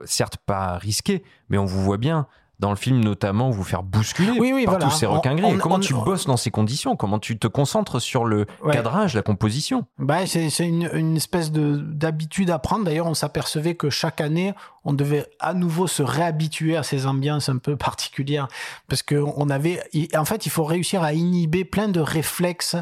certes 0.06 0.38
pas 0.38 0.78
risqué, 0.78 1.24
mais 1.50 1.58
on 1.58 1.66
vous 1.66 1.82
voit 1.82 1.98
bien 1.98 2.28
dans 2.60 2.72
le 2.72 2.76
film 2.76 3.00
notamment 3.00 3.50
vous 3.50 3.64
faire 3.64 3.84
bousculer 3.84 4.66
par 4.66 4.80
tous 4.80 4.90
ces 4.92 5.06
requins 5.06 5.36
gris. 5.36 5.58
Comment 5.60 5.80
tu 5.80 5.94
bosses 5.94 6.26
dans 6.26 6.38
ces 6.38 6.52
conditions? 6.52 6.96
Comment 6.96 7.20
tu 7.20 7.40
te 7.40 7.48
concentres 7.48 8.02
sur 8.02 8.26
le 8.26 8.46
cadrage, 8.72 9.16
la 9.16 9.22
composition? 9.22 9.86
Bah, 9.98 10.26
C'est 10.26 10.50
une, 10.60 10.90
une, 10.94 11.16
espèce 11.16 11.52
d'habitude 11.52 12.50
à 12.50 12.60
prendre. 12.60 12.84
D'ailleurs, 12.84 13.08
on 13.08 13.14
s'apercevait 13.14 13.76
que 13.76 13.90
chaque 13.90 14.20
année, 14.20 14.54
on 14.84 14.94
devait 14.94 15.26
à 15.40 15.54
nouveau 15.54 15.88
se 15.88 16.04
réhabituer 16.04 16.76
à 16.76 16.84
ces 16.84 17.06
ambiances 17.06 17.48
un 17.48 17.58
peu 17.58 17.76
particulières. 17.78 18.48
Parce 18.88 19.04
qu'on 19.04 19.50
avait... 19.50 19.82
En 20.16 20.26
fait, 20.26 20.46
il 20.46 20.50
faut 20.50 20.66
réussir 20.66 21.02
à 21.02 21.14
inhiber 21.14 21.64
plein 21.64 21.88
de 21.88 22.02
réflexes 22.02 22.76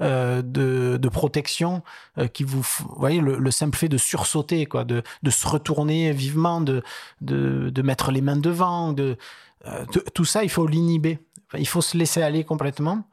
euh, 0.00 0.42
de, 0.42 0.96
de, 0.96 1.08
protection 1.08 1.82
euh, 2.18 2.26
qui 2.26 2.44
vous... 2.44 2.62
Vous 2.62 2.94
voyez, 2.96 3.20
le, 3.20 3.38
le, 3.38 3.50
simple 3.50 3.78
fait 3.78 3.88
de 3.88 3.98
sursauter, 3.98 4.66
quoi, 4.66 4.84
de, 4.84 5.02
de 5.22 5.30
se 5.30 5.46
retourner 5.46 6.12
vivement, 6.12 6.60
de, 6.60 6.82
de, 7.20 7.70
de 7.70 7.82
mettre 7.82 8.10
les 8.10 8.20
mains 8.20 8.36
devant, 8.36 8.92
de 8.92 9.16
euh, 9.66 9.84
tout 10.12 10.24
ça, 10.24 10.42
il 10.42 10.50
faut 10.50 10.66
l'inhiber. 10.66 11.18
Il 11.58 11.68
faut 11.68 11.82
se 11.82 11.96
laisser 11.96 12.22
aller 12.22 12.44
complètement. 12.44 13.04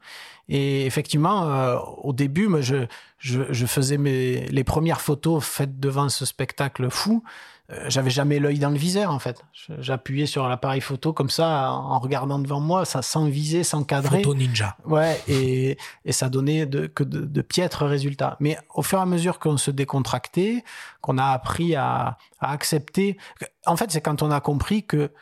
Et 0.48 0.86
effectivement, 0.86 1.44
euh, 1.50 1.78
au 2.02 2.12
début, 2.12 2.48
moi, 2.48 2.60
je, 2.60 2.86
je, 3.18 3.66
faisais 3.66 3.96
mes, 3.96 4.46
les 4.48 4.64
premières 4.64 5.00
photos 5.00 5.42
faites 5.44 5.78
devant 5.78 6.08
ce 6.08 6.26
spectacle 6.26 6.90
fou. 6.90 7.22
Euh, 7.70 7.84
j'avais 7.88 8.10
jamais 8.10 8.40
l'œil 8.40 8.58
dans 8.58 8.70
le 8.70 8.76
viseur, 8.76 9.12
en 9.12 9.20
fait. 9.20 9.44
J'appuyais 9.78 10.26
sur 10.26 10.48
l'appareil 10.48 10.80
photo 10.80 11.12
comme 11.12 11.30
ça, 11.30 11.70
en 11.72 11.98
regardant 12.00 12.40
devant 12.40 12.60
moi, 12.60 12.84
ça 12.84 13.02
sans 13.02 13.26
viser, 13.26 13.62
sans 13.62 13.84
cadrer. 13.84 14.22
Photo 14.22 14.34
ninja. 14.34 14.76
Ouais, 14.84 15.20
et, 15.28 15.78
et 16.04 16.12
ça 16.12 16.28
donnait 16.28 16.66
de, 16.66 16.86
que 16.86 17.04
de, 17.04 17.20
de, 17.20 17.42
piètres 17.42 17.86
résultats. 17.86 18.36
Mais 18.40 18.58
au 18.74 18.82
fur 18.82 18.98
et 18.98 19.02
à 19.02 19.06
mesure 19.06 19.38
qu'on 19.38 19.56
se 19.56 19.70
décontractait, 19.70 20.64
qu'on 21.00 21.18
a 21.18 21.26
appris 21.26 21.76
à, 21.76 22.18
à 22.40 22.50
accepter, 22.52 23.16
en 23.64 23.76
fait, 23.76 23.92
c'est 23.92 24.00
quand 24.00 24.22
on 24.22 24.30
a 24.32 24.40
compris 24.40 24.84
que 24.84 25.12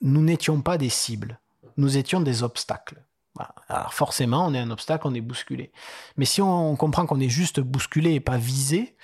nous 0.00 0.22
n'étions 0.22 0.62
pas 0.62 0.78
des 0.78 0.88
cibles, 0.88 1.38
nous 1.76 1.96
étions 1.96 2.20
des 2.20 2.42
obstacles. 2.42 3.02
Alors 3.68 3.94
forcément, 3.94 4.46
on 4.46 4.54
est 4.54 4.58
un 4.58 4.70
obstacle, 4.70 5.06
on 5.06 5.14
est 5.14 5.20
bousculé. 5.20 5.72
Mais 6.16 6.24
si 6.24 6.42
on 6.42 6.76
comprend 6.76 7.06
qu'on 7.06 7.20
est 7.20 7.28
juste 7.28 7.60
bousculé 7.60 8.14
et 8.14 8.20
pas 8.20 8.36
visé, 8.36 8.96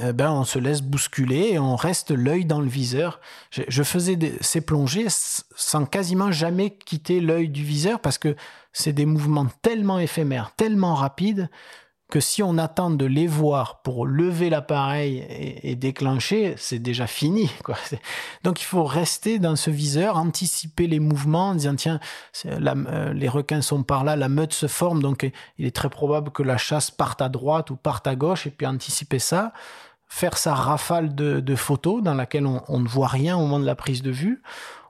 eh 0.00 0.12
ben 0.12 0.30
on 0.30 0.44
se 0.44 0.58
laisse 0.58 0.80
bousculer 0.80 1.50
et 1.52 1.58
on 1.58 1.76
reste 1.76 2.10
l'œil 2.10 2.44
dans 2.44 2.60
le 2.60 2.68
viseur. 2.68 3.20
Je, 3.50 3.82
faisais 3.82 4.18
ces 4.40 4.60
plongées 4.60 5.06
sans 5.08 5.86
quasiment 5.86 6.32
jamais 6.32 6.76
quitter 6.76 7.20
l'œil 7.20 7.48
du 7.48 7.62
viseur 7.62 8.00
parce 8.00 8.18
que 8.18 8.34
c'est 8.72 8.92
des 8.92 9.06
mouvements 9.06 9.46
tellement 9.62 9.98
éphémères, 9.98 10.52
tellement 10.56 10.94
rapides 10.94 11.48
que 12.14 12.20
si 12.20 12.44
on 12.44 12.58
attend 12.58 12.90
de 12.90 13.06
les 13.06 13.26
voir 13.26 13.82
pour 13.82 14.06
lever 14.06 14.48
l'appareil 14.48 15.26
et, 15.64 15.74
déclencher, 15.74 16.54
c'est 16.56 16.78
déjà 16.78 17.08
fini. 17.08 17.50
Donc 18.44 18.60
il 18.60 18.66
faut 18.66 18.84
rester 18.84 19.40
dans 19.40 19.56
ce 19.56 19.68
viseur, 19.68 20.16
anticiper 20.16 20.86
les 20.86 21.00
mouvements 21.00 21.48
en 21.48 21.54
disant 21.56 21.74
tiens, 21.74 21.98
euh, 22.46 23.12
les 23.12 23.28
requins 23.28 23.62
sont 23.62 23.82
par 23.82 24.04
là, 24.04 24.14
la 24.14 24.28
meute 24.28 24.52
se 24.52 24.68
forme, 24.68 25.02
donc 25.02 25.28
il 25.58 25.66
est 25.66 25.74
très 25.74 25.90
probable 25.90 26.30
que 26.30 26.44
la 26.44 26.56
chasse 26.56 26.92
parte 26.92 27.20
à 27.20 27.28
droite 27.28 27.70
ou 27.70 27.74
parte 27.74 28.06
à 28.06 28.14
gauche, 28.14 28.46
et 28.46 28.50
puis 28.50 28.64
anticiper 28.64 29.18
ça, 29.18 29.52
faire 30.06 30.38
sa 30.38 30.54
rafale 30.54 31.16
de, 31.16 31.56
photos 31.56 32.00
dans 32.00 32.14
laquelle 32.14 32.46
on, 32.46 32.78
ne 32.78 32.86
voit 32.86 33.08
rien 33.08 33.36
au 33.36 33.40
moment 33.40 33.58
de 33.58 33.66
la 33.66 33.74
prise 33.74 34.02
de 34.02 34.12
vue. 34.12 34.40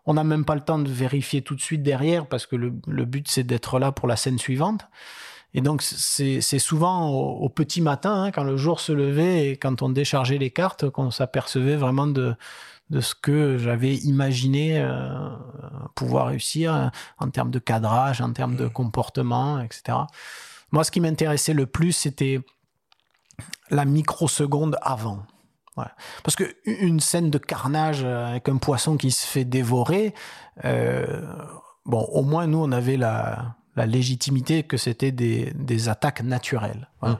On 0.04 0.12
n'a 0.12 0.24
même 0.24 0.44
pas 0.44 0.56
le 0.56 0.60
temps 0.60 0.78
de 0.78 0.90
vérifier 0.90 1.40
tout 1.40 1.54
de 1.54 1.62
suite 1.62 1.82
derrière 1.82 2.26
parce 2.26 2.44
que 2.44 2.56
le 2.56 3.04
but 3.06 3.28
c'est 3.28 3.44
d'être 3.44 3.78
là 3.78 3.92
pour 3.92 4.08
la 4.08 4.16
scène 4.16 4.38
suivante. 4.38 4.86
Et 5.54 5.60
donc, 5.60 5.82
c'est 5.82 6.58
souvent 6.58 7.08
au, 7.08 7.48
petit 7.48 7.80
matin, 7.80 8.24
hein, 8.24 8.30
quand 8.32 8.42
le 8.42 8.56
jour 8.56 8.80
se 8.80 8.92
levait 8.92 9.50
et 9.50 9.56
quand 9.56 9.82
on 9.82 9.88
déchargeait 9.88 10.38
les 10.38 10.50
cartes, 10.50 10.90
qu'on 10.90 11.12
s'apercevait 11.12 11.76
vraiment 11.76 12.08
de, 12.08 12.34
de 12.90 13.00
ce 13.00 13.14
que 13.14 13.56
j'avais 13.56 13.94
imaginé 13.94 14.80
euh, 14.80 15.30
pouvoir 15.94 16.26
réussir 16.28 16.74
euh, 16.74 16.88
en 17.18 17.30
termes 17.30 17.52
de 17.52 17.60
cadrage, 17.60 18.20
en 18.20 18.32
termes 18.32 18.56
de 18.56 18.66
mmh. 18.66 18.70
comportement, 18.70 19.60
etc. 19.60 19.98
Moi, 20.72 20.82
ce 20.82 20.90
qui 20.90 21.00
m'intéressait 21.00 21.54
le 21.54 21.66
plus, 21.66 21.92
c'était 21.92 22.40
la 23.70 23.84
microseconde 23.84 24.76
avant. 24.82 25.24
Parce 26.22 26.36
que 26.36 26.54
une 26.66 27.00
scène 27.00 27.30
de 27.30 27.38
carnage 27.38 28.02
euh, 28.04 28.26
avec 28.26 28.48
un 28.48 28.58
poisson 28.58 28.96
qui 28.96 29.10
se 29.12 29.26
fait 29.26 29.44
dévorer, 29.44 30.14
bon, 30.64 32.00
au 32.00 32.22
moins 32.22 32.46
nous, 32.46 32.58
on 32.58 32.72
avait 32.72 32.96
la, 32.96 33.56
la 33.76 33.86
légitimité 33.86 34.62
que 34.62 34.76
c'était 34.76 35.12
des, 35.12 35.52
des, 35.54 35.88
attaques 35.88 36.22
naturelles. 36.22 36.88
Mmh. 37.02 37.12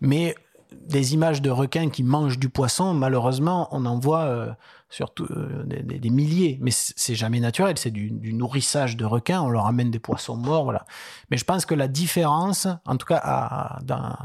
Mais 0.00 0.34
des 0.72 1.14
images 1.14 1.42
de 1.42 1.50
requins 1.50 1.88
qui 1.90 2.02
mangent 2.02 2.38
du 2.38 2.48
poisson, 2.48 2.94
malheureusement, 2.94 3.68
on 3.72 3.86
en 3.86 3.98
voit 3.98 4.24
euh, 4.24 4.52
surtout 4.90 5.26
euh, 5.30 5.64
des, 5.64 6.10
milliers. 6.10 6.58
Mais 6.60 6.70
c'est 6.72 7.14
jamais 7.14 7.40
naturel, 7.40 7.78
c'est 7.78 7.90
du, 7.90 8.10
du, 8.10 8.32
nourrissage 8.32 8.96
de 8.96 9.04
requins. 9.04 9.40
On 9.40 9.48
leur 9.48 9.66
amène 9.66 9.90
des 9.90 9.98
poissons 9.98 10.36
morts, 10.36 10.64
voilà. 10.64 10.84
Mais 11.30 11.36
je 11.36 11.44
pense 11.44 11.66
que 11.66 11.74
la 11.74 11.88
différence, 11.88 12.68
en 12.86 12.96
tout 12.96 13.06
cas 13.06 13.20
à, 13.22 13.78
dans, 13.82 14.16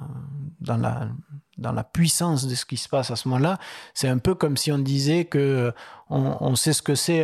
dans 0.62 0.78
la 0.78 1.10
dans 1.58 1.72
la 1.72 1.84
puissance 1.84 2.48
de 2.48 2.56
ce 2.56 2.66
qui 2.66 2.78
se 2.78 2.90
passe 2.90 3.12
à 3.12 3.16
ce 3.16 3.28
moment-là. 3.28 3.60
C'est 3.94 4.08
un 4.08 4.18
peu 4.18 4.36
comme 4.36 4.58
si 4.58 4.72
on 4.72 4.80
disait 4.80 5.26
que 5.26 5.72
on, 6.10 6.56
sait 6.56 6.74
ce 6.74 6.82
que 6.82 6.96
c'est 6.96 7.24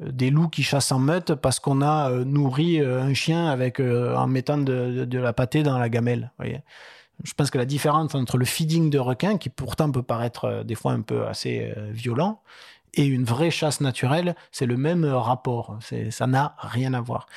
des 0.00 0.30
loups 0.30 0.48
qui 0.48 0.62
chassent 0.62 0.92
en 0.92 0.98
meute 0.98 1.34
parce 1.34 1.60
qu'on 1.60 1.82
a 1.82 2.10
euh, 2.10 2.24
nourri 2.24 2.80
euh, 2.80 3.02
un 3.02 3.14
chien 3.14 3.46
avec 3.46 3.80
euh, 3.80 4.14
en 4.16 4.26
mettant 4.26 4.58
de, 4.58 5.06
la 5.10 5.32
pâtée 5.32 5.62
dans 5.62 5.78
la 5.78 5.88
gamelle. 5.88 6.30
Voyez 6.38 6.60
je 7.24 7.34
pense 7.34 7.50
que 7.50 7.58
la 7.58 7.66
différence 7.66 8.16
entre 8.16 8.36
le 8.36 8.44
feeding 8.44 8.90
de 8.90 8.98
requin, 8.98 9.38
qui 9.38 9.48
pourtant 9.48 9.92
peut 9.92 10.02
paraître 10.02 10.64
des 10.64 10.74
fois 10.74 10.90
un 10.90 11.02
peu 11.02 11.24
assez 11.24 11.72
violent, 11.90 12.40
et 12.94 13.04
une 13.04 13.22
vraie 13.22 13.50
chasse 13.50 13.80
naturelle, 13.80 14.34
c'est 14.50 14.66
le 14.66 14.76
même 14.76 15.04
rapport. 15.04 15.78
Ça 16.10 16.26
n'a 16.26 16.56
rien 16.58 16.94
à 16.94 17.00
voir. 17.00 17.28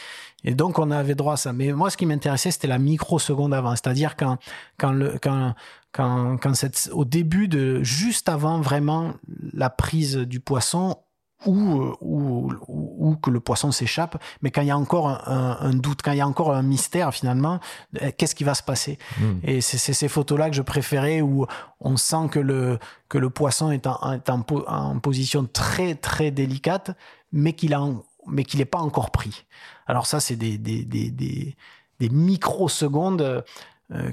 Et 0.43 0.55
donc, 0.55 0.79
on 0.79 0.89
avait 0.89 1.13
droit 1.13 1.33
à 1.33 1.37
ça. 1.37 1.53
Mais 1.53 1.71
moi, 1.71 1.91
ce 1.91 1.97
qui 1.97 2.07
m'intéressait, 2.07 2.49
c'était 2.49 2.67
la 2.67 2.79
microseconde 2.79 3.53
avant. 3.53 3.71
C'est-à-dire 3.71 4.15
quand, 4.15 4.37
quand, 4.77 4.91
le, 4.91 5.19
quand, 5.21 5.53
quand, 5.95 6.37
quand 6.37 6.53
cette, 6.55 6.89
au 6.91 7.05
début 7.05 7.47
de, 7.47 7.81
juste 7.81 8.27
avant 8.27 8.59
vraiment 8.59 9.13
la 9.53 9.69
prise 9.69 10.17
du 10.17 10.41
poisson, 10.41 10.97
ou, 11.45 11.93
ou, 12.01 12.51
ou, 12.67 13.15
que 13.17 13.29
le 13.29 13.39
poisson 13.39 13.71
s'échappe, 13.71 14.21
mais 14.41 14.51
quand 14.51 14.61
il 14.61 14.67
y 14.67 14.71
a 14.71 14.77
encore 14.77 15.09
un, 15.09 15.57
un, 15.59 15.73
doute, 15.73 16.01
quand 16.01 16.11
il 16.11 16.17
y 16.17 16.21
a 16.21 16.27
encore 16.27 16.53
un 16.53 16.63
mystère 16.63 17.13
finalement, 17.13 17.59
euh, 18.01 18.11
qu'est-ce 18.17 18.33
qui 18.33 18.43
va 18.43 18.55
se 18.55 18.63
passer? 18.63 18.97
Hmm. 19.19 19.39
Et 19.43 19.61
c'est 19.61 19.77
ces 19.77 20.07
photos-là 20.07 20.49
que 20.49 20.55
je 20.55 20.63
préférais 20.63 21.21
où 21.21 21.45
on 21.79 21.97
sent 21.97 22.29
que 22.31 22.39
le, 22.39 22.79
que 23.09 23.19
le 23.19 23.29
poisson 23.29 23.69
est 23.69 23.85
en, 23.85 24.13
est 24.13 24.29
en, 24.29 24.43
en 24.67 24.99
position 24.99 25.45
très 25.45 25.93
très 25.93 26.31
délicate, 26.31 26.97
mais 27.31 27.53
qu'il 27.53 27.73
a 27.73 27.81
mais 28.27 28.43
qu'il 28.43 28.59
n'est 28.59 28.65
pas 28.65 28.79
encore 28.79 29.11
pris. 29.11 29.45
Alors 29.85 30.07
ça, 30.07 30.19
c'est 30.19 30.35
des, 30.35 30.57
des, 30.57 30.83
des, 30.83 31.11
des, 31.11 31.55
des 31.99 32.09
microsecondes 32.09 33.21
euh, 33.21 33.41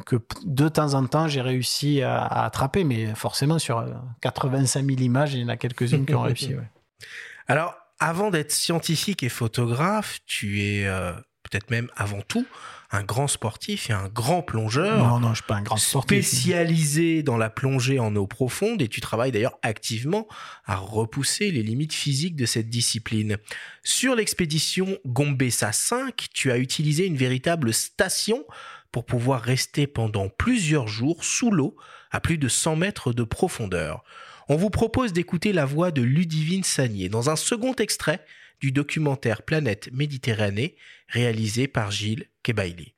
que 0.05 0.17
de 0.45 0.69
temps 0.69 0.95
en 0.95 1.07
temps 1.07 1.29
j'ai 1.29 1.41
réussi 1.41 2.03
à, 2.03 2.27
attraper, 2.27 2.85
mais 2.85 3.15
forcément 3.15 3.59
sur 3.59 3.85
85 4.21 4.81
euh, 4.81 4.87
000 4.87 5.01
images, 5.01 5.35
il 5.35 5.41
y 5.41 5.45
en 5.45 5.49
a 5.49 5.57
quelques-unes 5.57 6.07
qui 6.07 6.15
ont 6.15 6.23
réussi. 6.23 6.55
Alors, 7.49 7.75
avant 7.99 8.31
d'être 8.31 8.53
scientifique 8.53 9.23
et 9.23 9.29
photographe, 9.29 10.19
tu 10.27 10.63
es 10.63 10.87
euh, 10.87 11.13
peut-être 11.43 11.71
même 11.71 11.89
avant 11.97 12.21
tout 12.23 12.47
un 12.93 13.03
grand 13.03 13.27
sportif 13.27 13.89
et 13.89 13.95
un 13.95 14.09
grand 14.09 14.43
plongeur. 14.43 14.99
Non, 14.99 15.19
non, 15.19 15.31
je 15.31 15.37
suis 15.37 15.47
pas 15.47 15.57
un 15.57 15.63
grand 15.63 15.79
sportif. 15.79 16.27
Spécialisé 16.27 17.23
dans 17.23 17.39
la 17.39 17.49
plongée 17.49 17.99
en 17.99 18.15
eau 18.17 18.27
profonde 18.27 18.83
et 18.83 18.89
tu 18.89 19.01
travailles 19.01 19.33
d'ailleurs 19.33 19.59
activement 19.63 20.29
à 20.67 20.77
repousser 20.77 21.51
les 21.51 21.63
limites 21.63 21.95
physiques 21.95 22.37
de 22.37 22.45
cette 22.45 22.69
discipline. 22.69 23.39
Sur 23.83 24.15
l'expédition 24.15 24.99
Gombessa 25.07 25.73
5, 25.73 26.27
tu 26.35 26.53
as 26.53 26.59
utilisé 26.59 27.07
une 27.07 27.17
véritable 27.17 27.73
station 27.73 28.45
pour 28.93 29.05
pouvoir 29.05 29.41
rester 29.41 29.87
pendant 29.87 30.29
plusieurs 30.29 30.87
jours 30.87 31.25
sous 31.25 31.51
l'eau 31.51 31.77
à 32.11 32.21
plus 32.21 32.39
de 32.39 32.49
100 32.49 32.77
mètres 32.77 33.13
de 33.13 33.25
profondeur. 33.25 34.05
On 34.49 34.57
vous 34.57 34.71
propose 34.71 35.13
d'écouter 35.13 35.53
la 35.53 35.65
voix 35.65 35.91
de 35.91 36.03
Ludivine 36.03 36.63
Sagnier 36.63 37.09
dans 37.09 37.31
un 37.31 37.37
second 37.37 37.75
extrait 37.75 38.25
du 38.61 38.71
documentaire 38.71 39.43
Planète 39.43 39.89
Méditerranée 39.93 40.77
réalisé 41.09 41.67
par 41.67 41.91
Gilles 41.91 42.27
Kebaili. 42.43 42.95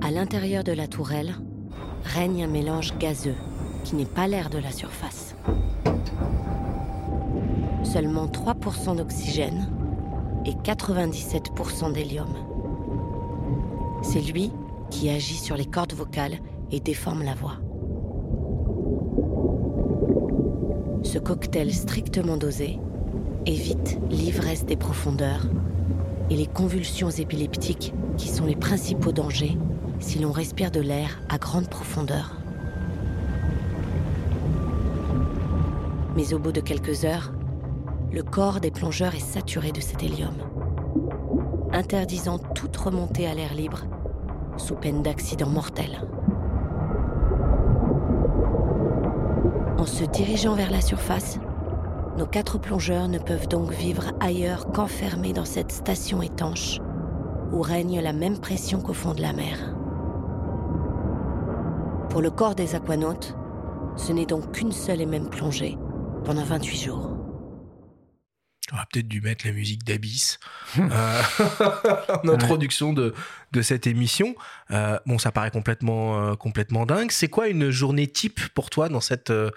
À 0.00 0.10
l'intérieur 0.10 0.64
de 0.64 0.72
la 0.72 0.86
tourelle 0.86 1.34
règne 2.04 2.44
un 2.44 2.48
mélange 2.48 2.96
gazeux 2.98 3.34
qui 3.84 3.96
n'est 3.96 4.06
pas 4.06 4.28
l'air 4.28 4.48
de 4.48 4.58
la 4.58 4.70
surface. 4.70 5.34
Seulement 7.82 8.26
3% 8.26 8.96
d'oxygène 8.96 9.68
et 10.46 10.52
97% 10.52 11.92
d'hélium. 11.92 12.28
C'est 14.02 14.22
lui 14.22 14.52
qui 14.90 15.08
agit 15.08 15.36
sur 15.36 15.56
les 15.56 15.66
cordes 15.66 15.94
vocales 15.94 16.38
et 16.70 16.80
déforme 16.80 17.22
la 17.22 17.34
voix. 17.34 17.58
Ce 21.02 21.18
cocktail 21.18 21.72
strictement 21.72 22.36
dosé 22.36 22.78
évite 23.46 23.98
l'ivresse 24.10 24.64
des 24.66 24.76
profondeurs 24.76 25.46
et 26.28 26.36
les 26.36 26.46
convulsions 26.46 27.10
épileptiques 27.10 27.94
qui 28.16 28.28
sont 28.28 28.44
les 28.44 28.56
principaux 28.56 29.12
dangers 29.12 29.56
si 29.98 30.18
l'on 30.18 30.32
respire 30.32 30.70
de 30.70 30.80
l'air 30.80 31.20
à 31.28 31.38
grande 31.38 31.68
profondeur. 31.68 32.36
Mais 36.16 36.34
au 36.34 36.38
bout 36.38 36.52
de 36.52 36.60
quelques 36.60 37.04
heures, 37.04 37.32
le 38.12 38.22
corps 38.22 38.60
des 38.60 38.70
plongeurs 38.70 39.14
est 39.14 39.20
saturé 39.20 39.72
de 39.72 39.80
cet 39.80 40.02
hélium, 40.02 40.34
interdisant 41.72 42.38
toute 42.38 42.76
remontée 42.76 43.26
à 43.26 43.34
l'air 43.34 43.54
libre 43.54 43.84
sous 44.56 44.74
peine 44.74 45.02
d'accident 45.02 45.48
mortel. 45.48 46.06
En 49.78 49.86
se 49.86 50.04
dirigeant 50.04 50.54
vers 50.54 50.70
la 50.70 50.80
surface, 50.80 51.38
nos 52.18 52.26
quatre 52.26 52.58
plongeurs 52.58 53.08
ne 53.08 53.18
peuvent 53.18 53.48
donc 53.48 53.70
vivre 53.72 54.12
ailleurs 54.20 54.70
qu'enfermés 54.72 55.32
dans 55.32 55.44
cette 55.44 55.72
station 55.72 56.20
étanche 56.20 56.80
où 57.52 57.62
règne 57.62 58.00
la 58.00 58.12
même 58.12 58.38
pression 58.38 58.80
qu'au 58.80 58.92
fond 58.92 59.14
de 59.14 59.22
la 59.22 59.32
mer. 59.32 59.74
Pour 62.10 62.20
le 62.20 62.30
corps 62.30 62.54
des 62.54 62.74
aquanautes, 62.74 63.36
ce 63.96 64.12
n'est 64.12 64.26
donc 64.26 64.52
qu'une 64.52 64.72
seule 64.72 65.00
et 65.00 65.06
même 65.06 65.28
plongée 65.28 65.78
pendant 66.24 66.44
28 66.44 66.76
jours. 66.76 67.09
On 68.72 68.76
aurait 68.76 68.86
peut-être 68.92 69.08
dû 69.08 69.20
mettre 69.20 69.46
la 69.46 69.52
musique 69.52 69.84
d'Abyss 69.84 70.38
euh, 70.78 71.22
en 72.22 72.28
introduction 72.28 72.92
de, 72.92 73.14
de 73.52 73.62
cette 73.62 73.86
émission. 73.86 74.34
Euh, 74.70 74.98
bon, 75.06 75.18
ça 75.18 75.32
paraît 75.32 75.50
complètement, 75.50 76.30
euh, 76.30 76.34
complètement 76.34 76.86
dingue. 76.86 77.10
C'est 77.10 77.28
quoi 77.28 77.48
une 77.48 77.70
journée 77.70 78.06
type 78.06 78.40
pour 78.54 78.70
toi 78.70 78.88
dans 78.88 79.00
cette, 79.00 79.30
euh, 79.30 79.50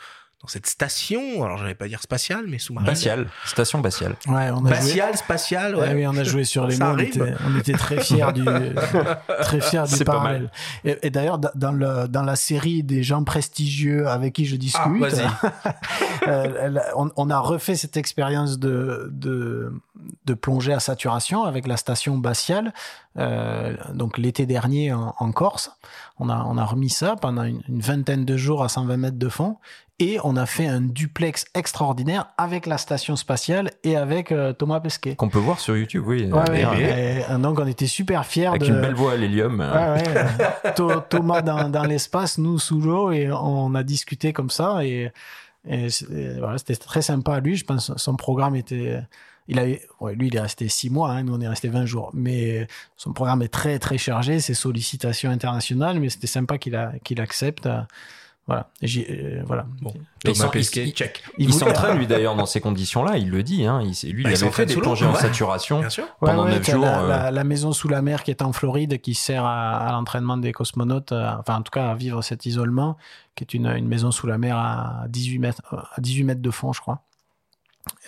dans 0.43 0.49
cette 0.49 0.67
station 0.67 1.43
Alors, 1.45 1.57
j'allais 1.57 1.73
pas 1.73 1.87
dire 1.87 2.01
spatiale, 2.01 2.43
mais 2.49 2.59
sous-marine. 2.59 2.85
Batial, 2.87 3.27
station 3.45 3.79
Batial. 3.79 4.17
Ouais, 4.27 4.49
on 4.51 4.65
a 4.65 4.69
joué. 4.73 4.75
Spatiale, 4.75 5.17
spatiale, 5.17 5.75
ouais. 5.75 5.81
Ouais, 5.87 5.93
oui, 5.95 6.07
on 6.07 6.17
a 6.17 6.23
joué 6.25 6.43
sur 6.43 6.67
les 6.67 6.77
mots. 6.77 6.85
On 6.87 6.97
était, 6.97 7.33
on 7.47 7.57
était 7.57 7.71
très 7.73 8.01
fiers 8.03 8.33
du, 8.33 8.43
très 9.41 9.61
fiers 9.61 9.83
du 9.97 10.03
parallèle. 10.03 10.51
Et, 10.83 10.97
et 11.03 11.09
d'ailleurs, 11.09 11.37
da- 11.37 11.53
dans, 11.55 11.71
le, 11.71 12.09
dans 12.09 12.23
la 12.23 12.35
série 12.35 12.83
des 12.83 13.03
gens 13.03 13.23
prestigieux 13.23 14.07
avec 14.09 14.33
qui 14.33 14.45
je 14.45 14.55
Ah, 14.55 14.57
discute, 14.57 14.99
vas-y. 14.99 15.25
euh, 16.27 16.79
on, 16.97 17.09
on 17.15 17.29
a 17.29 17.39
refait 17.39 17.75
cette 17.75 17.95
expérience 17.95 18.59
de, 18.59 19.09
de, 19.13 19.71
de 20.25 20.33
plongée 20.33 20.73
à 20.73 20.79
saturation 20.79 21.43
avec 21.43 21.67
la 21.67 21.77
station 21.77 22.17
Batial, 22.17 22.73
euh, 23.17 23.75
donc 23.93 24.17
l'été 24.17 24.45
dernier 24.45 24.93
en, 24.93 25.15
en 25.17 25.31
Corse. 25.31 25.71
On 26.19 26.29
a, 26.29 26.43
on 26.47 26.57
a 26.57 26.65
remis 26.65 26.89
ça 26.89 27.15
pendant 27.15 27.43
une, 27.43 27.61
une 27.69 27.79
vingtaine 27.81 28.25
de 28.25 28.37
jours 28.37 28.63
à 28.63 28.69
120 28.69 28.97
mètres 28.97 29.19
de 29.19 29.29
fond. 29.29 29.57
Et 29.99 30.17
on 30.23 30.35
a 30.35 30.47
fait 30.47 30.65
un 30.67 30.81
duplex 30.81 31.45
extraordinaire 31.53 32.25
avec 32.39 32.65
la 32.65 32.79
station 32.79 33.15
spatiale 33.15 33.69
et 33.83 33.95
avec 33.95 34.31
euh, 34.31 34.51
Thomas 34.51 34.79
Pesquet. 34.79 35.15
Qu'on 35.15 35.29
peut 35.29 35.37
voir 35.39 35.59
sur 35.59 35.77
YouTube, 35.77 36.03
oui. 36.07 36.25
Ouais, 36.25 36.39
ouais, 36.39 36.45
d'ailleurs, 36.47 36.73
et, 36.75 37.23
donc 37.39 37.59
on 37.59 37.67
était 37.67 37.85
super 37.85 38.25
fiers 38.25 38.47
Avec 38.47 38.63
de... 38.63 38.67
une 38.69 38.81
belle 38.81 38.95
voix 38.95 39.13
à 39.13 39.15
l'hélium. 39.17 39.61
Thomas 41.09 41.41
dans, 41.41 41.69
dans 41.69 41.83
l'espace, 41.83 42.37
nous 42.37 42.57
sous 42.59 42.81
l'eau, 42.81 43.11
et 43.11 43.31
on 43.31 43.75
a 43.75 43.83
discuté 43.83 44.33
comme 44.33 44.49
ça. 44.49 44.83
Et, 44.83 45.11
et 45.67 45.89
c'est- 45.89 46.09
et 46.11 46.39
voilà, 46.39 46.57
c'était 46.57 46.75
très 46.75 47.01
sympa 47.03 47.35
à 47.35 47.39
lui. 47.39 47.55
Je 47.55 47.63
pense 47.65 47.91
que 47.93 47.99
son 47.99 48.15
programme 48.15 48.55
était. 48.55 48.99
Il 49.47 49.59
avait, 49.59 49.81
ouais, 49.99 50.15
lui, 50.15 50.27
il 50.27 50.35
est 50.35 50.39
resté 50.39 50.67
six 50.69 50.89
mois, 50.89 51.11
hein, 51.11 51.23
nous 51.23 51.35
on 51.35 51.41
est 51.41 51.47
resté 51.47 51.67
20 51.67 51.85
jours. 51.85 52.11
Mais 52.13 52.67
son 52.97 53.11
programme 53.13 53.41
est 53.41 53.47
très 53.53 53.77
très 53.79 53.97
chargé, 53.97 54.39
ses 54.39 54.53
sollicitations 54.53 55.29
internationales, 55.31 55.99
mais 55.99 56.09
c'était 56.09 56.27
sympa 56.27 56.57
qu'il 56.57 56.75
a- 56.75 56.93
qu'il 57.03 57.19
accepte. 57.19 57.67
Voilà. 58.45 58.67
Euh, 58.83 59.41
voilà. 59.45 59.65
Bon, 59.81 59.93
Mais 60.25 60.33
Thomas 60.33 60.45
il- 60.47 60.51
Pesquet, 60.51 60.83
il- 60.87 60.91
check. 60.91 61.23
Il, 61.37 61.47
voulait- 61.49 61.59
s'entraîne 61.65 61.97
lui 61.97 62.07
d'ailleurs 62.07 62.35
dans 62.35 62.45
ces 62.45 62.59
conditions-là, 62.59 63.17
il 63.17 63.29
le 63.29 63.41
dit. 63.41 63.65
Hein, 63.65 63.81
il, 63.81 64.11
lui, 64.11 64.23
Bah, 64.23 64.31
il 64.31 64.33
il 64.33 64.35
avait 64.35 64.35
fait 64.35 64.45
s'entraîne 64.45 64.65
des 64.67 64.75
plongées 64.75 65.05
en 65.05 65.15
saturation. 65.15 65.79
Ouais, 65.79 65.87
pendant 66.19 66.43
ouais, 66.43 66.51
9 66.51 66.61
t'as 66.65 66.71
jours. 66.73 66.83
La, 66.83 67.01
euh, 67.03 67.07
la- 67.07 67.31
la 67.31 67.43
maison 67.45 67.71
sous 67.71 67.87
la 67.87 68.01
mer 68.01 68.21
qui 68.23 68.31
est 68.31 68.41
en 68.41 68.51
Floride, 68.51 68.99
qui 68.99 69.13
sert 69.13 69.45
à, 69.45 69.77
à 69.87 69.91
l'entraînement 69.93 70.35
des 70.35 70.51
cosmonautes, 70.51 71.13
euh, 71.13 71.31
enfin 71.39 71.55
en 71.55 71.61
tout 71.61 71.71
cas 71.71 71.89
à 71.91 71.95
vivre 71.95 72.21
cet 72.21 72.45
isolement, 72.45 72.97
qui 73.35 73.45
est 73.45 73.53
une, 73.53 73.67
une 73.67 73.87
maison 73.87 74.11
sous 74.11 74.27
la 74.27 74.37
mer 74.37 74.57
à 74.57 75.05
18 75.07 75.39
mètres, 75.39 75.61
euh, 75.71 75.77
à 75.77 76.01
18 76.01 76.25
mètres 76.25 76.41
de 76.41 76.51
fond, 76.51 76.73
je 76.73 76.81
crois. 76.81 77.01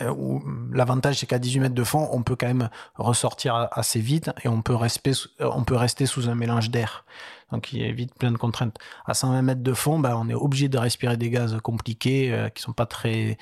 Euh, 0.01 0.09
où, 0.09 0.37
hum, 0.37 0.71
L'avantage, 0.73 1.19
c'est 1.19 1.25
qu'à 1.25 1.39
18 1.39 1.59
mètres 1.59 1.75
de 1.75 1.83
fond, 1.83 2.07
on 2.11 2.23
peut 2.23 2.35
quand 2.35 2.47
même 2.47 2.69
ressortir 2.95 3.67
assez 3.71 3.99
vite 3.99 4.31
et 4.43 4.47
on 4.47 4.61
peut 4.61 4.75
rester, 4.75 5.11
euh, 5.41 5.49
on 5.53 5.63
peut 5.63 5.75
rester 5.75 6.05
sous 6.05 6.29
un 6.29 6.35
mélange 6.35 6.69
d'air. 6.69 7.05
Donc, 7.51 7.71
il 7.73 7.83
évite 7.83 8.13
plein 8.15 8.31
de 8.31 8.37
contraintes. 8.37 8.77
À 9.05 9.13
120 9.13 9.41
mètres 9.41 9.63
de 9.63 9.73
fond, 9.73 9.99
ben, 9.99 10.15
on 10.15 10.27
est 10.29 10.33
obligé 10.33 10.67
de 10.67 10.77
respirer 10.77 11.15
des 11.15 11.29
gaz 11.29 11.57
compliqués 11.61 12.33
euh, 12.33 12.49
qui 12.49 12.61
sont 12.61 12.73
pas 12.73 12.87
très 12.87 13.37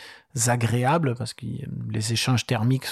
agréables 0.48 1.16
parce 1.16 1.34
que 1.34 1.46
euh, 1.46 1.66
les 1.90 2.12
échanges 2.12 2.46
thermiques 2.46 2.86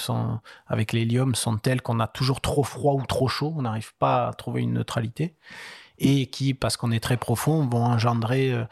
avec 0.67 0.93
l'hélium 0.93 1.35
sont 1.35 1.57
tels 1.57 1.81
qu'on 1.81 1.99
a 1.99 2.07
toujours 2.07 2.39
trop 2.39 2.63
froid 2.63 2.93
ou 2.93 3.05
trop 3.05 3.27
chaud. 3.27 3.53
On 3.57 3.63
n'arrive 3.63 3.93
pas 3.95 4.29
à 4.29 4.33
trouver 4.33 4.61
une 4.61 4.73
neutralité. 4.73 5.35
Et 6.03 6.27
qui, 6.27 6.55
parce 6.55 6.77
qu'on 6.77 6.91
est 6.91 6.99
très 6.99 7.17
profond, 7.17 7.67
vont 7.67 7.83
engendrer 7.83 8.53
euh, 8.53 8.65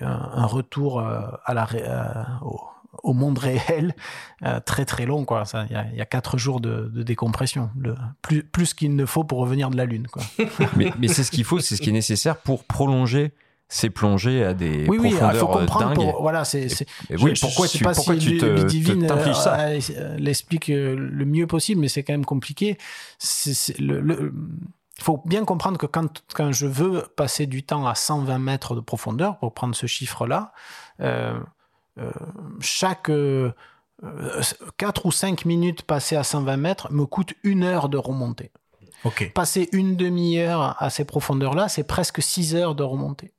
un, 0.00 0.46
retour 0.46 1.00
à 1.00 1.54
la, 1.54 1.66
au, 2.42 2.60
au 3.02 3.12
monde 3.14 3.38
réel 3.38 3.94
euh, 4.44 4.60
très 4.60 4.84
très 4.84 5.06
long. 5.06 5.24
quoi. 5.24 5.44
Ça, 5.44 5.64
Il 5.70 5.72
y, 5.72 5.76
a- 5.76 5.86
il 5.92 5.96
y 5.96 6.00
a 6.00 6.06
quatre 6.06 6.36
jours 6.38 6.60
de, 6.60 6.90
de 6.92 7.02
décompression, 7.02 7.70
le, 7.78 7.94
plus, 8.20 8.42
plus 8.42 8.74
qu'il 8.74 8.94
ne 8.96 9.06
faut 9.06 9.24
pour 9.24 9.38
revenir 9.38 9.70
de 9.70 9.76
la 9.76 9.84
Lune. 9.86 10.06
Quoi. 10.08 10.22
mais 10.76 10.92
mais 10.98 11.08
c'est 11.08 11.22
ce 11.24 11.30
qu'il 11.30 11.44
faut, 11.44 11.58
c'est 11.60 11.76
ce 11.76 11.82
qui 11.82 11.88
est 11.90 11.92
nécessaire 11.92 12.36
pour 12.36 12.64
prolonger 12.64 13.32
ces 13.68 13.88
plongées 13.88 14.44
à 14.44 14.52
des 14.52 14.84
Oui, 14.86 14.98
oui, 15.00 15.08
il 15.12 15.16
profondeurs 15.16 15.40
faut 15.50 15.56
euh, 15.56 15.60
comprendre. 15.60 15.86
dingues. 15.94 16.10
Pour, 16.10 16.20
voilà, 16.20 16.44
c'est, 16.44 16.66
oui, 17.22 17.32
pourquoi 17.40 17.66
je 17.66 17.72
sais 17.72 17.78
tu, 17.78 17.84
pas 17.84 17.94
pourquoi 17.94 18.14
si 18.20 18.26
tu 18.26 18.36
te, 18.36 19.32
ça 19.32 19.58
euh, 19.60 20.16
l'explique 20.18 20.68
le 20.68 21.24
mieux 21.24 21.46
possible, 21.46 21.80
mais 21.80 21.88
c'est 21.88 22.02
quand 22.02 22.12
même 22.12 22.26
compliqué. 22.26 22.76
Le, 23.78 24.00
le- 24.00 24.34
il 24.98 25.04
faut 25.04 25.22
bien 25.24 25.44
comprendre 25.46 25.78
que 25.78 25.86
quand, 25.86 26.22
quand 26.34 26.52
je 26.52 26.66
veux 26.66 27.04
passer 27.16 27.46
du 27.46 27.62
temps 27.62 27.86
à 27.86 27.94
120 27.94 28.38
mètres 28.38 28.74
de 28.74 28.80
profondeur, 28.80 29.38
pour 29.38 29.54
prendre 29.54 29.74
ce 29.74 29.86
chiffre-là, 29.86 30.52
euh, 31.00 31.40
chaque 32.60 33.10
euh, 33.10 33.52
4 34.78 35.06
ou 35.06 35.12
5 35.12 35.44
minutes 35.44 35.82
passées 35.82 36.16
à 36.16 36.24
120 36.24 36.56
mètres 36.56 36.92
me 36.92 37.04
coûte 37.06 37.34
une 37.44 37.62
heure 37.64 37.88
de 37.88 37.98
remontée. 37.98 38.50
Ok. 39.04 39.32
Passer 39.34 39.68
une 39.72 39.96
demi-heure 39.96 40.76
à 40.80 40.90
ces 40.90 41.04
profondeurs-là, 41.04 41.68
c'est 41.68 41.84
presque 41.84 42.22
6 42.22 42.54
heures 42.54 42.74
de 42.74 42.82
remontée. 42.82 43.32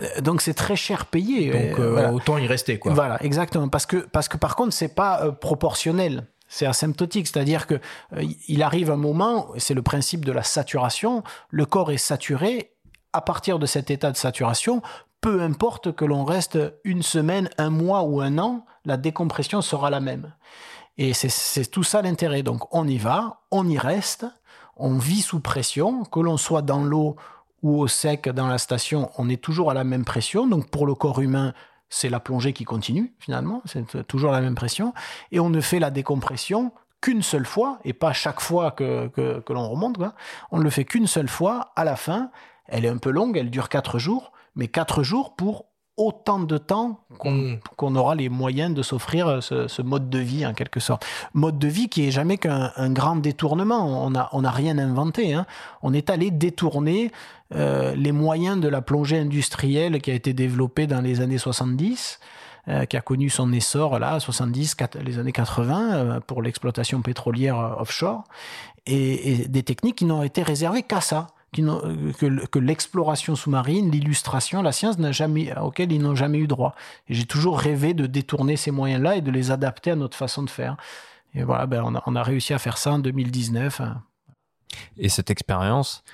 Euh, 0.00 0.20
Donc 0.20 0.42
c'est 0.42 0.54
très 0.54 0.76
cher 0.76 1.06
payé. 1.06 1.50
Donc, 1.50 1.78
Euh, 1.78 1.82
euh, 1.82 1.90
voilà. 1.92 2.12
autant 2.12 2.38
y 2.38 2.46
rester, 2.46 2.78
quoi. 2.78 2.92
Voilà, 2.92 3.22
exactement. 3.24 3.68
Parce 3.68 3.86
que, 3.86 3.96
parce 3.98 4.28
que 4.28 4.36
par 4.36 4.56
contre, 4.56 4.72
c'est 4.72 4.94
pas 4.94 5.22
euh, 5.24 5.32
proportionnel. 5.32 6.26
C'est 6.50 6.64
asymptotique, 6.66 7.26
c'est-à-dire 7.26 7.66
que 7.66 7.74
euh, 7.74 8.24
il 8.48 8.62
arrive 8.62 8.90
un 8.90 8.96
moment, 8.96 9.48
c'est 9.58 9.74
le 9.74 9.82
principe 9.82 10.24
de 10.24 10.32
la 10.32 10.42
saturation, 10.42 11.22
le 11.50 11.66
corps 11.66 11.90
est 11.92 11.98
saturé. 11.98 12.72
À 13.12 13.20
partir 13.22 13.58
de 13.58 13.64
cet 13.66 13.90
état 13.90 14.10
de 14.12 14.16
saturation, 14.16 14.82
peu 15.20 15.42
importe 15.42 15.94
que 15.94 16.04
l'on 16.04 16.24
reste 16.24 16.58
une 16.84 17.02
semaine, 17.02 17.48
un 17.58 17.70
mois 17.70 18.02
ou 18.02 18.20
un 18.20 18.38
an, 18.38 18.64
la 18.84 18.96
décompression 18.96 19.62
sera 19.62 19.90
la 19.90 20.00
même. 20.00 20.32
Et 20.96 21.12
c'est- 21.12 21.70
tout 21.70 21.82
ça 21.82 22.02
l'intérêt. 22.02 22.42
Donc 22.42 22.74
on 22.74 22.86
y 22.86 22.98
va, 22.98 23.40
on 23.50 23.68
y 23.68 23.78
reste, 23.78 24.26
on 24.76 24.98
vit 24.98 25.22
sous 25.22 25.40
pression, 25.40 26.04
que 26.04 26.20
l'on 26.20 26.36
soit 26.36 26.62
dans 26.62 26.82
l'eau 26.82 27.16
ou 27.62 27.80
au 27.80 27.88
sec 27.88 28.28
dans 28.28 28.46
la 28.46 28.58
station, 28.58 29.10
on 29.18 29.28
est 29.28 29.42
toujours 29.42 29.70
à 29.70 29.74
la 29.74 29.84
même 29.84 30.04
pression. 30.04 30.46
Donc 30.46 30.70
pour 30.70 30.86
le 30.86 30.94
corps 30.94 31.20
humain, 31.20 31.54
c'est 31.88 32.08
la 32.08 32.20
plongée 32.20 32.52
qui 32.52 32.64
continue 32.64 33.14
finalement, 33.18 33.62
c'est 33.64 34.06
toujours 34.06 34.30
la 34.30 34.40
même 34.40 34.54
pression. 34.54 34.92
Et 35.32 35.40
on 35.40 35.50
ne 35.50 35.60
fait 35.60 35.78
la 35.78 35.90
décompression 35.90 36.72
qu'une 37.00 37.22
seule 37.22 37.46
fois, 37.46 37.78
et 37.84 37.92
pas 37.92 38.12
chaque 38.12 38.40
fois 38.40 38.72
que, 38.72 39.10
l'on 39.48 39.68
remonte, 39.68 39.98
on 40.50 40.58
ne 40.58 40.64
le 40.64 40.70
fait 40.70 40.84
qu'une 40.84 41.06
seule 41.06 41.28
fois, 41.28 41.72
à 41.76 41.84
la 41.84 41.96
fin, 41.96 42.30
elle 42.66 42.84
est 42.84 42.88
un 42.88 42.98
peu 42.98 43.10
longue, 43.10 43.36
elle 43.36 43.50
dure 43.50 43.68
quatre 43.68 43.98
jours, 43.98 44.32
mais 44.58 44.68
quatre 44.68 45.02
jours 45.02 45.34
pour 45.34 45.64
autant 45.96 46.38
de 46.38 46.58
temps 46.58 47.00
qu'on 47.18 47.32
Mm. 47.90 47.96
aura 47.96 48.14
les 48.14 48.28
moyens 48.28 48.72
de 48.72 48.82
s'offrir 48.82 49.42
ce, 49.42 49.66
ce 49.66 49.82
mode 49.82 50.08
de 50.08 50.18
vie 50.20 50.46
en 50.46 50.54
quelque 50.54 50.78
sorte. 50.78 51.04
Mode 51.34 51.58
de 51.58 51.66
vie 51.66 51.88
qui 51.88 52.06
est 52.06 52.12
jamais 52.12 52.38
qu'un 52.38 52.70
un 52.76 52.90
grand 52.90 53.16
détournement. 53.16 54.04
On 54.06 54.10
n'a 54.10 54.28
on 54.32 54.44
a 54.44 54.50
rien 54.52 54.78
inventé. 54.78 55.34
hein. 55.34 55.44
On 55.82 55.92
est 55.92 56.08
allé 56.08 56.30
détourner 56.30 57.10
euh, 57.54 57.96
les 57.96 58.12
moyens 58.12 58.60
de 58.60 58.68
la 58.68 58.80
plongée 58.80 59.18
industrielle 59.18 60.00
qui 60.00 60.12
a 60.12 60.14
été 60.14 60.34
développée 60.34 60.86
dans 60.86 61.00
les 61.00 61.20
années 61.20 61.38
70 61.38 62.20
euh, 62.68 62.84
qui 62.84 62.96
a 62.96 63.00
connu 63.00 63.28
son 63.28 63.52
essor 63.52 63.98
là, 63.98 64.20
70, 64.20 64.74
quat- 64.76 65.02
les 65.02 65.18
années 65.18 65.32
80, 65.32 65.94
euh, 65.94 66.20
pour 66.20 66.42
l'exploitation 66.42 67.00
pétrolière 67.02 67.58
euh, 67.58 67.80
offshore, 67.82 68.22
et, 68.86 69.32
et 69.42 69.48
des 69.48 69.62
techniques 69.64 69.96
qui 69.96 70.04
n'ont 70.04 70.22
été 70.22 70.42
réservées 70.42 70.82
qu'à 70.84 71.00
ça, 71.00 71.26
que, 71.52 72.58
l'exploration 72.58 73.36
sous-marine, 73.36 73.90
l'illustration, 73.90 74.62
la 74.62 74.72
science 74.72 74.98
n'a 74.98 75.12
jamais, 75.12 75.52
ils 75.78 76.02
n'ont 76.02 76.14
jamais 76.14 76.38
eu 76.38 76.46
droit. 76.46 76.74
Et 77.08 77.14
j'ai 77.14 77.26
toujours 77.26 77.58
rêvé 77.58 77.94
de 77.94 78.06
détourner 78.06 78.56
ces 78.56 78.70
moyens-là 78.70 79.16
et 79.16 79.20
de 79.20 79.30
les 79.30 79.50
adapter 79.50 79.90
à 79.90 79.96
notre 79.96 80.16
façon 80.16 80.42
de 80.42 80.50
faire. 80.50 80.76
Et 81.34 81.42
voilà, 81.42 81.66
ben 81.66 81.82
on, 81.84 81.94
a, 81.94 82.02
on 82.06 82.16
a 82.16 82.22
réussi 82.22 82.54
à 82.54 82.58
faire 82.58 82.78
ça 82.78 82.92
en 82.92 82.98
2019. 82.98 83.80
hein. 83.80 84.02
Et 84.98 85.08
cette 85.08 85.30
expérience 85.30 86.04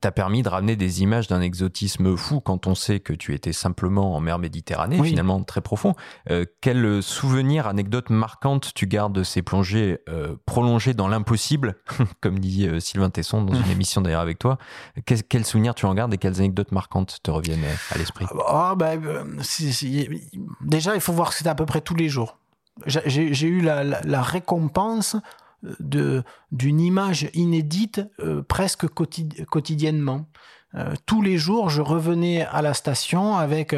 t'a 0.00 0.10
permis 0.10 0.42
de 0.42 0.48
ramener 0.48 0.74
des 0.76 1.02
images 1.02 1.28
d'un 1.28 1.40
exotisme 1.40 2.16
fou 2.16 2.40
quand 2.40 2.66
on 2.66 2.74
sait 2.74 3.00
que 3.00 3.12
tu 3.12 3.34
étais 3.34 3.52
simplement 3.52 4.14
en 4.16 4.20
mer 4.20 4.38
Méditerranée, 4.38 4.98
Oui. 5.00 5.10
finalement 5.10 5.42
très 5.44 5.60
profond. 5.60 5.94
Euh, 6.30 6.44
quel 6.60 7.02
souvenir, 7.02 7.66
anecdote 7.66 8.10
marquante 8.10 8.72
tu 8.74 8.86
gardes 8.86 9.12
de 9.12 9.22
ces 9.22 9.42
plongées 9.42 9.98
euh, 10.08 10.36
prolongées 10.44 10.92
dans 10.94 11.08
l'impossible, 11.08 11.76
comme 12.20 12.38
dit 12.38 12.66
euh, 12.66 12.80
Sylvain 12.80 13.10
Tesson 13.10 13.42
dans 13.42 13.54
une 13.54 13.70
émission 13.70 14.00
d'ailleurs 14.00 14.20
avec 14.20 14.38
toi? 14.38 14.58
Quel, 15.04 15.22
quel 15.22 15.44
souvenir 15.44 15.74
tu 15.74 15.86
en 15.86 15.94
gardes 15.94 16.12
et 16.14 16.18
quelles 16.18 16.38
anecdotes 16.38 16.72
marquantes 16.72 17.18
te 17.22 17.30
reviennent 17.30 17.64
euh, 17.64 17.74
à 17.94 17.98
l'esprit? 17.98 18.26
Ah, 18.48 18.74
ben, 18.76 19.00
euh, 19.04 19.24
c'est- 19.42 19.72
c'est- 19.72 20.08
déjà, 20.60 20.94
il 20.94 21.00
faut 21.00 21.12
voir 21.12 21.30
que 21.30 21.34
c'était 21.36 21.50
à 21.50 21.54
peu 21.54 21.66
près 21.66 21.80
tous 21.80 21.94
les 21.94 22.08
jours. 22.08 22.38
J'ai- 22.86 23.46
eu 23.46 23.60
la, 23.62 23.84
la- 23.84 24.00
la 24.02 24.22
récompense 24.22 25.16
d'une 25.80 26.80
image 26.80 27.28
inédite 27.34 28.00
euh, 28.20 28.42
presque 28.42 28.86
quotidi- 28.86 29.44
quotidiennement. 29.46 30.28
Euh, 30.74 30.94
tous 31.06 31.22
les 31.22 31.38
jours, 31.38 31.70
je 31.70 31.80
revenais 31.82 32.42
à 32.42 32.62
la 32.62 32.74
station 32.74 33.36
avec 33.36 33.74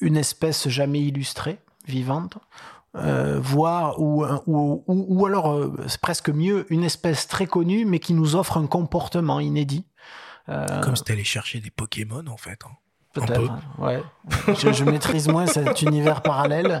une 0.00 0.16
espèce 0.16 0.68
jamais 0.68 1.00
illustrée, 1.00 1.58
vivante, 1.86 2.38
euh, 2.96 3.38
voire 3.40 4.00
ou, 4.00 4.24
ou, 4.46 4.82
ou, 4.86 5.26
alors 5.26 5.52
euh, 5.52 5.74
c'est 5.88 6.00
presque 6.00 6.30
mieux 6.30 6.66
une 6.72 6.84
espèce 6.84 7.28
très 7.28 7.46
connue 7.46 7.84
mais 7.84 7.98
qui 7.98 8.14
nous 8.14 8.34
offre 8.36 8.56
un 8.56 8.66
comportement 8.66 9.40
inédit. 9.40 9.86
Euh, 10.48 10.80
Comme 10.82 10.96
si 10.96 11.04
t'allais 11.04 11.24
chercher 11.24 11.60
des 11.60 11.70
Pokémon, 11.70 12.26
en 12.26 12.36
fait. 12.36 12.60
hein. 12.64 12.70
Peut-être, 13.26 13.40
peu. 13.76 13.82
ouais. 13.84 14.02
Je, 14.48 14.72
je 14.72 14.84
maîtrise 14.84 15.28
moins 15.28 15.46
cet 15.46 15.80
univers 15.82 16.20
parallèle. 16.20 16.80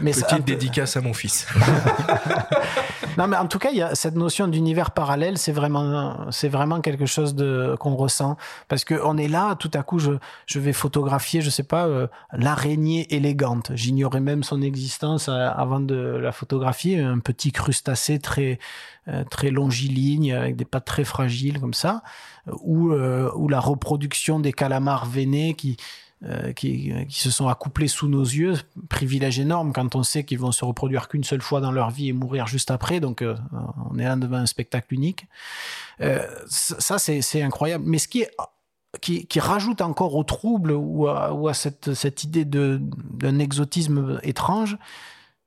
Mais 0.00 0.12
ça- 0.12 0.26
Petite 0.26 0.44
dédicace 0.46 0.96
à 0.96 1.00
mon 1.00 1.14
fils. 1.14 1.46
Non, 3.18 3.26
mais 3.26 3.36
en 3.36 3.46
tout 3.46 3.58
cas, 3.58 3.68
il 3.70 3.76
y 3.76 3.82
a 3.82 3.94
cette 3.94 4.14
notion 4.14 4.48
d'univers 4.48 4.92
parallèle, 4.92 5.36
c'est 5.36 5.52
vraiment, 5.52 6.16
c'est 6.30 6.48
vraiment 6.48 6.80
quelque 6.80 7.04
chose 7.04 7.34
de 7.34 7.76
qu'on 7.78 7.94
ressent 7.94 8.38
parce 8.68 8.84
que 8.84 8.98
on 9.04 9.18
est 9.18 9.28
là, 9.28 9.54
tout 9.54 9.70
à 9.74 9.82
coup, 9.82 9.98
je, 9.98 10.12
je 10.46 10.58
vais 10.58 10.72
photographier, 10.72 11.42
je 11.42 11.50
sais 11.50 11.62
pas, 11.62 11.86
euh, 11.86 12.06
l'araignée 12.32 13.14
élégante. 13.14 13.70
J'ignorais 13.74 14.20
même 14.20 14.42
son 14.42 14.62
existence 14.62 15.28
euh, 15.28 15.50
avant 15.54 15.80
de 15.80 15.94
la 15.94 16.32
photographier, 16.32 17.00
un 17.00 17.18
petit 17.18 17.52
crustacé 17.52 18.18
très 18.18 18.58
très 19.30 19.50
longiligne 19.50 20.32
avec 20.32 20.56
des 20.56 20.64
pattes 20.64 20.84
très 20.84 21.04
fragiles 21.04 21.60
comme 21.60 21.74
ça, 21.74 22.02
ou 22.60 22.92
euh, 22.92 23.30
ou 23.34 23.48
la 23.48 23.60
reproduction 23.60 24.40
des 24.40 24.52
calamars 24.52 25.06
veinés 25.06 25.54
qui 25.54 25.76
euh, 26.24 26.52
qui, 26.52 26.92
se 27.08 27.32
sont 27.32 27.48
accouplés 27.48 27.88
sous 27.88 28.06
nos 28.06 28.22
yeux, 28.22 28.54
privilège 28.88 29.40
énorme 29.40 29.72
quand 29.72 29.96
on 29.96 30.04
sait 30.04 30.22
qu'ils 30.22 30.38
vont 30.38 30.52
se 30.52 30.64
reproduire 30.64 31.08
qu'une 31.08 31.24
seule 31.24 31.42
fois 31.42 31.60
dans 31.60 31.72
leur 31.72 31.90
vie 31.90 32.10
et 32.10 32.12
mourir 32.12 32.46
juste 32.46 32.70
après. 32.70 33.00
Donc, 33.00 33.22
euh, 33.22 33.34
on 33.90 33.98
est 33.98 34.04
là 34.04 34.14
devant 34.14 34.36
un 34.36 34.46
spectacle 34.46 34.94
unique. 34.94 35.26
Euh, 36.00 36.24
ça, 36.46 37.00
c'est 37.00 37.42
incroyable. 37.42 37.82
Mais 37.88 37.98
ce 37.98 38.06
qui 38.06 38.22
est 38.22 38.30
qui, 39.00 39.26
qui 39.26 39.40
rajoute 39.40 39.80
encore 39.80 40.14
au 40.14 40.22
trouble 40.22 40.70
ou 40.70 41.08
à, 41.08 41.32
ou 41.32 41.48
à 41.48 41.54
cette, 41.54 41.94
cette 41.94 42.22
idée 42.22 42.44
d'un 42.44 43.38
exotisme 43.40 44.20
étrange, 44.22 44.78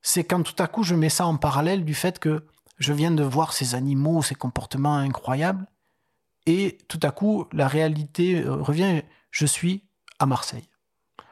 c'est 0.01 0.25
quand 0.25 0.43
tout 0.43 0.61
à 0.61 0.67
coup 0.67 0.83
je 0.83 0.95
mets 0.95 1.09
ça 1.09 1.25
en 1.25 1.37
parallèle 1.37 1.85
du 1.85 1.93
fait 1.93 2.19
que 2.19 2.43
je 2.77 2.93
viens 2.93 3.11
de 3.11 3.23
voir 3.23 3.53
ces 3.53 3.75
animaux, 3.75 4.21
ces 4.21 4.35
comportements 4.35 4.97
incroyables, 4.97 5.65
et 6.45 6.77
tout 6.87 6.99
à 7.03 7.11
coup 7.11 7.47
la 7.51 7.67
réalité 7.67 8.43
euh, 8.43 8.55
revient. 8.55 9.01
Je 9.31 9.45
suis 9.45 9.83
à 10.19 10.25
Marseille, 10.25 10.69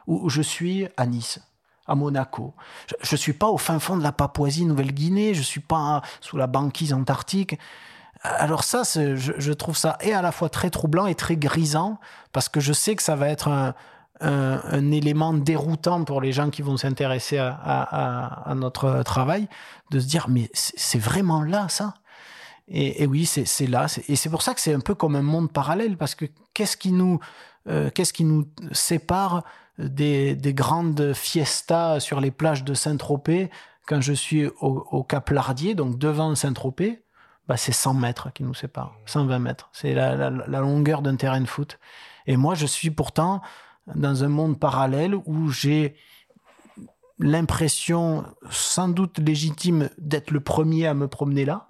ou 0.06 0.28
je 0.28 0.42
suis 0.42 0.86
à 0.96 1.06
Nice, 1.06 1.40
à 1.86 1.94
Monaco. 1.94 2.54
Je 3.02 3.14
ne 3.14 3.18
suis 3.18 3.32
pas 3.32 3.48
au 3.48 3.58
fin 3.58 3.78
fond 3.78 3.96
de 3.96 4.02
la 4.02 4.12
Papouasie-Nouvelle-Guinée, 4.12 5.34
je 5.34 5.42
suis 5.42 5.60
pas 5.60 6.02
sous 6.20 6.36
la 6.36 6.46
banquise 6.46 6.92
antarctique. 6.92 7.58
Alors 8.22 8.64
ça, 8.64 8.82
je, 8.84 9.32
je 9.36 9.52
trouve 9.52 9.76
ça 9.76 9.98
et 10.00 10.14
à 10.14 10.22
la 10.22 10.32
fois 10.32 10.48
très 10.48 10.70
troublant 10.70 11.06
et 11.06 11.14
très 11.14 11.36
grisant, 11.36 11.98
parce 12.32 12.48
que 12.48 12.60
je 12.60 12.72
sais 12.72 12.96
que 12.96 13.02
ça 13.02 13.16
va 13.16 13.28
être 13.28 13.48
un, 13.48 13.74
un- 14.20 14.90
élément 14.92 15.32
déroutant 15.34 16.04
pour 16.04 16.20
les 16.20 16.32
gens 16.32 16.50
qui 16.50 16.62
vont 16.62 16.76
s'intéresser 16.76 17.38
à, 17.38 18.52
notre 18.56 19.02
travail, 19.02 19.48
de 19.90 20.00
se 20.00 20.06
dire, 20.06 20.26
mais 20.28 20.50
c'est 20.52 20.98
vraiment 20.98 21.42
là, 21.42 21.68
ça? 21.68 21.94
Et, 22.68 23.06
oui, 23.06 23.26
c'est 23.26 23.66
là. 23.66 23.86
Et 24.08 24.16
c'est 24.16 24.30
pour 24.30 24.42
ça 24.42 24.54
que 24.54 24.60
c'est 24.60 24.72
un 24.72 24.80
peu 24.80 24.94
comme 24.94 25.16
un 25.16 25.22
monde 25.22 25.52
parallèle, 25.52 25.96
parce 25.96 26.14
que 26.14 26.24
qu'est-ce 26.54 26.76
qui 26.76 26.92
nous, 26.92 27.20
euh, 27.68 27.90
qu'est-ce 27.90 28.12
qui 28.12 28.24
nous 28.24 28.46
sépare 28.72 29.44
des, 29.78 30.34
des 30.34 30.54
grandes 30.54 31.12
fiestas 31.12 32.00
sur 32.00 32.20
les 32.20 32.30
plages 32.30 32.64
de 32.64 32.74
Saint-Tropez 32.74 33.50
quand 33.86 34.00
je 34.00 34.14
suis 34.14 34.46
au, 34.60 35.02
Cap 35.02 35.28
Lardier, 35.30 35.74
donc 35.74 35.98
devant 35.98 36.34
Saint-Tropez? 36.34 37.02
Bah, 37.46 37.58
c'est 37.58 37.72
100 37.72 37.92
mètres 37.92 38.32
qui 38.32 38.42
nous 38.42 38.54
séparent, 38.54 38.94
120 39.04 39.38
mètres. 39.38 39.68
C'est 39.72 39.92
la 39.92 40.30
longueur 40.30 41.02
d'un 41.02 41.16
terrain 41.16 41.42
de 41.42 41.46
foot. 41.46 41.78
Et 42.26 42.36
moi, 42.36 42.54
je 42.54 42.66
suis 42.66 42.90
pourtant 42.90 43.42
dans 43.94 44.24
un 44.24 44.28
monde 44.28 44.58
parallèle 44.58 45.14
où 45.26 45.48
j'ai 45.50 45.94
l'impression, 47.18 48.24
sans 48.50 48.88
doute 48.88 49.18
légitime, 49.18 49.88
d'être 49.98 50.30
le 50.30 50.40
premier 50.40 50.86
à 50.86 50.94
me 50.94 51.08
promener 51.08 51.44
là, 51.44 51.68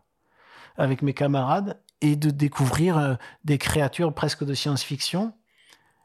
avec 0.77 1.03
mes 1.03 1.13
camarades, 1.15 1.81
et 2.01 2.17
de 2.17 2.31
découvrir 2.31 2.99
euh, 2.99 3.15
des 3.45 3.59
créatures 3.59 4.13
presque 4.13 4.45
de 4.45 4.55
science-fiction. 4.55 5.33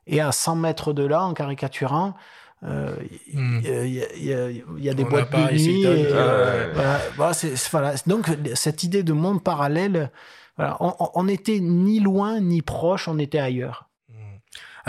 Et 0.08 0.22
à 0.22 0.32
100 0.32 0.56
mètres 0.56 0.94
de 0.94 1.04
là, 1.04 1.24
en 1.24 1.34
caricaturant, 1.34 2.16
euh, 2.64 2.96
il 3.28 3.40
Hmm. 3.40 3.60
y, 3.62 3.68
a- 3.70 3.86
il 3.86 4.24
y 4.26 4.34
a- 4.34 4.52
y 4.52 4.64
y 4.90 4.96
des 4.96 5.04
On 5.04 5.10
boîtes 5.10 5.32
de 5.32 5.38
nuit. 5.54 5.82
et, 5.84 5.86
euh, 5.88 6.72
voilà, 6.74 7.00
voilà, 7.16 7.34
voilà. 7.72 7.94
Donc, 8.08 8.30
cette 8.56 8.84
idée 8.84 9.04
de 9.04 9.14
monde 9.14 9.44
parallèle, 9.44 10.12
on 10.58 11.24
n'était 11.24 11.60
ni 11.60 12.00
loin 12.00 12.40
ni 12.42 12.62
proche, 12.62 13.08
on 13.08 13.18
était 13.20 13.40
ailleurs. 13.40 13.89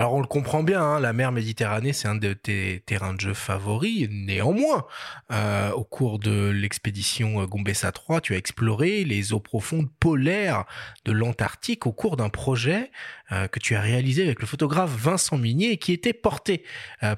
Alors 0.01 0.14
on 0.14 0.22
le 0.22 0.26
comprend 0.26 0.62
bien, 0.62 0.80
hein, 0.80 0.98
la 0.98 1.12
mer 1.12 1.30
Méditerranée, 1.30 1.92
c'est 1.92 2.09
un 2.09 2.14
de 2.14 2.32
tes 2.32 2.82
terrains 2.86 3.12
de 3.12 3.20
jeu 3.20 3.34
favoris. 3.34 4.09
Néanmoins, 4.11 4.86
euh, 5.30 5.72
au 5.72 5.84
cours 5.84 6.18
de 6.18 6.48
l'expédition 6.48 7.42
euh, 7.42 7.46
Gombessa 7.46 7.92
3, 7.92 8.22
tu 8.22 8.32
as 8.32 8.38
exploré 8.38 9.05
les 9.05 9.34
eaux 9.34 9.40
profondes 9.40 9.90
polaires 10.01 10.64
de 11.05 11.12
l'Antarctique 11.12 11.86
au 11.86 11.92
cours 11.92 12.16
d'un 12.16 12.30
projet 12.30 12.90
euh, 13.30 13.46
que 13.46 13.59
tu 13.59 13.76
as 13.76 13.82
réalisé 13.82 14.22
avec 14.22 14.40
le 14.40 14.46
photographe 14.46 14.88
Vincent 14.88 15.36
Minier 15.36 15.72
et 15.72 15.76
qui 15.76 15.92
était 15.92 16.14
porté 16.14 16.64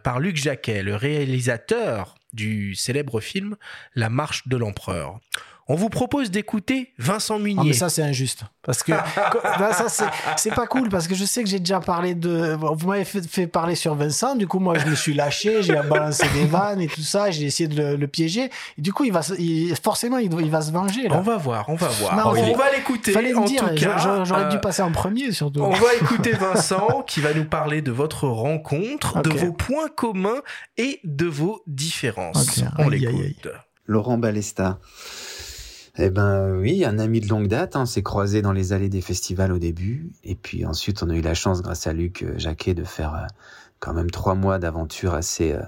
par 0.03 0.19
Luc 0.19 0.35
Jacquet, 0.35 0.83
le 0.83 0.97
réalisateur 0.97 2.17
du 2.33 2.75
célèbre 2.75 3.21
film 3.21 3.55
La 3.95 4.09
Marche 4.09 4.49
de 4.49 4.57
l'Empereur. 4.57 5.21
On 5.69 5.75
vous 5.77 5.89
propose 5.89 6.31
d'écouter 6.31 6.93
Vincent 6.99 7.37
Ah, 7.37 7.43
Munier. 7.43 7.69
mais 7.69 7.73
ça, 7.73 7.89
c'est 7.89 8.03
injuste. 8.03 8.43
Parce 8.63 8.83
que 8.83 8.93
ben, 9.59 9.73
ça, 9.73 9.89
c'est- 10.37 10.55
pas 10.55 10.67
cool. 10.67 10.89
Parce 10.89 11.07
que 11.09 11.15
je 11.15 11.25
sais 11.25 11.43
que 11.43 11.49
j'ai 11.49 11.59
déjà 11.61 11.81
parlé 11.81 12.15
de. 12.15 12.57
Vous 12.61 12.89
m'avez 12.89 13.05
fait, 13.05 13.27
fait 13.27 13.47
parler 13.47 13.75
sur 13.75 13.95
Vincent. 13.95 14.35
Du 14.37 14.47
coup, 14.47 14.59
moi, 14.59 14.77
je 14.79 14.87
me 14.87 14.95
suis 14.95 15.15
lâché. 15.15 15.63
J'ai 15.63 15.75
balancé 15.75 16.27
des 16.35 16.45
vannes 16.47 16.81
et 16.81 16.89
tout 16.89 17.01
ça. 17.03 17.31
J'ai 17.31 17.45
essayé 17.47 17.69
de 17.69 17.81
le, 17.81 17.97
le 17.97 18.09
piéger. 18.09 18.51
Et 18.79 18.83
du 18.83 18.93
coup, 18.93 19.05
il 19.05 19.13
va, 19.13 19.21
il- 19.39 19.75
forcément, 19.83 20.19
il, 20.19 20.31
va 20.51 20.63
se 20.63 20.73
venger. 20.73 21.09
Là. 21.09 21.17
On 21.17 21.21
va 21.23 21.37
voir, 21.37 21.69
on 21.69 21.75
va 21.75 21.89
voir. 21.89 22.17
Non, 22.17 22.41
on 22.41 22.57
va 22.57 22.73
l'écouter. 22.73 23.13
Fallait 23.13 23.35
en 23.35 23.43
me 23.43 23.47
dire. 23.47 23.61
tout 23.69 23.75
cas, 23.75 24.25
J'aurais 24.25 24.49
dû 24.49 24.57
euh, 24.57 24.61
passer 24.61 24.83
en 24.83 24.93
premier, 24.93 25.33
surtout. 25.33 25.61
On 25.61 25.71
va 25.71 25.95
écouter 26.01 26.33
Vincent 26.33 27.03
qui 27.07 27.21
va 27.21 27.33
nous 27.35 27.45
parler 27.47 27.83
de 27.83 27.93
votre 27.93 28.27
rencontre, 28.29 29.23
de 29.23 29.31
vos 29.31 29.53
points 29.53 29.89
communs 29.95 30.43
et 30.77 31.01
de 31.05 31.27
vos 31.27 31.63
différences. 31.67 32.63
On 32.79 32.89
l'écoute. 32.89 33.49
Laurent 33.87 34.19
Balesta. 34.19 34.79
Eh 35.99 36.09
ben 36.09 36.57
oui, 36.57 36.87
un 36.87 36.99
ami 36.99 37.21
de 37.21 37.29
longue 37.29 37.49
date, 37.49 37.77
hein, 37.77 37.83
on 37.83 37.87
s'est 37.87 38.03
croisé 38.03 38.41
dans 38.41 38.53
les 38.53 38.73
allées 38.73 38.89
des 38.89 39.03
festivals 39.03 39.53
au 39.53 39.59
début, 39.59 40.11
et 40.25 40.35
puis 40.35 40.65
ensuite 40.65 41.03
on 41.03 41.11
a 41.11 41.15
eu 41.15 41.21
la 41.21 41.35
chance, 41.35 41.61
grâce 41.61 41.87
à 41.87 41.93
Luc 41.93 42.23
euh, 42.23 42.33
Jacquet, 42.39 42.73
de 42.73 42.85
faire 42.85 43.15
euh, 43.15 43.27
quand 43.79 43.93
même 43.93 44.11
trois 44.11 44.35
mois 44.35 44.59
d'aventure 44.59 45.13
assez 45.13 45.53
euh, 45.53 45.61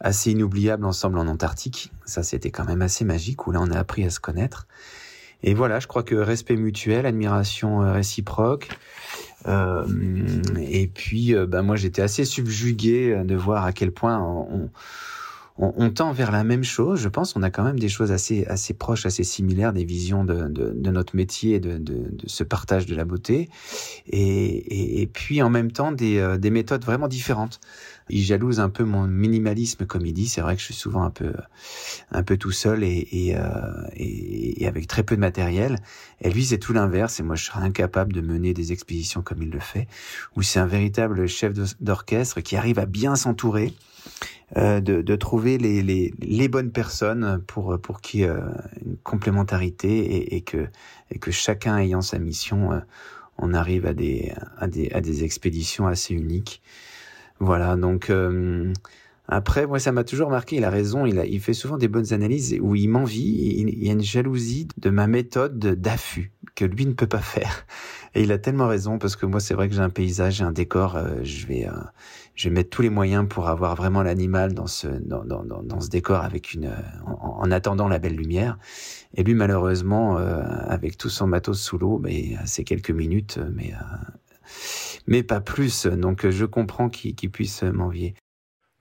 assez 0.00 0.32
inoubliable 0.32 0.84
ensemble 0.84 1.18
en 1.18 1.28
Antarctique. 1.28 1.92
Ça, 2.04 2.24
c'était 2.24 2.50
quand 2.50 2.64
même 2.64 2.82
assez 2.82 3.04
magique, 3.04 3.46
où 3.46 3.52
là 3.52 3.60
on 3.62 3.70
a 3.70 3.78
appris 3.78 4.04
à 4.04 4.10
se 4.10 4.18
connaître. 4.18 4.66
Et 5.44 5.54
voilà, 5.54 5.78
je 5.78 5.86
crois 5.86 6.02
que 6.02 6.16
respect 6.16 6.56
mutuel, 6.56 7.06
admiration 7.06 7.92
réciproque. 7.92 8.70
Euh, 9.46 9.84
et 10.58 10.86
puis, 10.86 11.34
ben 11.34 11.60
moi, 11.60 11.76
j'étais 11.76 12.00
assez 12.00 12.24
subjugué 12.24 13.22
de 13.24 13.34
voir 13.34 13.64
à 13.64 13.72
quel 13.74 13.92
point 13.92 14.18
on, 14.22 14.70
on, 15.56 15.72
on, 15.76 15.90
tend 15.90 16.12
vers 16.12 16.32
la 16.32 16.44
même 16.44 16.64
chose. 16.64 17.00
Je 17.00 17.08
pense 17.08 17.36
on 17.36 17.42
a 17.42 17.50
quand 17.50 17.64
même 17.64 17.78
des 17.78 17.88
choses 17.88 18.12
assez, 18.12 18.44
assez 18.46 18.74
proches, 18.74 19.06
assez 19.06 19.24
similaires, 19.24 19.72
des 19.72 19.84
visions 19.84 20.24
de, 20.24 20.48
de, 20.48 20.72
de 20.74 20.90
notre 20.90 21.14
métier, 21.14 21.60
de, 21.60 21.78
de, 21.78 22.10
ce 22.26 22.42
partage 22.42 22.86
de 22.86 22.94
la 22.94 23.04
beauté, 23.04 23.48
et, 24.06 24.20
et, 24.20 25.02
et 25.02 25.06
puis 25.06 25.42
en 25.42 25.50
même 25.50 25.70
temps 25.70 25.92
des, 25.92 26.18
euh, 26.18 26.38
des 26.38 26.50
méthodes 26.50 26.84
vraiment 26.84 27.08
différentes. 27.08 27.60
Il 28.10 28.22
jalouse 28.22 28.60
un 28.60 28.68
peu 28.68 28.84
mon 28.84 29.06
minimalisme, 29.06 29.86
comme 29.86 30.04
il 30.04 30.12
dit. 30.12 30.28
C'est 30.28 30.42
vrai 30.42 30.54
que 30.56 30.60
je 30.60 30.66
suis 30.66 30.74
souvent 30.74 31.04
un 31.04 31.10
peu, 31.10 31.32
un 32.10 32.22
peu 32.22 32.36
tout 32.36 32.50
seul 32.50 32.84
et, 32.84 33.08
et, 33.12 33.36
euh, 33.36 33.42
et, 33.94 34.66
avec 34.66 34.86
très 34.86 35.02
peu 35.02 35.14
de 35.14 35.20
matériel. 35.20 35.78
Et 36.20 36.30
lui, 36.30 36.44
c'est 36.44 36.58
tout 36.58 36.74
l'inverse. 36.74 37.20
Et 37.20 37.22
moi, 37.22 37.34
je 37.34 37.44
serais 37.44 37.60
incapable 37.60 38.12
de 38.12 38.20
mener 38.20 38.52
des 38.52 38.72
expéditions 38.72 39.22
comme 39.22 39.42
il 39.42 39.50
le 39.50 39.60
fait, 39.60 39.88
où 40.36 40.42
c'est 40.42 40.58
un 40.58 40.66
véritable 40.66 41.26
chef 41.26 41.54
d'orchestre 41.80 42.40
qui 42.40 42.56
arrive 42.56 42.78
à 42.78 42.86
bien 42.86 43.16
s'entourer 43.16 43.72
de, 44.56 45.02
de, 45.02 45.16
trouver 45.16 45.58
les, 45.58 45.82
les, 45.82 46.14
les, 46.20 46.48
bonnes 46.48 46.70
personnes 46.70 47.42
pour, 47.46 47.78
pour 47.80 48.00
qu'il 48.00 48.20
y 48.20 48.22
ait 48.22 48.30
une 48.84 48.96
complémentarité 49.02 49.88
et, 49.98 50.36
et, 50.36 50.40
que, 50.42 50.68
et 51.10 51.18
que 51.18 51.30
chacun 51.30 51.78
ayant 51.78 52.02
sa 52.02 52.18
mission, 52.18 52.72
euh, 52.72 52.80
on 53.38 53.52
arrive 53.52 53.86
à 53.86 53.94
des, 53.94 54.32
à 54.58 54.68
des, 54.68 54.90
à 54.92 55.00
des 55.00 55.24
expéditions 55.24 55.86
assez 55.86 56.14
uniques. 56.14 56.62
Voilà, 57.40 57.76
donc 57.76 58.10
euh, 58.10 58.72
après, 59.28 59.66
moi, 59.66 59.78
ça 59.78 59.90
m'a 59.90 60.04
toujours 60.04 60.30
marqué. 60.30 60.56
Il 60.56 60.64
a 60.64 60.70
raison. 60.70 61.06
Il, 61.06 61.18
a, 61.18 61.24
il 61.24 61.40
fait 61.40 61.54
souvent 61.54 61.78
des 61.78 61.88
bonnes 61.88 62.12
analyses 62.12 62.56
où 62.60 62.74
il 62.74 62.88
m'envie. 62.88 63.56
Il, 63.58 63.68
il, 63.70 63.84
y 63.84 63.88
a 63.88 63.92
une 63.92 64.02
jalousie 64.02 64.68
de 64.76 64.90
ma 64.90 65.06
méthode 65.06 65.58
d'affût 65.58 66.32
que 66.54 66.64
lui 66.64 66.86
ne 66.86 66.92
peut 66.92 67.06
pas 67.06 67.20
faire. 67.20 67.66
Et 68.14 68.22
il 68.22 68.32
a 68.32 68.38
tellement 68.38 68.68
raison 68.68 68.98
parce 68.98 69.16
que 69.16 69.26
moi, 69.26 69.40
c'est 69.40 69.54
vrai 69.54 69.68
que 69.68 69.74
j'ai 69.74 69.80
un 69.80 69.90
paysage, 69.90 70.34
j'ai 70.34 70.44
un 70.44 70.52
décor. 70.52 70.96
Euh, 70.96 71.16
je 71.22 71.46
vais, 71.46 71.66
euh, 71.66 71.72
je 72.34 72.48
vais 72.48 72.54
mettre 72.54 72.70
tous 72.70 72.82
les 72.82 72.90
moyens 72.90 73.26
pour 73.28 73.48
avoir 73.48 73.76
vraiment 73.76 74.02
l'animal 74.02 74.54
dans 74.54 74.66
ce, 74.66 74.88
dans, 74.88 75.24
dans, 75.24 75.44
dans, 75.44 75.80
ce 75.80 75.88
décor 75.88 76.20
avec 76.22 76.52
une, 76.52 76.72
en, 77.06 77.40
en, 77.42 77.50
attendant 77.50 77.88
la 77.88 77.98
belle 77.98 78.16
lumière. 78.16 78.58
Et 79.14 79.22
lui, 79.22 79.34
malheureusement, 79.34 80.18
euh, 80.18 80.42
avec 80.66 80.96
tout 80.96 81.10
son 81.10 81.26
matos 81.26 81.60
sous 81.60 81.78
l'eau, 81.78 81.98
mais 82.02 82.36
c'est 82.44 82.64
quelques 82.64 82.90
minutes, 82.90 83.38
mais 83.52 83.72
mais 85.06 85.22
pas 85.22 85.40
plus. 85.40 85.86
Donc, 85.86 86.28
je 86.28 86.44
comprends 86.44 86.88
qu'il 86.88 87.30
puisse 87.30 87.62
m'envier 87.62 88.14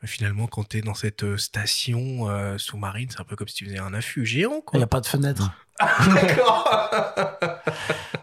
finalement, 0.05 0.47
quand 0.47 0.67
tu 0.67 0.77
es 0.77 0.81
dans 0.81 0.93
cette 0.93 1.37
station 1.37 2.29
euh, 2.29 2.57
sous-marine, 2.57 3.09
c'est 3.09 3.21
un 3.21 3.25
peu 3.25 3.35
comme 3.35 3.47
si 3.47 3.55
tu 3.55 3.65
faisais 3.65 3.79
un 3.79 3.93
affût 3.93 4.25
géant. 4.25 4.61
Il 4.73 4.77
n'y 4.77 4.83
a 4.83 4.87
pas 4.87 5.01
de 5.01 5.05
fenêtre. 5.05 5.51
D'accord. 5.79 6.89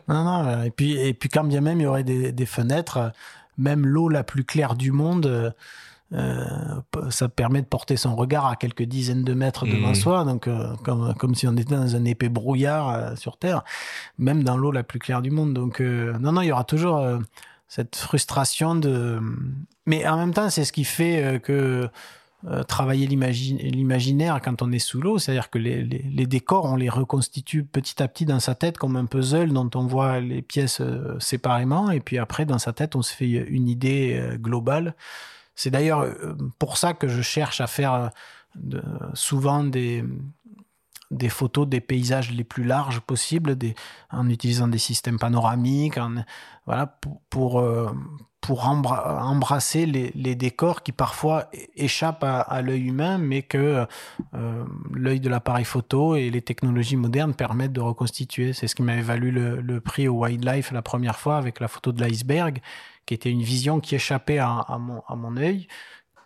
non, 0.09 0.25
non. 0.25 0.63
Et 0.63 0.71
puis, 0.71 0.99
et 0.99 1.15
puis, 1.15 1.29
quand 1.29 1.45
bien 1.45 1.61
même 1.61 1.81
il 1.81 1.85
y 1.85 1.87
aurait 1.87 2.05
des, 2.05 2.33
des 2.33 2.47
fenêtres, 2.47 3.13
même 3.61 3.87
l'eau 3.87 4.09
la 4.09 4.25
plus 4.25 4.45
claire 4.45 4.75
du 4.75 4.91
monde, 4.91 5.55
euh, 6.13 6.81
ça 7.11 7.29
permet 7.29 7.63
de 7.63 7.67
porter 7.67 7.97
son 7.97 8.17
regard 8.17 8.47
à 8.47 8.57
quelques 8.57 8.83
dizaines 8.83 9.23
de 9.23 9.35
mètres 9.35 9.67
devant 9.67 9.91
mmh. 9.91 9.95
soi, 9.95 10.25
donc 10.25 10.49
euh, 10.49 10.75
comme, 10.83 11.15
comme 11.15 11.37
si 11.37 11.47
on 11.47 11.57
était 11.57 11.77
dans 11.77 11.95
un 11.95 12.05
épais 12.05 12.29
brouillard 12.29 13.17
sur 13.17 13.37
Terre, 13.37 13.63
même 14.19 14.43
dans 14.43 14.57
l'eau 14.57 14.73
la 14.73 14.83
plus 14.83 14.99
claire 14.99 15.23
du 15.23 15.31
monde. 15.31 15.55
Donc, 15.55 15.81
non, 15.81 16.33
non, 16.33 16.43
il 16.43 16.49
y 16.49 16.53
aura 16.53 16.65
toujours 16.65 17.01
cette 17.71 17.95
frustration 17.95 18.75
de. 18.75 19.21
Mais 19.87 20.07
en 20.07 20.19
même 20.19 20.35
temps, 20.35 20.51
c'est 20.51 20.65
ce 20.65 20.73
qui 20.73 20.85
fait 20.85 21.25
euh, 21.25 21.39
que 21.39 21.89
euh, 22.47 22.63
travailler 22.63 23.07
l'imaginaire 23.07 24.41
quand 24.43 24.63
on 24.63 24.73
est 24.73 24.79
sous 24.79 25.01
l'eau, 25.01 25.19
c'est-à-dire 25.19 25.51
que 25.51 25.59
les, 25.59 26.27
décors, 26.27 26.65
on 26.65 26.77
les 26.77 26.89
reconstitue 26.89 27.65
petit 27.65 28.03
à 28.03 28.09
petit 28.09 28.25
dans 28.25 28.41
sa 28.41 28.55
tête 28.55 28.79
comme 28.79 28.97
un 28.97 29.05
puzzle 29.05 29.53
dont 29.53 29.69
on 29.75 29.87
voit 29.87 30.21
les 30.21 30.41
pièces 30.41 30.81
euh, 30.81 31.19
séparément, 31.19 31.91
et 31.91 32.01
puis 32.01 32.17
après, 32.17 32.47
dans 32.47 32.59
sa 32.59 32.73
tête, 32.73 32.97
on 32.97 33.03
se 33.03 33.13
fait 33.13 33.29
une 33.29 33.69
idée 33.69 34.19
globale. 34.37 34.95
C'est 35.55 35.71
d'ailleurs 35.71 36.07
pour 36.59 36.79
ça 36.79 36.95
que 36.95 37.09
je 37.09 37.21
cherche 37.21 37.61
à 37.61 37.67
faire 37.67 38.11
souvent 39.13 39.63
des, 39.63 40.03
photos 41.29 41.69
des 41.69 41.83
paysages 41.83 42.33
les 42.33 42.45
plus 42.45 42.65
larges 42.65 43.01
possibles, 43.01 43.59
en 44.11 44.31
utilisant 44.31 44.69
des 44.69 44.79
systèmes 44.79 45.19
panoramiques, 45.19 45.99
voilà, 46.65 46.87
pour, 47.29 47.63
pour 48.41 48.67
embrasser 48.67 49.85
les, 49.87 50.35
décors 50.35 50.83
qui 50.83 50.93
parfois 50.93 51.51
échappent 51.77 52.25
à, 52.25 52.63
l'œil 52.63 52.87
humain, 52.87 53.19
mais 53.19 53.43
que 53.43 53.87
euh, 54.35 54.65
l'œil 54.95 55.21
de 55.21 55.29
l'appareil 55.29 55.65
photo 55.65 56.17
et 56.17 56.31
les 56.31 56.41
technologies 56.41 56.97
modernes 56.97 57.35
permettent 57.35 57.73
de 57.73 57.81
reconstituer. 57.81 58.53
C'est 58.53 58.67
ce 58.67 58.75
qui 58.75 58.83
m'avait 58.83 59.03
valu 59.03 59.31
le, 59.31 59.81
prix 59.81 60.09
au 60.09 60.25
Wildlife 60.25 60.73
la 60.73 60.83
première 60.83 61.19
fois 61.19 61.37
avec 61.37 61.61
la 61.61 61.69
photo 61.69 61.93
de 61.93 62.03
l'iceberg, 62.03 62.61
qui 63.05 63.15
était 63.15 63.31
une 63.31 63.43
vision 63.43 63.81
qui 63.81 63.95
échappait 63.95 64.39
à, 64.39 64.79
mon, 64.79 65.37
œil 65.37 65.69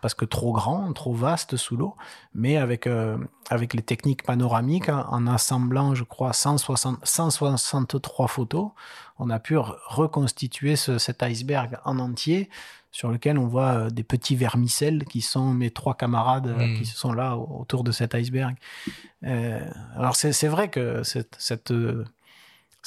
parce 0.01 0.13
que 0.13 0.25
trop 0.25 0.53
grand, 0.53 0.93
trop 0.93 1.13
vaste 1.13 1.57
sous 1.57 1.75
l'eau, 1.75 1.95
mais 2.35 2.57
avec, 2.57 2.85
euh, 2.85 3.17
avec 3.49 3.73
les 3.73 3.81
techniques 3.81 4.21
panoramiques, 4.21 4.89
en 4.89 5.25
assemblant, 5.25 5.95
je 5.95 6.03
crois, 6.03 6.31
160, 6.31 6.99
163 7.03 8.27
photos, 8.27 8.69
on 9.17 9.29
a 9.29 9.39
pu 9.39 9.57
reconstituer 9.57 10.75
ce, 10.75 10.97
cet 10.97 11.23
iceberg 11.23 11.77
en 11.85 11.99
entier 11.99 12.49
sur 12.91 13.09
lequel 13.09 13.37
on 13.37 13.47
voit 13.47 13.73
euh, 13.73 13.89
des 13.89 14.03
petits 14.03 14.35
vermicelles 14.35 15.05
qui 15.05 15.21
sont 15.21 15.53
mes 15.53 15.71
trois 15.71 15.95
camarades 15.95 16.47
euh, 16.47 16.67
mmh. 16.67 16.77
qui 16.77 16.85
sont 16.85 17.13
là 17.13 17.35
autour 17.35 17.83
de 17.83 17.91
cet 17.91 18.15
iceberg. 18.15 18.55
alors 19.23 20.15
c'est 20.15 20.47
vrai 20.47 20.69
que 20.69 21.03
cette, 21.03 21.35
cette 21.37 21.73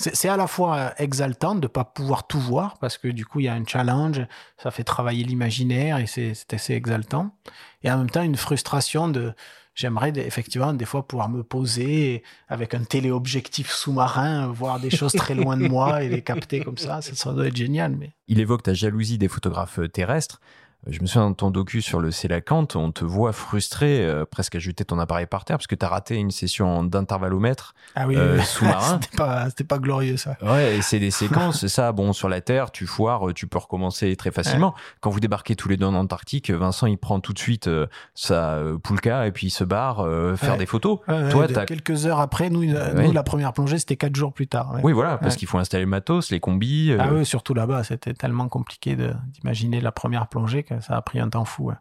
c'est 0.00 0.28
à 0.28 0.36
la 0.36 0.46
fois 0.46 0.92
exaltant 0.98 1.56
de 1.56 1.62
ne 1.62 1.66
pas 1.66 1.84
pouvoir 1.84 2.26
tout 2.28 2.38
voir 2.38 2.78
parce 2.78 2.98
que 2.98 3.08
du 3.08 3.26
coup 3.26 3.40
il 3.40 3.46
y 3.46 3.48
a 3.48 3.54
un 3.54 3.64
challenge, 3.66 4.24
ça 4.56 4.70
fait 4.70 4.84
travailler 4.84 5.24
l'imaginaire 5.24 5.98
et 5.98 6.06
c'est 6.06 6.52
assez 6.52 6.74
exaltant. 6.74 7.34
Et 7.82 7.90
en 7.90 7.98
même 7.98 8.10
temps 8.10 8.22
une 8.22 8.36
frustration 8.36 9.08
de 9.08 9.34
j'aimerais 9.78 10.12
effectivement 10.16 10.72
des 10.72 10.84
fois 10.84 11.06
pouvoir 11.06 11.28
me 11.28 11.44
poser 11.44 12.24
avec 12.48 12.74
un 12.74 12.82
téléobjectif 12.82 13.70
sous-marin, 13.70 14.48
voir 14.48 14.80
des 14.80 14.90
choses 14.90 15.12
très 15.12 15.36
loin 15.36 15.56
de 15.56 15.68
moi 15.68 16.02
et 16.02 16.08
les 16.08 16.20
capter 16.20 16.60
comme 16.60 16.76
ça, 16.76 17.00
ça, 17.00 17.32
doit 17.32 17.46
être 17.46 17.56
génial. 17.56 17.94
Mais... 17.96 18.10
Il 18.26 18.40
évoque 18.40 18.64
ta 18.64 18.74
jalousie 18.74 19.18
des 19.18 19.28
photographes 19.28 19.78
terrestres. 19.92 20.40
Je 20.86 21.02
me 21.02 21.06
souviens 21.06 21.28
dans 21.28 21.34
ton 21.34 21.50
docu 21.50 21.82
sur 21.82 21.98
le 21.98 22.12
Célacante, 22.12 22.76
on 22.76 22.92
te 22.92 23.04
voit 23.04 23.32
frustré, 23.32 24.04
euh, 24.04 24.24
presque 24.24 24.54
à 24.54 24.58
jeter 24.60 24.84
ton 24.84 24.98
appareil 24.98 25.26
par 25.26 25.44
terre, 25.44 25.58
parce 25.58 25.66
que 25.66 25.74
tu 25.74 25.84
as 25.84 25.88
raté 25.88 26.14
une 26.14 26.30
session 26.30 26.84
d'intervallomètre 26.84 27.74
ah 27.96 28.06
oui, 28.06 28.16
euh, 28.16 28.40
sous-marin. 28.40 29.00
c'était 29.02 29.16
pas, 29.16 29.48
pas, 29.68 29.78
glorieux 29.78 30.16
ça. 30.16 30.36
Ouais, 30.40 30.76
et 30.76 30.82
c'est 30.82 31.00
des 31.00 31.10
séquences, 31.10 31.66
ça, 31.66 31.90
bon, 31.90 32.12
sur 32.12 32.28
la 32.28 32.40
Terre, 32.40 32.70
tu 32.70 32.86
foires, 32.86 33.34
tu 33.34 33.48
peux 33.48 33.58
recommencer 33.58 34.14
très 34.14 34.30
facilement. 34.30 34.74
Quand 35.00 35.10
vous 35.10 35.20
débarquez 35.20 35.56
tous 35.56 35.68
les 35.68 35.76
deux 35.76 35.86
en 35.86 35.94
Antarctique, 35.94 36.50
Vincent, 36.50 36.86
il 36.86 36.96
prend 36.96 37.18
tout 37.18 37.32
de 37.32 37.38
suite 37.38 37.66
euh, 37.66 37.86
sa 38.14 38.54
euh, 38.54 38.78
poulka 38.78 39.26
et 39.26 39.32
puis 39.32 39.48
il 39.48 39.50
se 39.50 39.64
barre 39.64 40.06
faire 40.36 40.56
des 40.56 40.66
photos. 40.66 41.00
Toi, 41.30 41.46
as... 41.56 41.66
Quelques 41.66 42.06
heures 42.06 42.20
après, 42.20 42.50
nous, 42.50 42.64
nous 42.64 43.12
la 43.12 43.22
première 43.24 43.52
plongée, 43.52 43.78
c'était 43.78 43.96
quatre 43.96 44.16
jours 44.16 44.32
plus 44.32 44.46
tard. 44.46 44.76
Oui, 44.84 44.92
voilà, 44.92 45.18
parce 45.18 45.36
qu'il 45.36 45.48
faut 45.48 45.58
installer 45.58 45.84
le 45.84 45.90
matos, 45.90 46.30
les 46.30 46.40
combis. 46.40 46.94
Ah 46.98 47.08
oui, 47.12 47.26
surtout 47.26 47.52
là-bas, 47.52 47.82
c'était 47.82 48.14
tellement 48.14 48.48
compliqué 48.48 48.96
d'imaginer 48.96 49.80
la 49.80 49.92
première 49.92 50.28
plongée 50.28 50.62
ça 50.80 50.96
a 50.96 51.02
pris 51.02 51.20
un 51.20 51.28
temps 51.28 51.44
fou. 51.44 51.72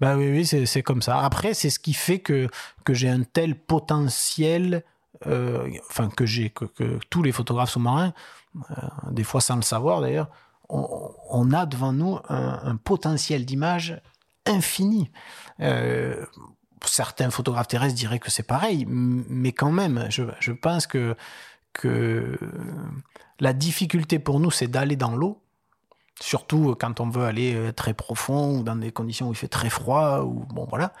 Bah 0.00 0.16
oui, 0.16 0.30
oui, 0.30 0.66
c'est 0.66 0.82
comme 0.82 1.02
ça. 1.02 1.20
Après, 1.20 1.54
c'est 1.54 1.70
ce 1.70 1.78
qui 1.78 1.94
fait 1.94 2.18
que, 2.18 2.48
que 2.84 2.94
j'ai 2.94 3.08
un 3.08 3.22
tel 3.22 3.54
potentiel, 3.54 4.84
euh, 5.26 5.68
enfin, 5.88 6.08
que 6.08 6.26
j'ai, 6.26 6.50
que, 6.50 6.98
tous 7.10 7.22
les 7.22 7.32
photographes 7.32 7.70
sous-marins, 7.70 8.14
euh, 8.70 8.74
des 9.10 9.24
fois 9.24 9.40
sans 9.40 9.56
le 9.56 9.62
savoir 9.62 10.00
d'ailleurs, 10.00 10.28
on, 10.70 11.50
a 11.52 11.64
devant 11.64 11.92
nous 11.92 12.18
un, 12.28 12.60
un 12.62 12.76
potentiel 12.76 13.46
d'image 13.46 14.02
infini. 14.44 15.10
Euh, 15.60 16.26
certains 16.84 17.30
photographes 17.30 17.68
terrestres 17.68 17.94
diraient 17.94 18.18
que 18.18 18.30
c'est 18.30 18.42
pareil, 18.42 18.84
mais 18.86 19.52
quand 19.52 19.72
même, 19.72 20.06
je, 20.10 20.24
je 20.40 20.52
pense 20.52 20.86
que, 20.86 21.16
que 21.72 22.38
la 23.40 23.52
difficulté 23.52 24.18
pour 24.18 24.40
nous, 24.40 24.50
c'est 24.50 24.68
d'aller 24.68 24.96
dans 24.96 25.16
l'eau 25.16 25.40
Surtout 26.20 26.74
quand 26.78 27.00
on 27.00 27.08
veut 27.08 27.24
aller 27.24 27.54
euh, 27.54 27.72
très 27.72 27.94
profond 27.94 28.58
ou 28.58 28.62
dans 28.62 28.76
des 28.76 28.90
conditions 28.90 29.28
où 29.28 29.32
il 29.32 29.36
fait 29.36 29.48
très 29.48 29.70
froid 29.70 30.20
ou 30.20 30.44
bon 30.52 30.66
voilà. 30.68 30.92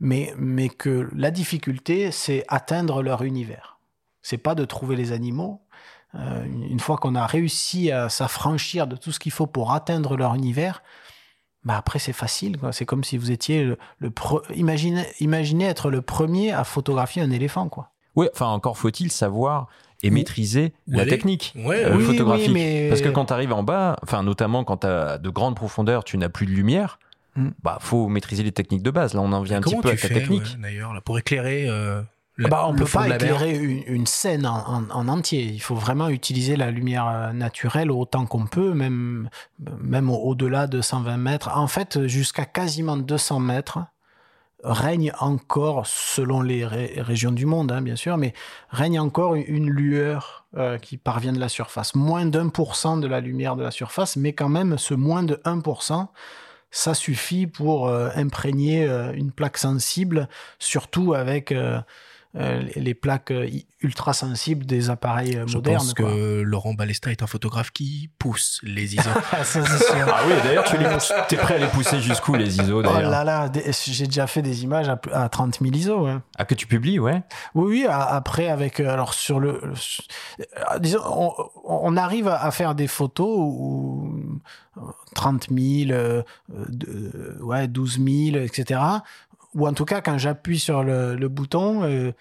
Mais, 0.00 0.34
mais 0.36 0.68
que 0.68 1.08
la 1.14 1.30
difficulté, 1.30 2.10
c'est 2.10 2.44
atteindre 2.48 3.02
leur 3.02 3.22
univers. 3.22 3.78
C'est 4.22 4.38
pas 4.38 4.54
de 4.54 4.64
trouver 4.64 4.96
les 4.96 5.12
animaux. 5.12 5.60
Euh, 6.14 6.44
une 6.44 6.80
fois 6.80 6.96
qu'on 6.96 7.14
a 7.14 7.26
réussi 7.26 7.90
à 7.90 8.08
s'affranchir 8.08 8.86
de 8.86 8.96
tout 8.96 9.12
ce 9.12 9.18
qu'il 9.18 9.32
faut 9.32 9.46
pour 9.46 9.72
atteindre 9.72 10.16
leur 10.16 10.34
univers, 10.34 10.82
bah 11.64 11.76
après 11.76 11.98
c'est 11.98 12.12
facile. 12.12 12.58
C'est 12.72 12.86
comme 12.86 13.04
si 13.04 13.16
vous 13.16 13.30
étiez 13.30 13.64
le, 13.64 13.78
le 13.98 14.12
imaginez, 14.54 15.06
imaginez 15.20 15.64
être 15.64 15.90
le 15.90 16.02
premier 16.02 16.52
à 16.52 16.64
photographier 16.64 17.22
un 17.22 17.30
éléphant. 17.30 17.68
Quoi. 17.68 17.90
Ouais, 18.16 18.30
enfin 18.32 18.46
encore 18.46 18.78
faut-il 18.78 19.10
savoir 19.10 19.68
et 20.06 20.10
maîtriser 20.10 20.72
la 20.86 21.06
technique 21.06 21.52
Ouais, 21.56 21.84
euh, 21.84 21.90
Oui, 21.96 21.98
oui, 21.98 22.04
photographique. 22.04 22.50
mais- 22.52 22.88
Parce 22.88 23.00
que 23.00 23.08
quand 23.08 23.26
tu 23.26 23.32
arrives 23.32 23.52
en 23.52 23.62
bas, 23.62 23.96
enfin 24.02 24.22
notamment 24.22 24.64
quand 24.64 24.78
tu 24.78 24.86
as 24.86 25.18
de 25.18 25.28
grandes 25.30 25.56
profondeurs, 25.56 26.04
tu 26.04 26.16
n'as 26.18 26.28
plus 26.28 26.46
de 26.46 26.52
lumière. 26.52 26.98
Mm. 27.36 27.48
Bah, 27.62 27.78
faut 27.80 28.06
maîtriser 28.08 28.42
les 28.44 28.52
techniques 28.52 28.82
de 28.82 28.90
base. 28.92 29.14
Là, 29.14 29.20
on 29.20 29.32
en 29.32 29.42
vient 29.42 29.58
un 29.58 29.60
petit 29.60 29.74
peu 29.80 29.96
fais 29.96 30.08
la 30.08 30.14
technique. 30.20 30.42
ouais, 30.42 30.62
d'ailleurs 30.62 30.92
pour 31.04 31.18
éclairer 31.18 31.66
euh, 31.68 32.00
la- 32.38 32.48
Bah, 32.48 32.64
on 32.68 32.72
le 32.72 32.78
peut 32.78 32.84
pas 32.84 33.08
éclairer 33.08 33.56
une, 33.58 33.82
une 33.86 34.06
scène 34.06 34.46
en, 34.46 34.58
en- 34.68 34.90
en 34.90 35.08
entier. 35.08 35.42
Il 35.42 35.60
faut 35.60 35.74
vraiment 35.74 36.08
utiliser 36.08 36.54
la 36.56 36.70
lumière 36.70 37.06
euh, 37.08 37.32
naturelle 37.32 37.90
autant 37.90 38.26
qu'on 38.26 38.46
peut, 38.46 38.72
même, 38.72 39.28
même 39.80 40.10
au- 40.10 40.18
au-delà 40.22 40.66
de 40.68 40.80
120 40.80 41.16
mètres. 41.16 41.50
En 41.56 41.66
fait, 41.66 42.06
jusqu'à 42.06 42.44
quasiment 42.44 42.96
200 42.96 43.40
mètres 43.40 43.78
règne 44.64 45.12
encore, 45.20 45.86
selon 45.86 46.40
les 46.40 46.66
ré- 46.66 46.94
régions 46.96 47.32
du 47.32 47.46
monde, 47.46 47.70
hein, 47.70 47.82
bien 47.82 47.96
sûr, 47.96 48.16
mais 48.16 48.32
règne 48.70 48.98
encore 48.98 49.34
une 49.34 49.68
lueur 49.70 50.46
euh, 50.56 50.78
qui 50.78 50.96
parvient 50.96 51.32
de 51.32 51.38
la 51.38 51.48
surface. 51.50 51.94
Moins 51.94 52.26
d'un 52.26 52.48
pour 52.48 52.74
cent 52.74 52.96
de 52.96 53.06
la 53.06 53.20
lumière 53.20 53.56
de 53.56 53.62
la 53.62 53.70
surface, 53.70 54.16
mais 54.16 54.32
quand 54.32 54.48
même, 54.48 54.78
ce 54.78 54.94
moins 54.94 55.22
de 55.22 55.40
1%, 55.44 56.08
ça 56.70 56.94
suffit 56.94 57.46
pour 57.46 57.88
euh, 57.88 58.08
imprégner 58.16 58.84
euh, 58.84 59.12
une 59.12 59.30
plaque 59.30 59.58
sensible, 59.58 60.28
surtout 60.58 61.14
avec 61.14 61.54
les- 62.34 62.80
les 62.80 62.94
plaques 62.94 63.30
euh, 63.30 63.48
ultra 63.80 64.12
sensibles 64.12 64.66
des 64.66 64.90
appareils 64.90 65.36
euh, 65.36 65.44
Je 65.46 65.54
modernes. 65.56 65.78
pense 65.78 65.94
quoi. 65.94 66.10
que 66.10 66.40
Laurent 66.40 66.74
Balesta 66.74 67.10
est 67.12 67.22
un 67.22 67.26
photographe 67.28 67.70
qui 67.70 68.10
pousse 68.18 68.60
les 68.64 68.94
ISO. 68.96 69.08
Ah, 69.30 69.44
ça, 69.44 69.64
c'est 69.64 69.84
sûr. 69.84 70.06
Ah 70.08 70.22
oui, 70.26 70.32
d'ailleurs, 70.42 70.64
tu 70.64 70.74
es 71.34 71.38
prêt 71.38 71.54
à 71.54 71.58
les 71.58 71.66
pousser 71.68 72.00
jusqu'où 72.00 72.34
les 72.34 72.58
ISO 72.60 72.78
Oh 72.80 72.82
d'ailleurs 72.82 73.10
là 73.10 73.22
là, 73.24 73.48
des- 73.48 73.70
j'ai 73.86 74.06
déjà 74.06 74.26
fait 74.26 74.42
des 74.42 74.64
images 74.64 74.88
à, 74.88 74.98
à 75.12 75.28
30 75.28 75.58
000 75.60 75.72
ISO. 75.74 76.06
ouais. 76.06 76.16
Ah, 76.36 76.44
que 76.44 76.54
tu 76.54 76.66
publies, 76.66 76.98
ouais. 76.98 77.22
Oui, 77.54 77.82
oui, 77.82 77.86
après, 77.88 78.48
avec. 78.48 78.80
euh, 78.80 78.90
Alors, 78.92 79.14
sur 79.14 79.38
le. 79.38 79.60
euh, 79.62 80.78
disons, 80.80 81.00
on, 81.04 81.32
on 81.64 81.96
arrive 81.96 82.26
à 82.28 82.50
faire 82.50 82.74
des 82.74 82.88
photos 82.88 83.28
où 83.38 84.10
euh, 84.78 84.80
30 85.14 85.48
000, 85.50 85.92
euh, 85.92 86.22
de- 86.68 87.38
ouais, 87.42 87.68
12 87.68 88.00
000, 88.04 88.36
etc. 88.42 88.80
Ou 89.54 89.66
en 89.68 89.72
tout 89.72 89.84
cas, 89.84 90.00
quand 90.00 90.18
j'appuie 90.18 90.58
sur 90.58 90.82
le, 90.82 91.14
le 91.16 91.28
bouton, 91.28 91.84
euh, 91.84 92.12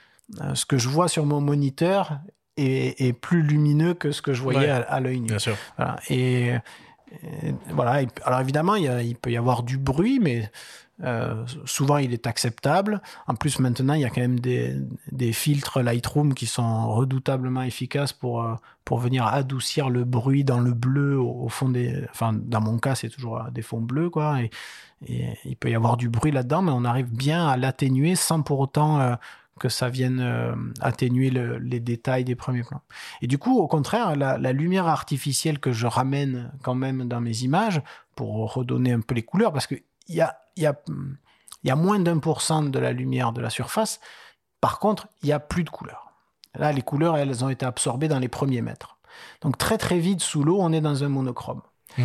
euh, 0.41 0.55
ce 0.55 0.65
que 0.65 0.77
je 0.77 0.87
vois 0.89 1.07
sur 1.07 1.25
mon 1.25 1.41
moniteur 1.41 2.19
est, 2.57 3.01
est 3.01 3.13
plus 3.13 3.41
lumineux 3.41 3.93
que 3.93 4.11
ce 4.11 4.21
que 4.21 4.33
je 4.33 4.41
voyais 4.41 4.59
Ouais. 4.59 4.69
à, 4.69 4.77
à 4.81 4.99
l'œil 4.99 5.19
nu. 5.19 5.27
Bien 5.27 5.39
sûr. 5.39 5.55
Voilà. 5.77 5.95
Et, 6.09 6.49
et 7.11 7.55
voilà. 7.71 8.05
Alors 8.23 8.39
évidemment, 8.41 8.75
il, 8.75 8.83
y 8.83 8.87
a- 8.87 9.01
il 9.01 9.15
peut 9.15 9.31
y 9.31 9.37
avoir 9.37 9.63
du 9.63 9.77
bruit, 9.77 10.19
mais 10.21 10.49
euh, 11.01 11.43
souvent 11.65 11.97
il 11.97 12.13
est 12.13 12.27
acceptable. 12.27 13.01
En 13.27 13.35
plus, 13.35 13.59
maintenant, 13.59 13.93
il 13.93 14.01
y 14.01 14.05
a 14.05 14.09
quand 14.09 14.21
même 14.21 14.39
des, 14.39 15.33
filtres 15.33 15.81
Lightroom 15.81 16.33
qui 16.33 16.45
sont 16.45 16.93
redoutablement 16.93 17.63
efficaces 17.63 18.13
pour, 18.13 18.43
euh, 18.43 18.55
pour 18.85 18.99
venir 18.99 19.25
adoucir 19.25 19.89
le 19.89 20.03
bruit 20.03 20.43
dans 20.43 20.59
le 20.59 20.73
bleu 20.73 21.19
au, 21.19 21.49
fond 21.49 21.69
des. 21.69 22.05
Enfin, 22.11 22.33
dans 22.33 22.61
mon 22.61 22.77
cas, 22.77 22.95
c'est 22.95 23.09
toujours 23.09 23.37
euh, 23.39 23.49
des 23.51 23.61
fonds 23.61 23.81
bleus, 23.81 24.09
quoi. 24.09 24.41
Et, 24.41 24.49
il 25.43 25.57
peut 25.57 25.69
y 25.69 25.75
avoir 25.75 25.97
du 25.97 26.07
bruit 26.07 26.31
là-dedans, 26.31 26.61
mais 26.61 26.71
on 26.71 26.85
arrive 26.85 27.11
bien 27.11 27.45
à 27.45 27.57
l'atténuer 27.57 28.15
sans 28.15 28.41
pour 28.41 28.61
autant 28.61 29.17
que 29.59 29.67
ça 29.67 29.89
vienne 29.89 30.25
atténuer 30.79 31.29
le- 31.29 31.57
les 31.57 31.81
détails 31.81 32.23
des 32.23 32.35
premiers 32.35 32.63
plans. 32.63 32.79
Et 33.21 33.27
du 33.27 33.37
coup, 33.37 33.59
au 33.59 33.67
contraire, 33.67 34.15
la, 34.15 34.37
la 34.37 34.53
lumière 34.53 34.87
artificielle 34.87 35.59
que 35.59 35.73
je 35.73 35.87
ramène 35.87 36.53
quand 36.63 36.73
même 36.73 37.05
dans 37.05 37.19
mes 37.19 37.39
images 37.39 37.81
pour 38.15 38.53
redonner 38.53 38.93
un 38.93 39.01
peu 39.01 39.13
les 39.13 39.23
couleurs, 39.23 39.51
parce 39.51 39.67
qu'il 39.67 39.83
y 40.07 40.21
a, 40.21 40.37
il 40.37 40.42
y, 40.57 40.65
a, 40.65 40.75
il 40.87 41.67
y 41.67 41.71
a 41.71 41.75
moins 41.75 41.99
d'un 41.99 42.19
pour 42.19 42.41
cent 42.41 42.63
de 42.63 42.79
la 42.79 42.91
lumière 42.91 43.33
de 43.33 43.41
la 43.41 43.49
surface. 43.49 43.99
Par 44.61 44.79
contre, 44.79 45.07
il 45.21 45.27
n'y 45.27 45.33
a 45.33 45.39
plus 45.39 45.63
de 45.63 45.69
couleurs. 45.69 46.11
Là, 46.55 46.71
les 46.71 46.83
couleurs, 46.83 47.17
elles 47.17 47.43
ont 47.43 47.49
été 47.49 47.65
absorbées 47.65 48.07
dans 48.07 48.19
les 48.19 48.27
premiers 48.27 48.61
mètres. 48.61 48.97
Donc 49.41 49.57
très 49.57 49.77
très 49.77 49.99
vite, 49.99 50.21
sous 50.21 50.43
l'eau, 50.43 50.57
on 50.59 50.71
est 50.71 50.81
dans 50.81 51.03
un 51.03 51.09
monochrome. 51.09 51.61
Mmh. 51.97 52.03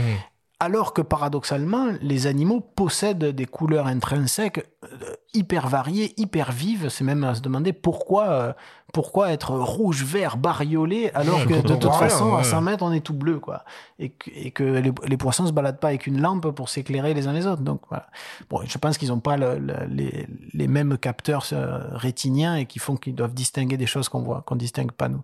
Alors 0.60 0.92
que 0.92 1.02
paradoxalement, 1.02 1.86
les 2.00 2.26
animaux 2.26 2.60
possèdent 2.60 3.26
des 3.26 3.44
couleurs 3.46 3.86
intrinsèques 3.86 4.66
euh, 4.82 5.14
hyper 5.32 5.68
variées, 5.68 6.14
hyper 6.16 6.50
vives. 6.50 6.88
C'est 6.88 7.04
même 7.04 7.22
à 7.22 7.36
se 7.36 7.40
demander 7.42 7.72
pourquoi, 7.72 8.28
euh, 8.30 8.52
pourquoi 8.92 9.30
être 9.30 9.52
rouge, 9.52 10.02
vert, 10.02 10.36
bariolé, 10.36 11.12
alors 11.14 11.46
que 11.46 11.62
de 11.62 11.76
toute 11.76 11.92
façon, 11.94 12.34
à 12.34 12.38
ouais. 12.38 12.44
100 12.44 12.60
mètres, 12.62 12.82
on 12.82 12.90
est 12.92 13.02
tout 13.06 13.14
bleu. 13.14 13.38
quoi. 13.38 13.64
Et 14.00 14.08
que, 14.08 14.30
et 14.34 14.50
que 14.50 14.64
les, 14.64 14.92
les 15.06 15.16
poissons 15.16 15.46
se 15.46 15.52
baladent 15.52 15.78
pas 15.78 15.88
avec 15.88 16.08
une 16.08 16.20
lampe 16.20 16.50
pour 16.50 16.68
s'éclairer 16.68 17.14
les 17.14 17.28
uns 17.28 17.32
les 17.32 17.46
autres. 17.46 17.62
Donc 17.62 17.82
voilà. 17.88 18.08
Bon, 18.50 18.60
je 18.66 18.78
pense 18.78 18.98
qu'ils 18.98 19.10
n'ont 19.10 19.20
pas 19.20 19.36
le- 19.36 19.58
le- 19.58 19.86
les, 19.88 20.26
les 20.54 20.66
mêmes 20.66 20.98
capteurs 20.98 21.46
euh, 21.52 21.78
rétiniens 21.92 22.56
et 22.56 22.66
qui 22.66 22.80
font 22.80 22.96
qu'ils 22.96 23.14
doivent 23.14 23.34
distinguer 23.34 23.76
des 23.76 23.86
choses 23.86 24.08
qu'on 24.08 24.22
voit, 24.22 24.42
qu'on 24.42 24.56
distingue 24.56 24.90
pas 24.90 25.08
nous. 25.08 25.22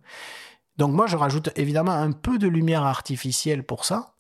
Donc 0.76 0.92
moi, 0.92 1.06
je 1.08 1.16
rajoute 1.16 1.50
évidemment 1.56 1.92
un 1.92 2.12
peu 2.12 2.38
de 2.38 2.46
lumière 2.48 2.84
artificielle 2.84 3.64
pour 3.64 3.84
ça. 3.84 4.13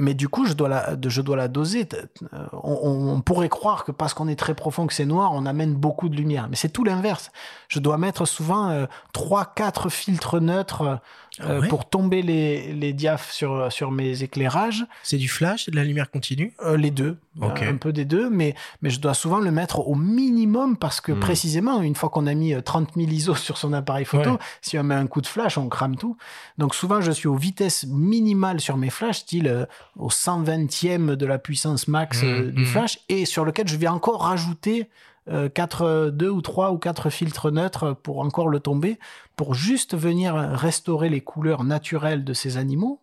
Mais 0.00 0.14
du 0.14 0.28
coup, 0.28 0.46
je 0.46 0.54
dois 0.54 0.68
la, 0.68 0.96
je 1.06 1.20
dois 1.22 1.36
la 1.36 1.48
doser. 1.48 1.88
Euh, 2.32 2.38
On, 2.52 2.78
on- 2.82 3.12
on 3.16 3.20
pourrait 3.20 3.48
croire 3.48 3.84
que 3.84 3.92
parce 3.92 4.14
qu'on 4.14 4.28
est 4.28 4.36
très 4.38 4.54
profond, 4.54 4.86
que 4.86 4.94
c'est 4.94 5.04
noir, 5.04 5.30
on 5.34 5.46
amène 5.46 5.74
beaucoup 5.74 6.08
de 6.08 6.16
lumière. 6.16 6.48
Mais 6.48 6.56
c'est 6.56 6.70
tout 6.70 6.84
l'inverse. 6.84 7.30
Je 7.68 7.78
dois 7.78 7.98
mettre 7.98 8.24
souvent 8.26 8.70
euh, 8.70 8.86
trois, 9.12 9.44
quatre 9.44 9.88
filtres 9.90 10.40
neutres 10.40 10.82
euh, 10.82 10.96
Ah 11.42 11.58
ouais 11.58 11.68
pour 11.68 11.88
tomber 11.88 12.22
les, 12.22 12.72
les 12.72 12.94
sur, 13.30 13.72
sur 13.72 13.90
mes 13.90 14.22
éclairages. 14.22 14.84
C'est 15.02 15.16
du 15.16 15.28
flash, 15.28 15.64
c'est 15.64 15.70
de 15.70 15.76
la 15.76 15.84
lumière 15.84 16.10
continue? 16.10 16.52
Euh, 16.64 16.76
les 16.76 16.90
deux, 16.90 17.16
Ok. 17.40 17.62
un 17.62 17.76
peu 17.76 17.92
des 17.92 18.04
deux, 18.04 18.28
mais, 18.28 18.54
mais 18.82 18.90
je 18.90 19.00
dois 19.00 19.14
souvent 19.14 19.38
le 19.38 19.50
mettre 19.50 19.80
au 19.88 19.94
minimum 19.94 20.76
parce 20.76 21.00
que 21.00 21.12
Hmm. 21.12 21.20
précisément, 21.20 21.80
une 21.82 21.94
fois 21.94 22.08
qu'on 22.10 22.26
a 22.26 22.34
mis 22.34 22.52
euh, 22.54 22.60
30 22.60 22.90
000 22.96 23.08
ISO 23.10 23.34
sur 23.34 23.56
son 23.58 23.72
appareil 23.72 24.04
photo, 24.04 24.32
Ouais. 24.32 24.38
si 24.60 24.78
on 24.78 24.82
met 24.82 24.94
un 24.94 25.06
coup 25.06 25.20
de 25.20 25.26
flash, 25.26 25.56
on 25.58 25.68
crame 25.68 25.96
tout. 25.96 26.16
Donc 26.58 26.74
souvent, 26.74 27.00
je 27.00 27.10
suis 27.12 27.28
aux 27.28 27.36
vitesses 27.36 27.84
minimales 27.86 28.60
sur 28.60 28.76
mes 28.76 28.90
flashs, 28.90 29.20
style 29.20 29.48
euh, 29.48 29.66
au 29.98 30.10
120e 30.10 31.16
de 31.16 31.26
la 31.26 31.38
puissance 31.38 31.88
max 31.88 32.22
euh, 32.22 32.44
Mhm, 32.46 32.50
du 32.50 32.60
mhm. 32.60 32.66
flash, 32.66 32.98
et 33.08 33.24
sur 33.24 33.44
lequel 33.44 33.66
je 33.68 33.76
vais 33.76 33.88
encore 33.88 34.22
rajouter 34.22 34.88
euh, 35.30 35.48
quatre, 35.48 35.82
euh, 35.82 36.10
deux 36.10 36.30
ou 36.30 36.42
trois 36.42 36.72
ou 36.72 36.78
quatre 36.78 37.10
filtres 37.10 37.50
neutres 37.50 37.94
pour 38.02 38.20
encore 38.20 38.48
le 38.48 38.60
tomber, 38.60 38.98
pour 39.36 39.54
juste 39.54 39.96
venir 39.96 40.34
restaurer 40.34 41.08
les 41.08 41.20
couleurs 41.20 41.64
naturelles 41.64 42.24
de 42.24 42.32
ces 42.34 42.56
animaux, 42.56 43.00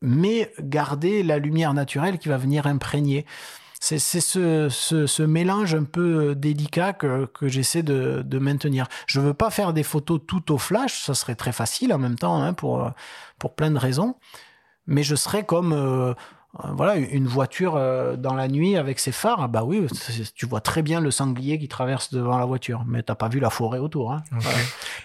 mais 0.00 0.52
garder 0.60 1.22
la 1.22 1.38
lumière 1.38 1.74
naturelle 1.74 2.18
qui 2.18 2.28
va 2.28 2.36
venir 2.36 2.66
imprégner. 2.66 3.26
C'est 3.84 3.98
ce, 3.98 4.68
ce, 4.70 5.06
ce 5.08 5.22
mélange 5.24 5.74
un 5.74 5.82
peu 5.82 6.36
délicat 6.36 6.92
que, 6.92 7.26
que 7.26 7.48
j'essaie 7.48 7.82
de, 7.82 8.22
de 8.24 8.38
maintenir. 8.38 8.86
Je 9.08 9.18
veux 9.18 9.34
pas 9.34 9.50
faire 9.50 9.72
des 9.72 9.82
photos 9.82 10.20
tout 10.24 10.52
au 10.52 10.58
flash, 10.58 11.02
ça 11.02 11.14
serait 11.14 11.34
très 11.34 11.50
facile 11.50 11.92
en 11.92 11.98
même 11.98 12.14
temps 12.14 12.40
hein, 12.40 12.52
pour, 12.52 12.88
pour 13.40 13.56
plein 13.56 13.72
de 13.72 13.78
raisons, 13.78 14.14
mais 14.86 15.02
je 15.02 15.16
serais 15.16 15.44
comme 15.44 15.72
euh, 15.72 16.14
voilà 16.74 16.96
une 16.96 17.26
voiture 17.26 17.76
euh, 17.76 18.16
dans 18.16 18.34
la 18.34 18.46
nuit 18.48 18.76
avec 18.76 18.98
ses 18.98 19.12
phares. 19.12 19.40
Ah 19.42 19.48
Bah 19.48 19.64
oui, 19.64 19.86
tu 20.34 20.46
vois 20.46 20.60
très 20.60 20.82
bien 20.82 21.00
le 21.00 21.10
sanglier 21.10 21.58
qui 21.58 21.68
traverse 21.68 22.12
devant 22.12 22.36
la 22.38 22.44
voiture, 22.44 22.84
mais 22.86 23.02
t'as 23.02 23.14
pas 23.14 23.28
vu 23.28 23.40
la 23.40 23.50
forêt 23.50 23.78
autour. 23.78 24.12
Hein. 24.12 24.22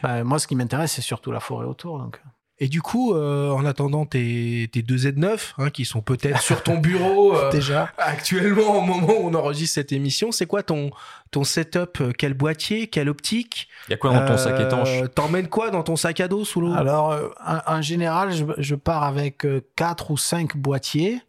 Bah, 0.03 0.23
moi, 0.23 0.39
ce 0.39 0.47
qui 0.47 0.55
m'intéresse, 0.55 0.91
c'est 0.93 1.01
surtout 1.01 1.31
la 1.31 1.39
forêt 1.39 1.65
autour. 1.65 1.99
Donc. 1.99 2.21
Et 2.59 2.69
du 2.69 2.81
coup, 2.81 3.13
euh, 3.13 3.51
en 3.51 3.65
attendant 3.65 4.07
tes, 4.07 4.67
tes 4.73 4.81
deux 4.81 4.95
Z9, 4.97 5.53
hein, 5.59 5.69
qui 5.69 5.85
sont 5.85 6.01
peut-être 6.01 6.41
sur 6.41 6.63
ton 6.63 6.79
bureau 6.79 7.35
euh, 7.37 7.51
Déjà, 7.51 7.91
actuellement 7.99 8.79
au 8.79 8.81
moment 8.81 9.13
où 9.21 9.27
on 9.27 9.33
enregistre 9.35 9.75
cette 9.75 9.91
émission, 9.91 10.31
c'est 10.31 10.47
quoi 10.47 10.63
ton, 10.63 10.89
ton 11.29 11.43
setup 11.43 12.01
euh, 12.01 12.11
Quel 12.17 12.33
boîtier 12.33 12.87
Quelle 12.87 13.09
optique 13.09 13.67
Il 13.87 13.91
y 13.91 13.93
a 13.93 13.97
quoi 13.97 14.11
dans 14.11 14.25
ton 14.25 14.37
sac 14.39 14.59
Euh, 14.59 14.65
étanche? 14.65 14.89
T'emmènes 15.13 15.49
quoi 15.49 15.69
dans 15.69 15.83
ton 15.83 15.95
sac 15.95 16.19
à 16.19 16.27
dos 16.27 16.45
sous 16.45 16.59
l'eau? 16.61 16.73
Alors, 16.73 17.11
euh, 17.11 17.29
en, 17.45 17.59
en 17.75 17.81
général, 17.83 18.31
je, 18.33 18.43
je 18.57 18.73
pars 18.73 19.03
avec 19.03 19.45
euh, 19.45 19.61
quatre 19.75 20.09
ou 20.09 20.17
cinq 20.17 20.57
boîtiers, 20.57 21.21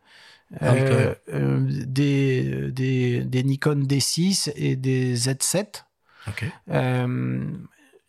Ah 0.60 0.74
quand 0.74 0.76
euh, 0.76 1.14
euh, 1.34 1.66
des, 1.86 2.70
des, 2.72 3.20
des 3.24 3.42
Nikon 3.42 3.80
D6 3.86 4.52
et 4.56 4.76
des 4.76 5.14
Z7. 5.16 5.84
Ok. 6.26 6.44
Euh, 6.70 7.44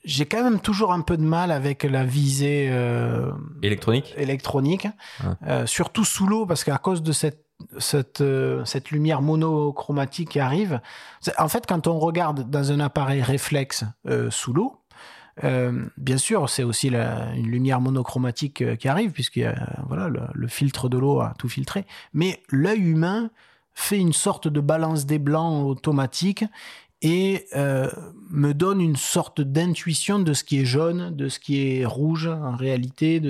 J'ai 0.06 0.26
quand 0.26 0.44
même 0.44 0.60
toujours 0.62 0.94
un 0.94 1.02
peu 1.02 1.18
de 1.18 1.24
mal 1.24 1.52
avec 1.52 1.84
la 1.84 2.06
visée 2.06 2.70
Électronique 3.62 4.14
électronique, 4.18 4.88
Ouais. 5.24 5.30
euh, 5.48 5.66
surtout 5.66 6.06
sous 6.06 6.28
l'eau, 6.28 6.46
parce 6.46 6.64
qu'à 6.64 6.78
cause 6.78 7.04
de 7.04 7.12
cette, 7.12 7.44
cette, 7.78 8.22
euh, 8.22 8.64
cette 8.64 8.92
lumière 8.92 9.22
monochromatique 9.22 10.30
qui 10.30 10.40
arrive, 10.40 10.80
en 11.38 11.50
fait, 11.50 11.66
quand 11.68 11.88
on 11.88 12.00
regarde 12.00 12.50
dans 12.50 12.72
un 12.72 12.80
appareil 12.80 13.22
réflexe 13.22 13.84
euh, 14.08 14.30
sous 14.32 14.54
l'eau, 14.54 14.79
euh, 15.44 15.86
bien 15.98 16.18
sûr, 16.18 16.50
c'est 16.50 16.64
aussi 16.64 16.90
une 16.90 17.48
lumière 17.48 17.82
monochromatique 17.82 18.62
euh, 18.62 18.76
qui 18.76 18.88
arrive, 18.88 19.12
puisque 19.12 19.40
voilà, 19.88 20.10
le, 20.10 20.48
filtre 20.48 20.90
de 20.90 20.98
l'eau 20.98 21.22
a 21.22 21.34
tout 21.38 21.50
filtré. 21.50 21.86
Mais 22.14 22.42
l'œil 22.50 22.82
humain 22.82 23.30
fait 23.74 23.98
une 23.98 24.14
sorte 24.14 24.48
de 24.48 24.60
balance 24.60 25.06
des 25.06 25.20
blancs 25.20 25.66
automatique 25.66 26.44
et 27.02 27.46
euh, 27.56 27.90
me 28.30 28.54
donne 28.54 28.82
une 28.82 28.98
sorte 28.98 29.40
d'intuition 29.42 30.20
de 30.20 30.34
ce 30.34 30.44
qui 30.44 30.60
est 30.60 30.66
jaune, 30.66 31.16
de 31.16 31.30
ce 31.30 31.40
qui 31.40 31.80
est 31.80 31.86
rouge 31.86 32.28
en 32.28 32.56
réalité, 32.56 33.22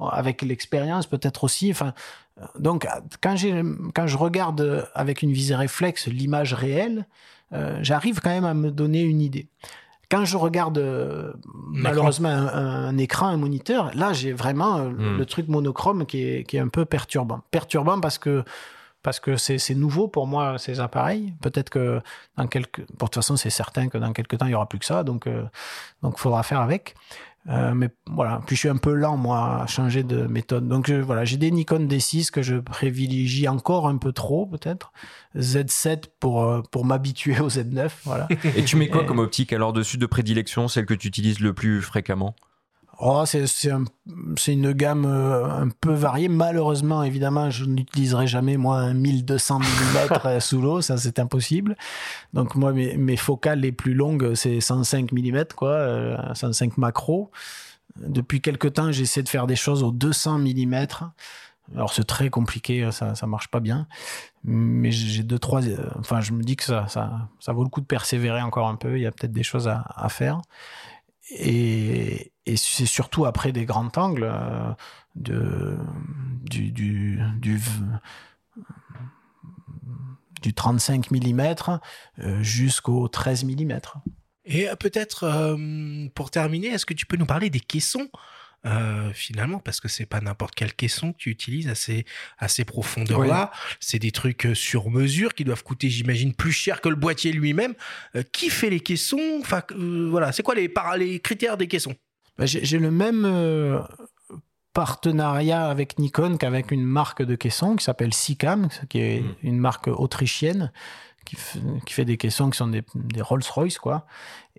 avec 0.00 0.42
l'expérience 0.42 1.06
peut-être 1.06 1.44
aussi. 1.44 1.70
Enfin, 1.70 1.94
euh, 2.40 2.46
donc 2.58 2.86
quand, 3.20 3.36
je 3.36 4.16
regarde 4.16 4.88
avec 4.94 5.22
une 5.22 5.32
visée 5.32 5.54
réflexe 5.54 6.08
l'image 6.08 6.52
réelle, 6.54 7.06
euh, 7.52 7.78
j'arrive 7.82 8.20
quand 8.20 8.30
même 8.30 8.44
à 8.44 8.54
me 8.54 8.70
donner 8.70 9.02
une 9.02 9.20
idée. 9.20 9.46
Quand 10.12 10.26
je 10.26 10.36
regarde 10.36 10.76
euh, 10.76 11.32
malheureusement 11.72 12.28
un, 12.28 12.88
un, 12.88 12.98
écran, 12.98 13.28
un 13.28 13.38
moniteur, 13.38 13.90
là 13.94 14.12
j'ai 14.12 14.34
vraiment 14.34 14.76
euh, 14.76 14.90
Hmm. 14.90 15.16
le 15.18 15.26
truc 15.26 15.48
monochrome 15.48 16.04
qui 16.06 16.22
est, 16.22 16.44
qui 16.44 16.56
est 16.58 16.60
un 16.60 16.68
peu 16.68 16.84
perturbant. 16.84 17.40
Perturbant 17.50 17.98
parce 18.00 18.18
que 18.18 18.44
parce 19.02 19.18
que 19.18 19.36
c'est 19.36 19.74
nouveau 19.74 20.06
pour 20.06 20.26
moi 20.28 20.58
ces 20.58 20.78
appareils. 20.78 21.34
Peut-être 21.40 21.70
que 21.70 22.00
dans 22.36 22.46
quelques, 22.46 22.84
pour 22.98 23.08
de 23.08 23.12
toute 23.12 23.16
façon 23.16 23.36
c'est 23.36 23.50
certain 23.50 23.88
que 23.88 23.98
dans 23.98 24.12
quelques 24.12 24.38
temps 24.38 24.46
il 24.46 24.52
y 24.52 24.54
aura 24.54 24.68
plus 24.68 24.78
que 24.78 24.84
ça, 24.84 25.02
donc 25.02 25.26
euh, 25.26 25.42
donc 26.02 26.18
faudra 26.18 26.42
faire 26.42 26.60
avec. 26.60 26.94
Euh, 27.48 27.74
mais 27.74 27.88
voilà, 28.08 28.40
puis 28.46 28.54
je 28.54 28.60
suis 28.60 28.68
un 28.68 28.76
peu 28.76 28.92
lent 28.94 29.16
moi 29.16 29.62
à 29.62 29.66
changer 29.66 30.04
de 30.04 30.26
méthode. 30.28 30.68
Donc 30.68 30.86
je- 30.86 30.94
voilà, 30.94 31.24
j'ai 31.24 31.36
des 31.36 31.50
Nikon 31.50 31.80
D6 31.88 32.30
que 32.30 32.40
je 32.40 32.54
privilégie 32.56 33.48
encore 33.48 33.88
un 33.88 33.96
peu 33.96 34.12
trop 34.12 34.46
peut-être. 34.46 34.92
Z7 35.36 36.04
pour 36.20 36.44
euh, 36.44 36.62
pour 36.70 36.84
m'habituer 36.84 37.40
au 37.40 37.48
Z9, 37.48 37.90
voilà. 38.04 38.28
Et 38.56 38.62
tu 38.64 38.76
mets 38.76 38.88
quoi 38.88 39.02
Et- 39.02 39.06
comme 39.06 39.18
optique 39.18 39.52
alors 39.52 39.72
dessus 39.72 39.98
de 39.98 40.06
prédilection, 40.06 40.68
celle 40.68 40.86
que 40.86 40.94
tu 40.94 41.08
utilises 41.08 41.40
le 41.40 41.52
plus 41.52 41.82
fréquemment? 41.82 42.36
Oh, 43.04 43.24
c'est 43.26 43.70
un- 43.70 43.84
une 44.46 44.72
gamme 44.72 45.06
euh, 45.06 45.44
un 45.50 45.68
peu 45.70 45.92
variée. 45.92 46.28
Malheureusement, 46.28 47.02
évidemment, 47.02 47.50
je 47.50 47.64
n'utiliserai 47.64 48.28
jamais 48.28 48.56
moi 48.56 48.78
un 48.78 48.94
1200 48.94 49.58
mm 49.58 50.38
sous 50.40 50.60
l'eau, 50.62 50.80
ça 50.82 50.96
c'est 50.96 51.18
impossible. 51.18 51.76
Donc 52.32 52.54
moi, 52.54 52.72
mes, 52.72 52.96
mes 52.96 53.16
focales 53.16 53.58
les 53.58 53.72
plus 53.72 53.94
longues, 53.94 54.34
c'est 54.34 54.60
105 54.60 55.10
mm, 55.10 55.44
quoi, 55.56 55.70
euh, 55.70 56.16
105 56.34 56.78
macro. 56.78 57.32
Depuis 57.96 58.40
quelque 58.40 58.68
temps, 58.68 58.92
j'essaie 58.92 59.24
de 59.24 59.28
faire 59.28 59.48
des 59.48 59.56
choses 59.56 59.82
aux 59.82 59.90
200 59.92 60.38
mm. 60.38 60.86
Alors 61.74 61.92
c'est 61.92 62.04
très 62.04 62.30
compliqué, 62.30 62.88
ça 62.92 63.14
ça 63.16 63.26
marche 63.26 63.48
pas 63.48 63.60
bien. 63.60 63.88
Mais 64.44 64.92
j'ai 64.92 65.22
deux 65.24 65.38
trois. 65.40 65.64
euh, 65.66 65.88
enfin, 65.98 66.20
je 66.20 66.32
me 66.32 66.42
dis 66.44 66.54
que 66.56 66.64
ça 66.64 66.86
ça 66.88 67.28
ça 67.40 67.52
vaut 67.52 67.64
le 67.64 67.68
coup 67.68 67.80
de 67.80 67.86
persévérer 67.86 68.42
encore 68.42 68.68
un 68.68 68.76
peu. 68.76 68.96
Il 68.96 69.02
y 69.02 69.06
a 69.06 69.10
peut-être 69.12 69.32
des 69.32 69.42
choses 69.42 69.66
à, 69.68 69.84
à 69.96 70.08
faire. 70.08 70.40
Et, 71.30 72.31
et 72.46 72.56
c'est 72.56 72.86
surtout 72.86 73.24
après 73.24 73.52
des 73.52 73.64
grands 73.64 73.90
angles 73.96 74.30
euh, 74.30 74.72
de, 75.14 75.76
du, 76.42 76.70
du, 76.72 77.20
du, 77.38 77.60
du 80.40 80.54
35 80.54 81.10
mm 81.10 81.54
jusqu'au 82.40 83.08
13 83.08 83.44
mm. 83.44 83.80
Et 84.44 84.68
euh, 84.68 84.76
peut-être 84.76 85.24
euh, 85.24 86.08
pour 86.14 86.30
terminer, 86.30 86.68
est-ce 86.68 86.86
que 86.86 86.94
tu 86.94 87.06
peux 87.06 87.16
nous 87.16 87.26
parler 87.26 87.50
des 87.50 87.60
caissons 87.60 88.08
euh, 88.66 89.12
finalement? 89.12 89.58
Parce 89.58 89.80
que 89.80 89.88
c'est 89.88 90.06
pas 90.06 90.20
n'importe 90.20 90.54
quel 90.54 90.74
caisson 90.74 91.12
que 91.12 91.18
tu 91.18 91.30
utilises 91.30 91.68
à 91.68 91.74
ces, 91.74 92.04
à 92.38 92.48
ces 92.48 92.64
profondeurs-là. 92.64 93.50
C'est 93.80 93.98
des 93.98 94.10
trucs 94.10 94.46
euh, 94.46 94.54
sur 94.54 94.90
mesure 94.90 95.34
qui 95.34 95.44
doivent 95.44 95.62
coûter, 95.62 95.88
j'imagine, 95.88 96.34
plus 96.34 96.52
cher 96.52 96.80
que 96.80 96.88
le 96.88 96.96
boîtier 96.96 97.32
lui-même. 97.32 97.74
Euh, 98.16 98.22
qui 98.32 98.50
fait 98.50 98.70
les 98.70 98.80
caissons? 98.80 99.38
Enfin, 99.40 99.62
euh, 99.72 100.08
voilà, 100.10 100.32
c'est 100.32 100.42
quoi 100.42 100.54
les 100.54 101.20
critères 101.20 101.56
des 101.56 101.68
caissons? 101.68 101.94
Ben, 102.38 102.46
J'ai 102.46 102.78
le 102.78 102.90
même 102.90 103.24
euh, 103.24 103.80
partenariat 104.72 105.66
avec 105.66 105.98
Nikon 105.98 106.36
qu'avec 106.38 106.70
une 106.70 106.84
marque 106.84 107.22
de 107.22 107.34
caissons 107.34 107.76
qui 107.76 107.84
s'appelle 107.84 108.14
Sicam, 108.14 108.68
qui 108.88 109.00
est 109.00 109.20
Mm. 109.20 109.34
une 109.42 109.58
marque 109.58 109.88
autrichienne 109.88 110.72
qui, 111.24 111.36
qui 111.86 111.92
fait 111.94 112.04
des 112.04 112.16
caissons 112.16 112.50
qui 112.50 112.56
sont 112.56 112.68
des, 112.68 112.82
des 112.94 113.22
Rolls-Royce, 113.22 113.78
quoi. 113.78 114.06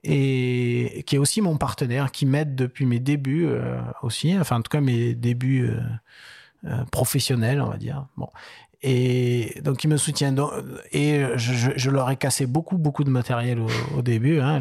Et 0.04 1.04
qui 1.08 1.16
est 1.16 1.20
aussi 1.20 1.42
mon 1.42 1.58
partenaire, 1.58 2.12
qui 2.12 2.26
m'aide 2.26 2.56
depuis 2.56 2.86
mes 2.86 3.00
débuts 3.00 3.46
euh, 3.48 3.82
aussi, 4.02 4.38
enfin 4.38 4.58
en 4.58 4.62
tout 4.62 4.70
cas 4.70 4.82
mes 4.82 5.16
débuts 5.16 5.70
euh, 6.66 6.84
professionnels, 6.92 7.62
on 7.62 7.70
va 7.70 7.78
dire. 7.78 8.08
Bon. 8.18 8.30
Et 8.86 9.62
donc, 9.64 9.84
ils 9.86 9.88
me 9.88 9.96
soutiennent. 9.96 10.42
Et 10.92 11.24
je, 11.36 11.90
leur 11.90 12.10
ai 12.12 12.18
cassé 12.18 12.46
beaucoup, 12.46 12.78
beaucoup 12.78 13.06
de 13.06 13.10
matériel 13.10 13.60
au, 13.96 14.02
début. 14.02 14.42
Hein. 14.42 14.60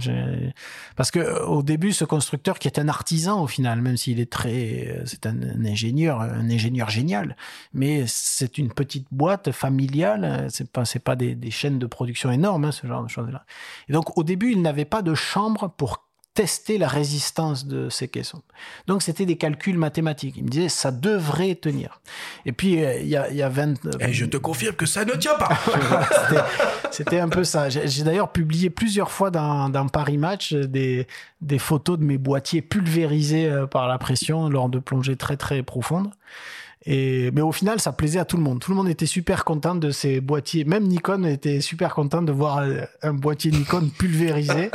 Parce 0.94 1.10
que 1.10 1.42
au 1.44 1.64
début, 1.64 1.92
ce 1.92 2.04
constructeur, 2.04 2.60
qui 2.60 2.68
est 2.68 2.78
un 2.78 2.86
artisan 2.88 3.42
au 3.42 3.48
final, 3.48 3.82
même 3.82 3.96
s'il 3.96 4.20
est 4.20 4.30
très, 4.30 5.02
c'est 5.06 5.26
un, 5.26 5.36
ingénieur, 5.64 6.20
un 6.20 6.48
ingénieur 6.48 6.88
génial, 6.88 7.36
mais 7.74 8.04
c'est 8.06 8.58
une 8.58 8.72
petite 8.72 9.08
boîte 9.10 9.50
familiale. 9.50 10.46
C'est 10.50 10.70
pas, 10.70 10.84
pas 11.04 11.16
des, 11.16 11.34
des 11.34 11.50
chaînes 11.50 11.80
de 11.80 11.86
production 11.86 12.30
énormes, 12.30 12.66
hein, 12.66 12.72
ce 12.72 12.86
genre 12.86 13.02
de 13.02 13.08
choses-là. 13.08 13.44
Et 13.88 13.92
donc, 13.92 14.16
au 14.16 14.22
début, 14.22 14.52
il 14.52 14.62
n'avait 14.62 14.84
pas 14.84 15.02
de 15.02 15.14
chambre 15.14 15.68
pour 15.76 16.11
tester 16.34 16.78
la 16.78 16.88
résistance 16.88 17.66
de 17.66 17.90
ces 17.90 18.08
caissons. 18.08 18.40
Donc, 18.86 19.02
c'était 19.02 19.26
des 19.26 19.36
calculs 19.36 19.76
mathématiques. 19.76 20.34
Il 20.38 20.44
me 20.44 20.48
disait, 20.48 20.70
ça 20.70 20.90
devrait 20.90 21.54
tenir. 21.56 22.00
Et 22.46 22.52
puis, 22.52 22.82
euh, 22.82 22.98
il 23.00 23.08
y, 23.08 23.16
a, 23.16 23.28
il 23.30 23.36
y 23.36 23.42
a 23.42 23.48
20... 23.50 23.72
Et 23.74 23.76
Eh, 24.08 24.12
je 24.14 24.24
te 24.24 24.38
confirme 24.38 24.74
que 24.74 24.86
ça 24.86 25.04
ne 25.04 25.12
tient 25.12 25.34
pas. 25.34 25.50
C'était- 26.90 27.20
un 27.20 27.28
peu 27.28 27.44
ça. 27.44 27.68
J'ai 27.68 28.02
d'ailleurs 28.04 28.32
publié 28.32 28.70
plusieurs 28.70 29.10
fois 29.10 29.30
dans, 29.30 29.68
dans 29.68 29.86
Paris 29.88 30.18
Match 30.18 30.52
euh, 30.52 30.66
des, 30.66 31.06
des 31.40 31.58
photos 31.58 31.98
de 31.98 32.04
mes 32.04 32.18
boîtiers 32.18 32.62
pulvérisés 32.62 33.46
euh, 33.46 33.66
par 33.66 33.86
la 33.88 33.98
pression 33.98 34.48
lors 34.48 34.68
de 34.68 34.78
plongées 34.78 35.16
très 35.16 35.36
très 35.36 35.62
profondes. 35.62 36.10
Et, 36.84 37.30
mais 37.32 37.40
au 37.42 37.52
final, 37.52 37.80
ça 37.80 37.92
plaisait 37.92 38.18
à 38.18 38.24
tout 38.24 38.36
le 38.36 38.42
monde. 38.42 38.58
Tout 38.60 38.70
le 38.72 38.76
monde 38.76 38.88
était 38.88 39.06
super 39.06 39.44
content 39.44 39.74
de 39.74 39.90
ces 39.90 40.20
boîtiers. 40.20 40.64
Même 40.64 40.84
Nikon 40.88 41.24
était 41.24 41.60
super 41.60 41.94
content 41.94 42.22
de 42.22 42.32
voir 42.32 42.58
euh, 42.58 42.80
un 43.02 43.12
boîtier 43.14 43.50
Nikon 43.52 43.88
pulvérisé. 43.98 44.70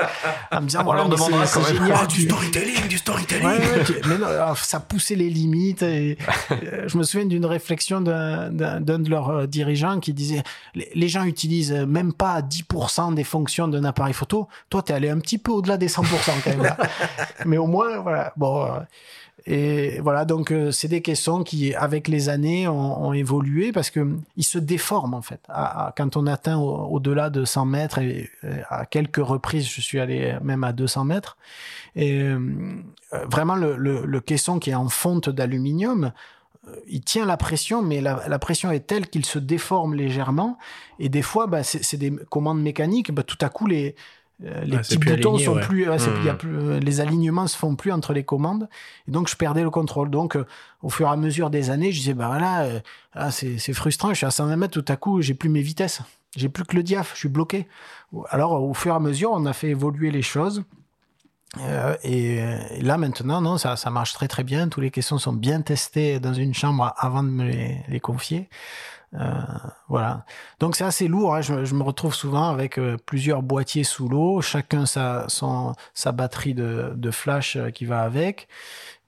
En 0.51 0.61
me 0.61 0.67
disant, 0.67 0.83
voilà, 0.83 1.01
leur 1.01 1.09
mais 1.09 1.15
demandera 1.15 1.45
c'est 1.45 1.63
génial. 1.75 1.97
Oh, 2.03 2.07
du 2.07 2.21
storytelling, 2.21 2.87
du 2.87 2.97
storytelling. 2.97 3.45
Ouais, 3.45 3.57
ouais, 3.57 3.83
tu- 3.85 3.93
mais 4.07 4.17
non, 4.17 4.27
ça 4.55 4.79
poussait 4.79 5.15
les 5.15 5.29
limites. 5.29 5.83
Et, 5.83 6.17
euh, 6.51 6.85
je 6.87 6.97
me 6.97 7.03
souviens 7.03 7.25
d'une 7.27 7.45
réflexion 7.45 7.99
d'un 8.01 8.49
de 8.51 9.09
leurs 9.09 9.29
euh, 9.29 9.45
dirigeants 9.47 9.99
qui 9.99 10.13
disait 10.13 10.43
les, 10.75 10.89
les 10.95 11.07
gens 11.09 11.25
utilisent 11.25 11.73
même 11.73 12.13
pas 12.13 12.41
10% 12.41 13.13
des 13.15 13.23
fonctions 13.25 13.67
d'un 13.67 13.83
appareil 13.83 14.13
photo. 14.13 14.47
Toi, 14.69 14.81
t'es 14.81 14.93
allé 14.93 15.09
un 15.09 15.19
petit 15.19 15.37
peu 15.37 15.51
au-delà 15.51 15.77
des 15.77 15.87
100% 15.89 16.03
quand 16.43 16.49
même. 16.51 16.63
là. 16.63 16.77
mais 17.45 17.57
au 17.57 17.67
moins, 17.67 17.97
voilà. 17.99 18.31
Bon. 18.37 18.67
Et 19.49 19.99
voilà, 20.01 20.25
donc 20.25 20.51
euh, 20.51 20.71
c'est 20.71 20.89
des 20.89 21.01
caissons 21.01 21.43
qui, 21.43 21.73
avec 21.73 22.07
les 22.09 22.27
années, 22.29 22.67
ont, 22.67 23.05
ont 23.07 23.13
évolué 23.13 23.71
parce 23.71 23.89
que 23.89 24.01
hum, 24.01 24.21
ils 24.35 24.43
se 24.43 24.57
déforment 24.59 25.13
en 25.13 25.21
fait. 25.21 25.39
À- 25.47 25.87
à- 25.87 25.91
quand 25.95 26.17
on 26.17 26.27
atteint 26.27 26.57
au- 26.57 26.87
au-delà 26.95 27.29
de 27.29 27.45
100 27.45 27.65
mètres, 27.65 27.99
et 27.99 28.29
euh, 28.43 28.61
à 28.69 28.85
quelques 28.85 29.17
reprises, 29.25 29.67
je 29.69 29.81
suis 29.81 29.99
allé 29.99 30.35
même 30.43 30.63
à 30.65 30.73
200 30.73 31.05
mètres, 31.05 31.37
et 31.95 32.21
euh, 32.21 32.39
euh, 33.13 33.25
vraiment 33.31 33.55
le, 33.55 33.75
le, 33.77 34.05
le 34.05 34.19
caisson 34.21 34.59
qui 34.59 34.71
est 34.71 34.75
en 34.75 34.89
fonte 34.89 35.29
d'aluminium, 35.29 36.11
euh, 36.67 36.75
il 36.87 37.01
tient 37.01 37.25
la 37.25 37.37
pression, 37.37 37.81
mais 37.81 38.01
la, 38.01 38.27
la 38.27 38.39
pression 38.39 38.71
est 38.71 38.81
telle 38.87 39.07
qu'il 39.07 39.25
se 39.25 39.39
déforme 39.39 39.93
légèrement. 39.95 40.57
Et 40.99 41.09
des 41.09 41.21
fois, 41.21 41.47
bah, 41.47 41.63
c'est 41.63 41.97
des 41.97 42.11
commandes 42.29 42.61
mécaniques. 42.61 43.11
Bah, 43.13 43.23
tout 43.23 43.37
à 43.41 43.49
coup, 43.49 43.67
les, 43.67 43.95
les 44.39 44.75
Ah, 44.75 44.79
petits 44.79 44.97
boutons 44.97 45.31
aligné, 45.31 45.45
sont 45.45 45.55
ouais. 45.55 45.61
plus, 45.61 45.89
ouais, 45.89 45.97
y 45.97 46.29
a 46.29 46.33
Mhm. 46.33 46.37
plus, 46.37 46.55
euh, 46.55 46.79
les 46.79 47.01
alignements 47.01 47.47
se 47.47 47.57
font 47.57 47.75
plus 47.75 47.91
entre 47.91 48.13
les 48.13 48.23
commandes. 48.23 48.69
Et 49.07 49.11
donc, 49.11 49.29
je 49.29 49.35
perdais 49.35 49.63
le 49.63 49.69
contrôle. 49.71 50.09
Donc, 50.11 50.35
euh, 50.35 50.45
au 50.83 50.89
fur 50.89 51.07
et 51.07 51.11
à 51.11 51.15
mesure 51.15 51.49
des 51.49 51.69
années, 51.71 51.91
je 51.91 51.99
disais, 51.99 52.13
bah 52.13 52.27
voilà, 52.27 52.61
euh, 52.61 52.79
ah, 53.13 53.31
c'est 53.31 53.57
frustrant. 53.73 54.09
Je 54.09 54.15
suis 54.15 54.25
à 54.27 54.31
120 54.31 54.55
mètres, 54.55 54.79
tout 54.79 54.91
à 54.91 54.95
coup, 54.95 55.21
j'ai 55.21 55.33
plus 55.33 55.49
mes 55.49 55.61
vitesses. 55.61 56.01
J'ai 56.35 56.49
plus 56.49 56.65
que 56.65 56.75
le 56.75 56.83
diaph, 56.83 57.11
je 57.15 57.19
suis 57.19 57.29
bloqué. 57.29 57.67
Alors, 58.29 58.61
au 58.63 58.73
fur 58.75 58.93
et 58.93 58.95
à 58.95 58.99
mesure, 58.99 59.31
on 59.33 59.45
a 59.47 59.53
fait 59.53 59.69
évoluer 59.69 60.11
les 60.11 60.21
choses. 60.21 60.63
Euh, 61.61 61.95
et, 62.03 62.41
euh, 62.41 62.59
et 62.75 62.81
là 62.81 62.97
maintenant, 62.97 63.41
non, 63.41 63.57
ça, 63.57 63.75
ça 63.77 63.89
marche 63.89 64.13
très 64.13 64.27
très 64.27 64.43
bien. 64.43 64.67
Tous 64.67 64.81
les 64.81 64.91
questions 64.91 65.17
sont 65.17 65.33
bien 65.33 65.61
testées 65.61 66.19
dans 66.19 66.33
une 66.33 66.53
chambre 66.53 66.93
avant 66.97 67.23
de 67.23 67.29
me 67.29 67.45
les, 67.45 67.77
les 67.87 67.99
confier. 67.99 68.49
Euh, 69.13 69.41
voilà. 69.87 70.25
Donc 70.59 70.75
c'est 70.75 70.83
assez 70.83 71.07
lourd. 71.07 71.35
hein. 71.35 71.41
Je, 71.41 71.73
me 71.73 71.83
retrouve 71.83 72.13
souvent 72.13 72.49
avec 72.49 72.77
euh, 72.77 72.97
plusieurs 73.05 73.41
boîtiers 73.41 73.83
sous 73.83 74.07
l'eau, 74.09 74.41
chacun 74.41 74.85
sa, 74.85 75.27
sa 75.93 76.11
batterie 76.11 76.53
de, 76.53 77.11
flash 77.11 77.55
euh, 77.55 77.69
qui 77.69 77.85
va 77.85 78.01
avec. 78.01 78.47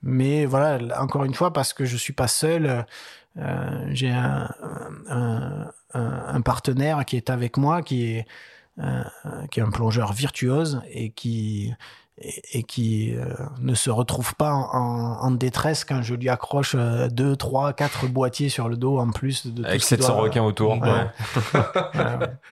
Mais 0.02 0.46
voilà, 0.46 1.02
encore 1.02 1.26
une 1.26 1.34
fois, 1.34 1.52
parce 1.52 1.74
que 1.74 1.86
je 1.86 1.98
suis 1.98 2.14
pas 2.14 2.28
seul, 2.30 2.86
j'ai 3.90 4.10
un, 4.10 4.50
un, 5.94 6.42
partenaire 6.42 7.04
qui 7.04 7.18
est 7.18 7.30
avec 7.30 7.58
moi, 7.58 7.82
qui 7.82 8.06
est, 8.06 8.28
qui 9.52 9.60
est 9.60 9.64
un 9.64 9.72
plongeur 9.72 10.14
virtuose 10.14 10.82
et 10.90 11.10
qui 11.10 11.74
et, 12.22 12.60
et 12.60 12.64
qui 12.64 13.16
euh, 13.16 13.26
ne 13.62 13.74
se 13.74 13.90
retrouve 13.90 14.36
pas 14.36 14.54
en, 14.54 15.18
en 15.22 15.32
détresse 15.32 15.86
quand 15.86 16.02
je 16.02 16.16
lui 16.16 16.30
accroche 16.30 16.76
euh, 16.78 17.08
deux, 17.10 17.36
trois, 17.36 17.74
quatre 17.74 18.08
boîtiers 18.08 18.50
sur 18.50 18.70
le 18.70 18.78
dos 18.78 18.98
en 19.00 19.12
plus 19.12 19.48
de 19.48 19.62
tout 19.62 19.68
Avec 19.68 19.82
ce 19.84 19.88
qu'il 19.96 19.98
700 19.98 20.14
doit- 20.14 20.22
requins 20.24 20.44
autour. 20.44 20.74
Ouais. 20.74 20.80
Ouais, 20.82 21.06
ouais. 21.96 22.28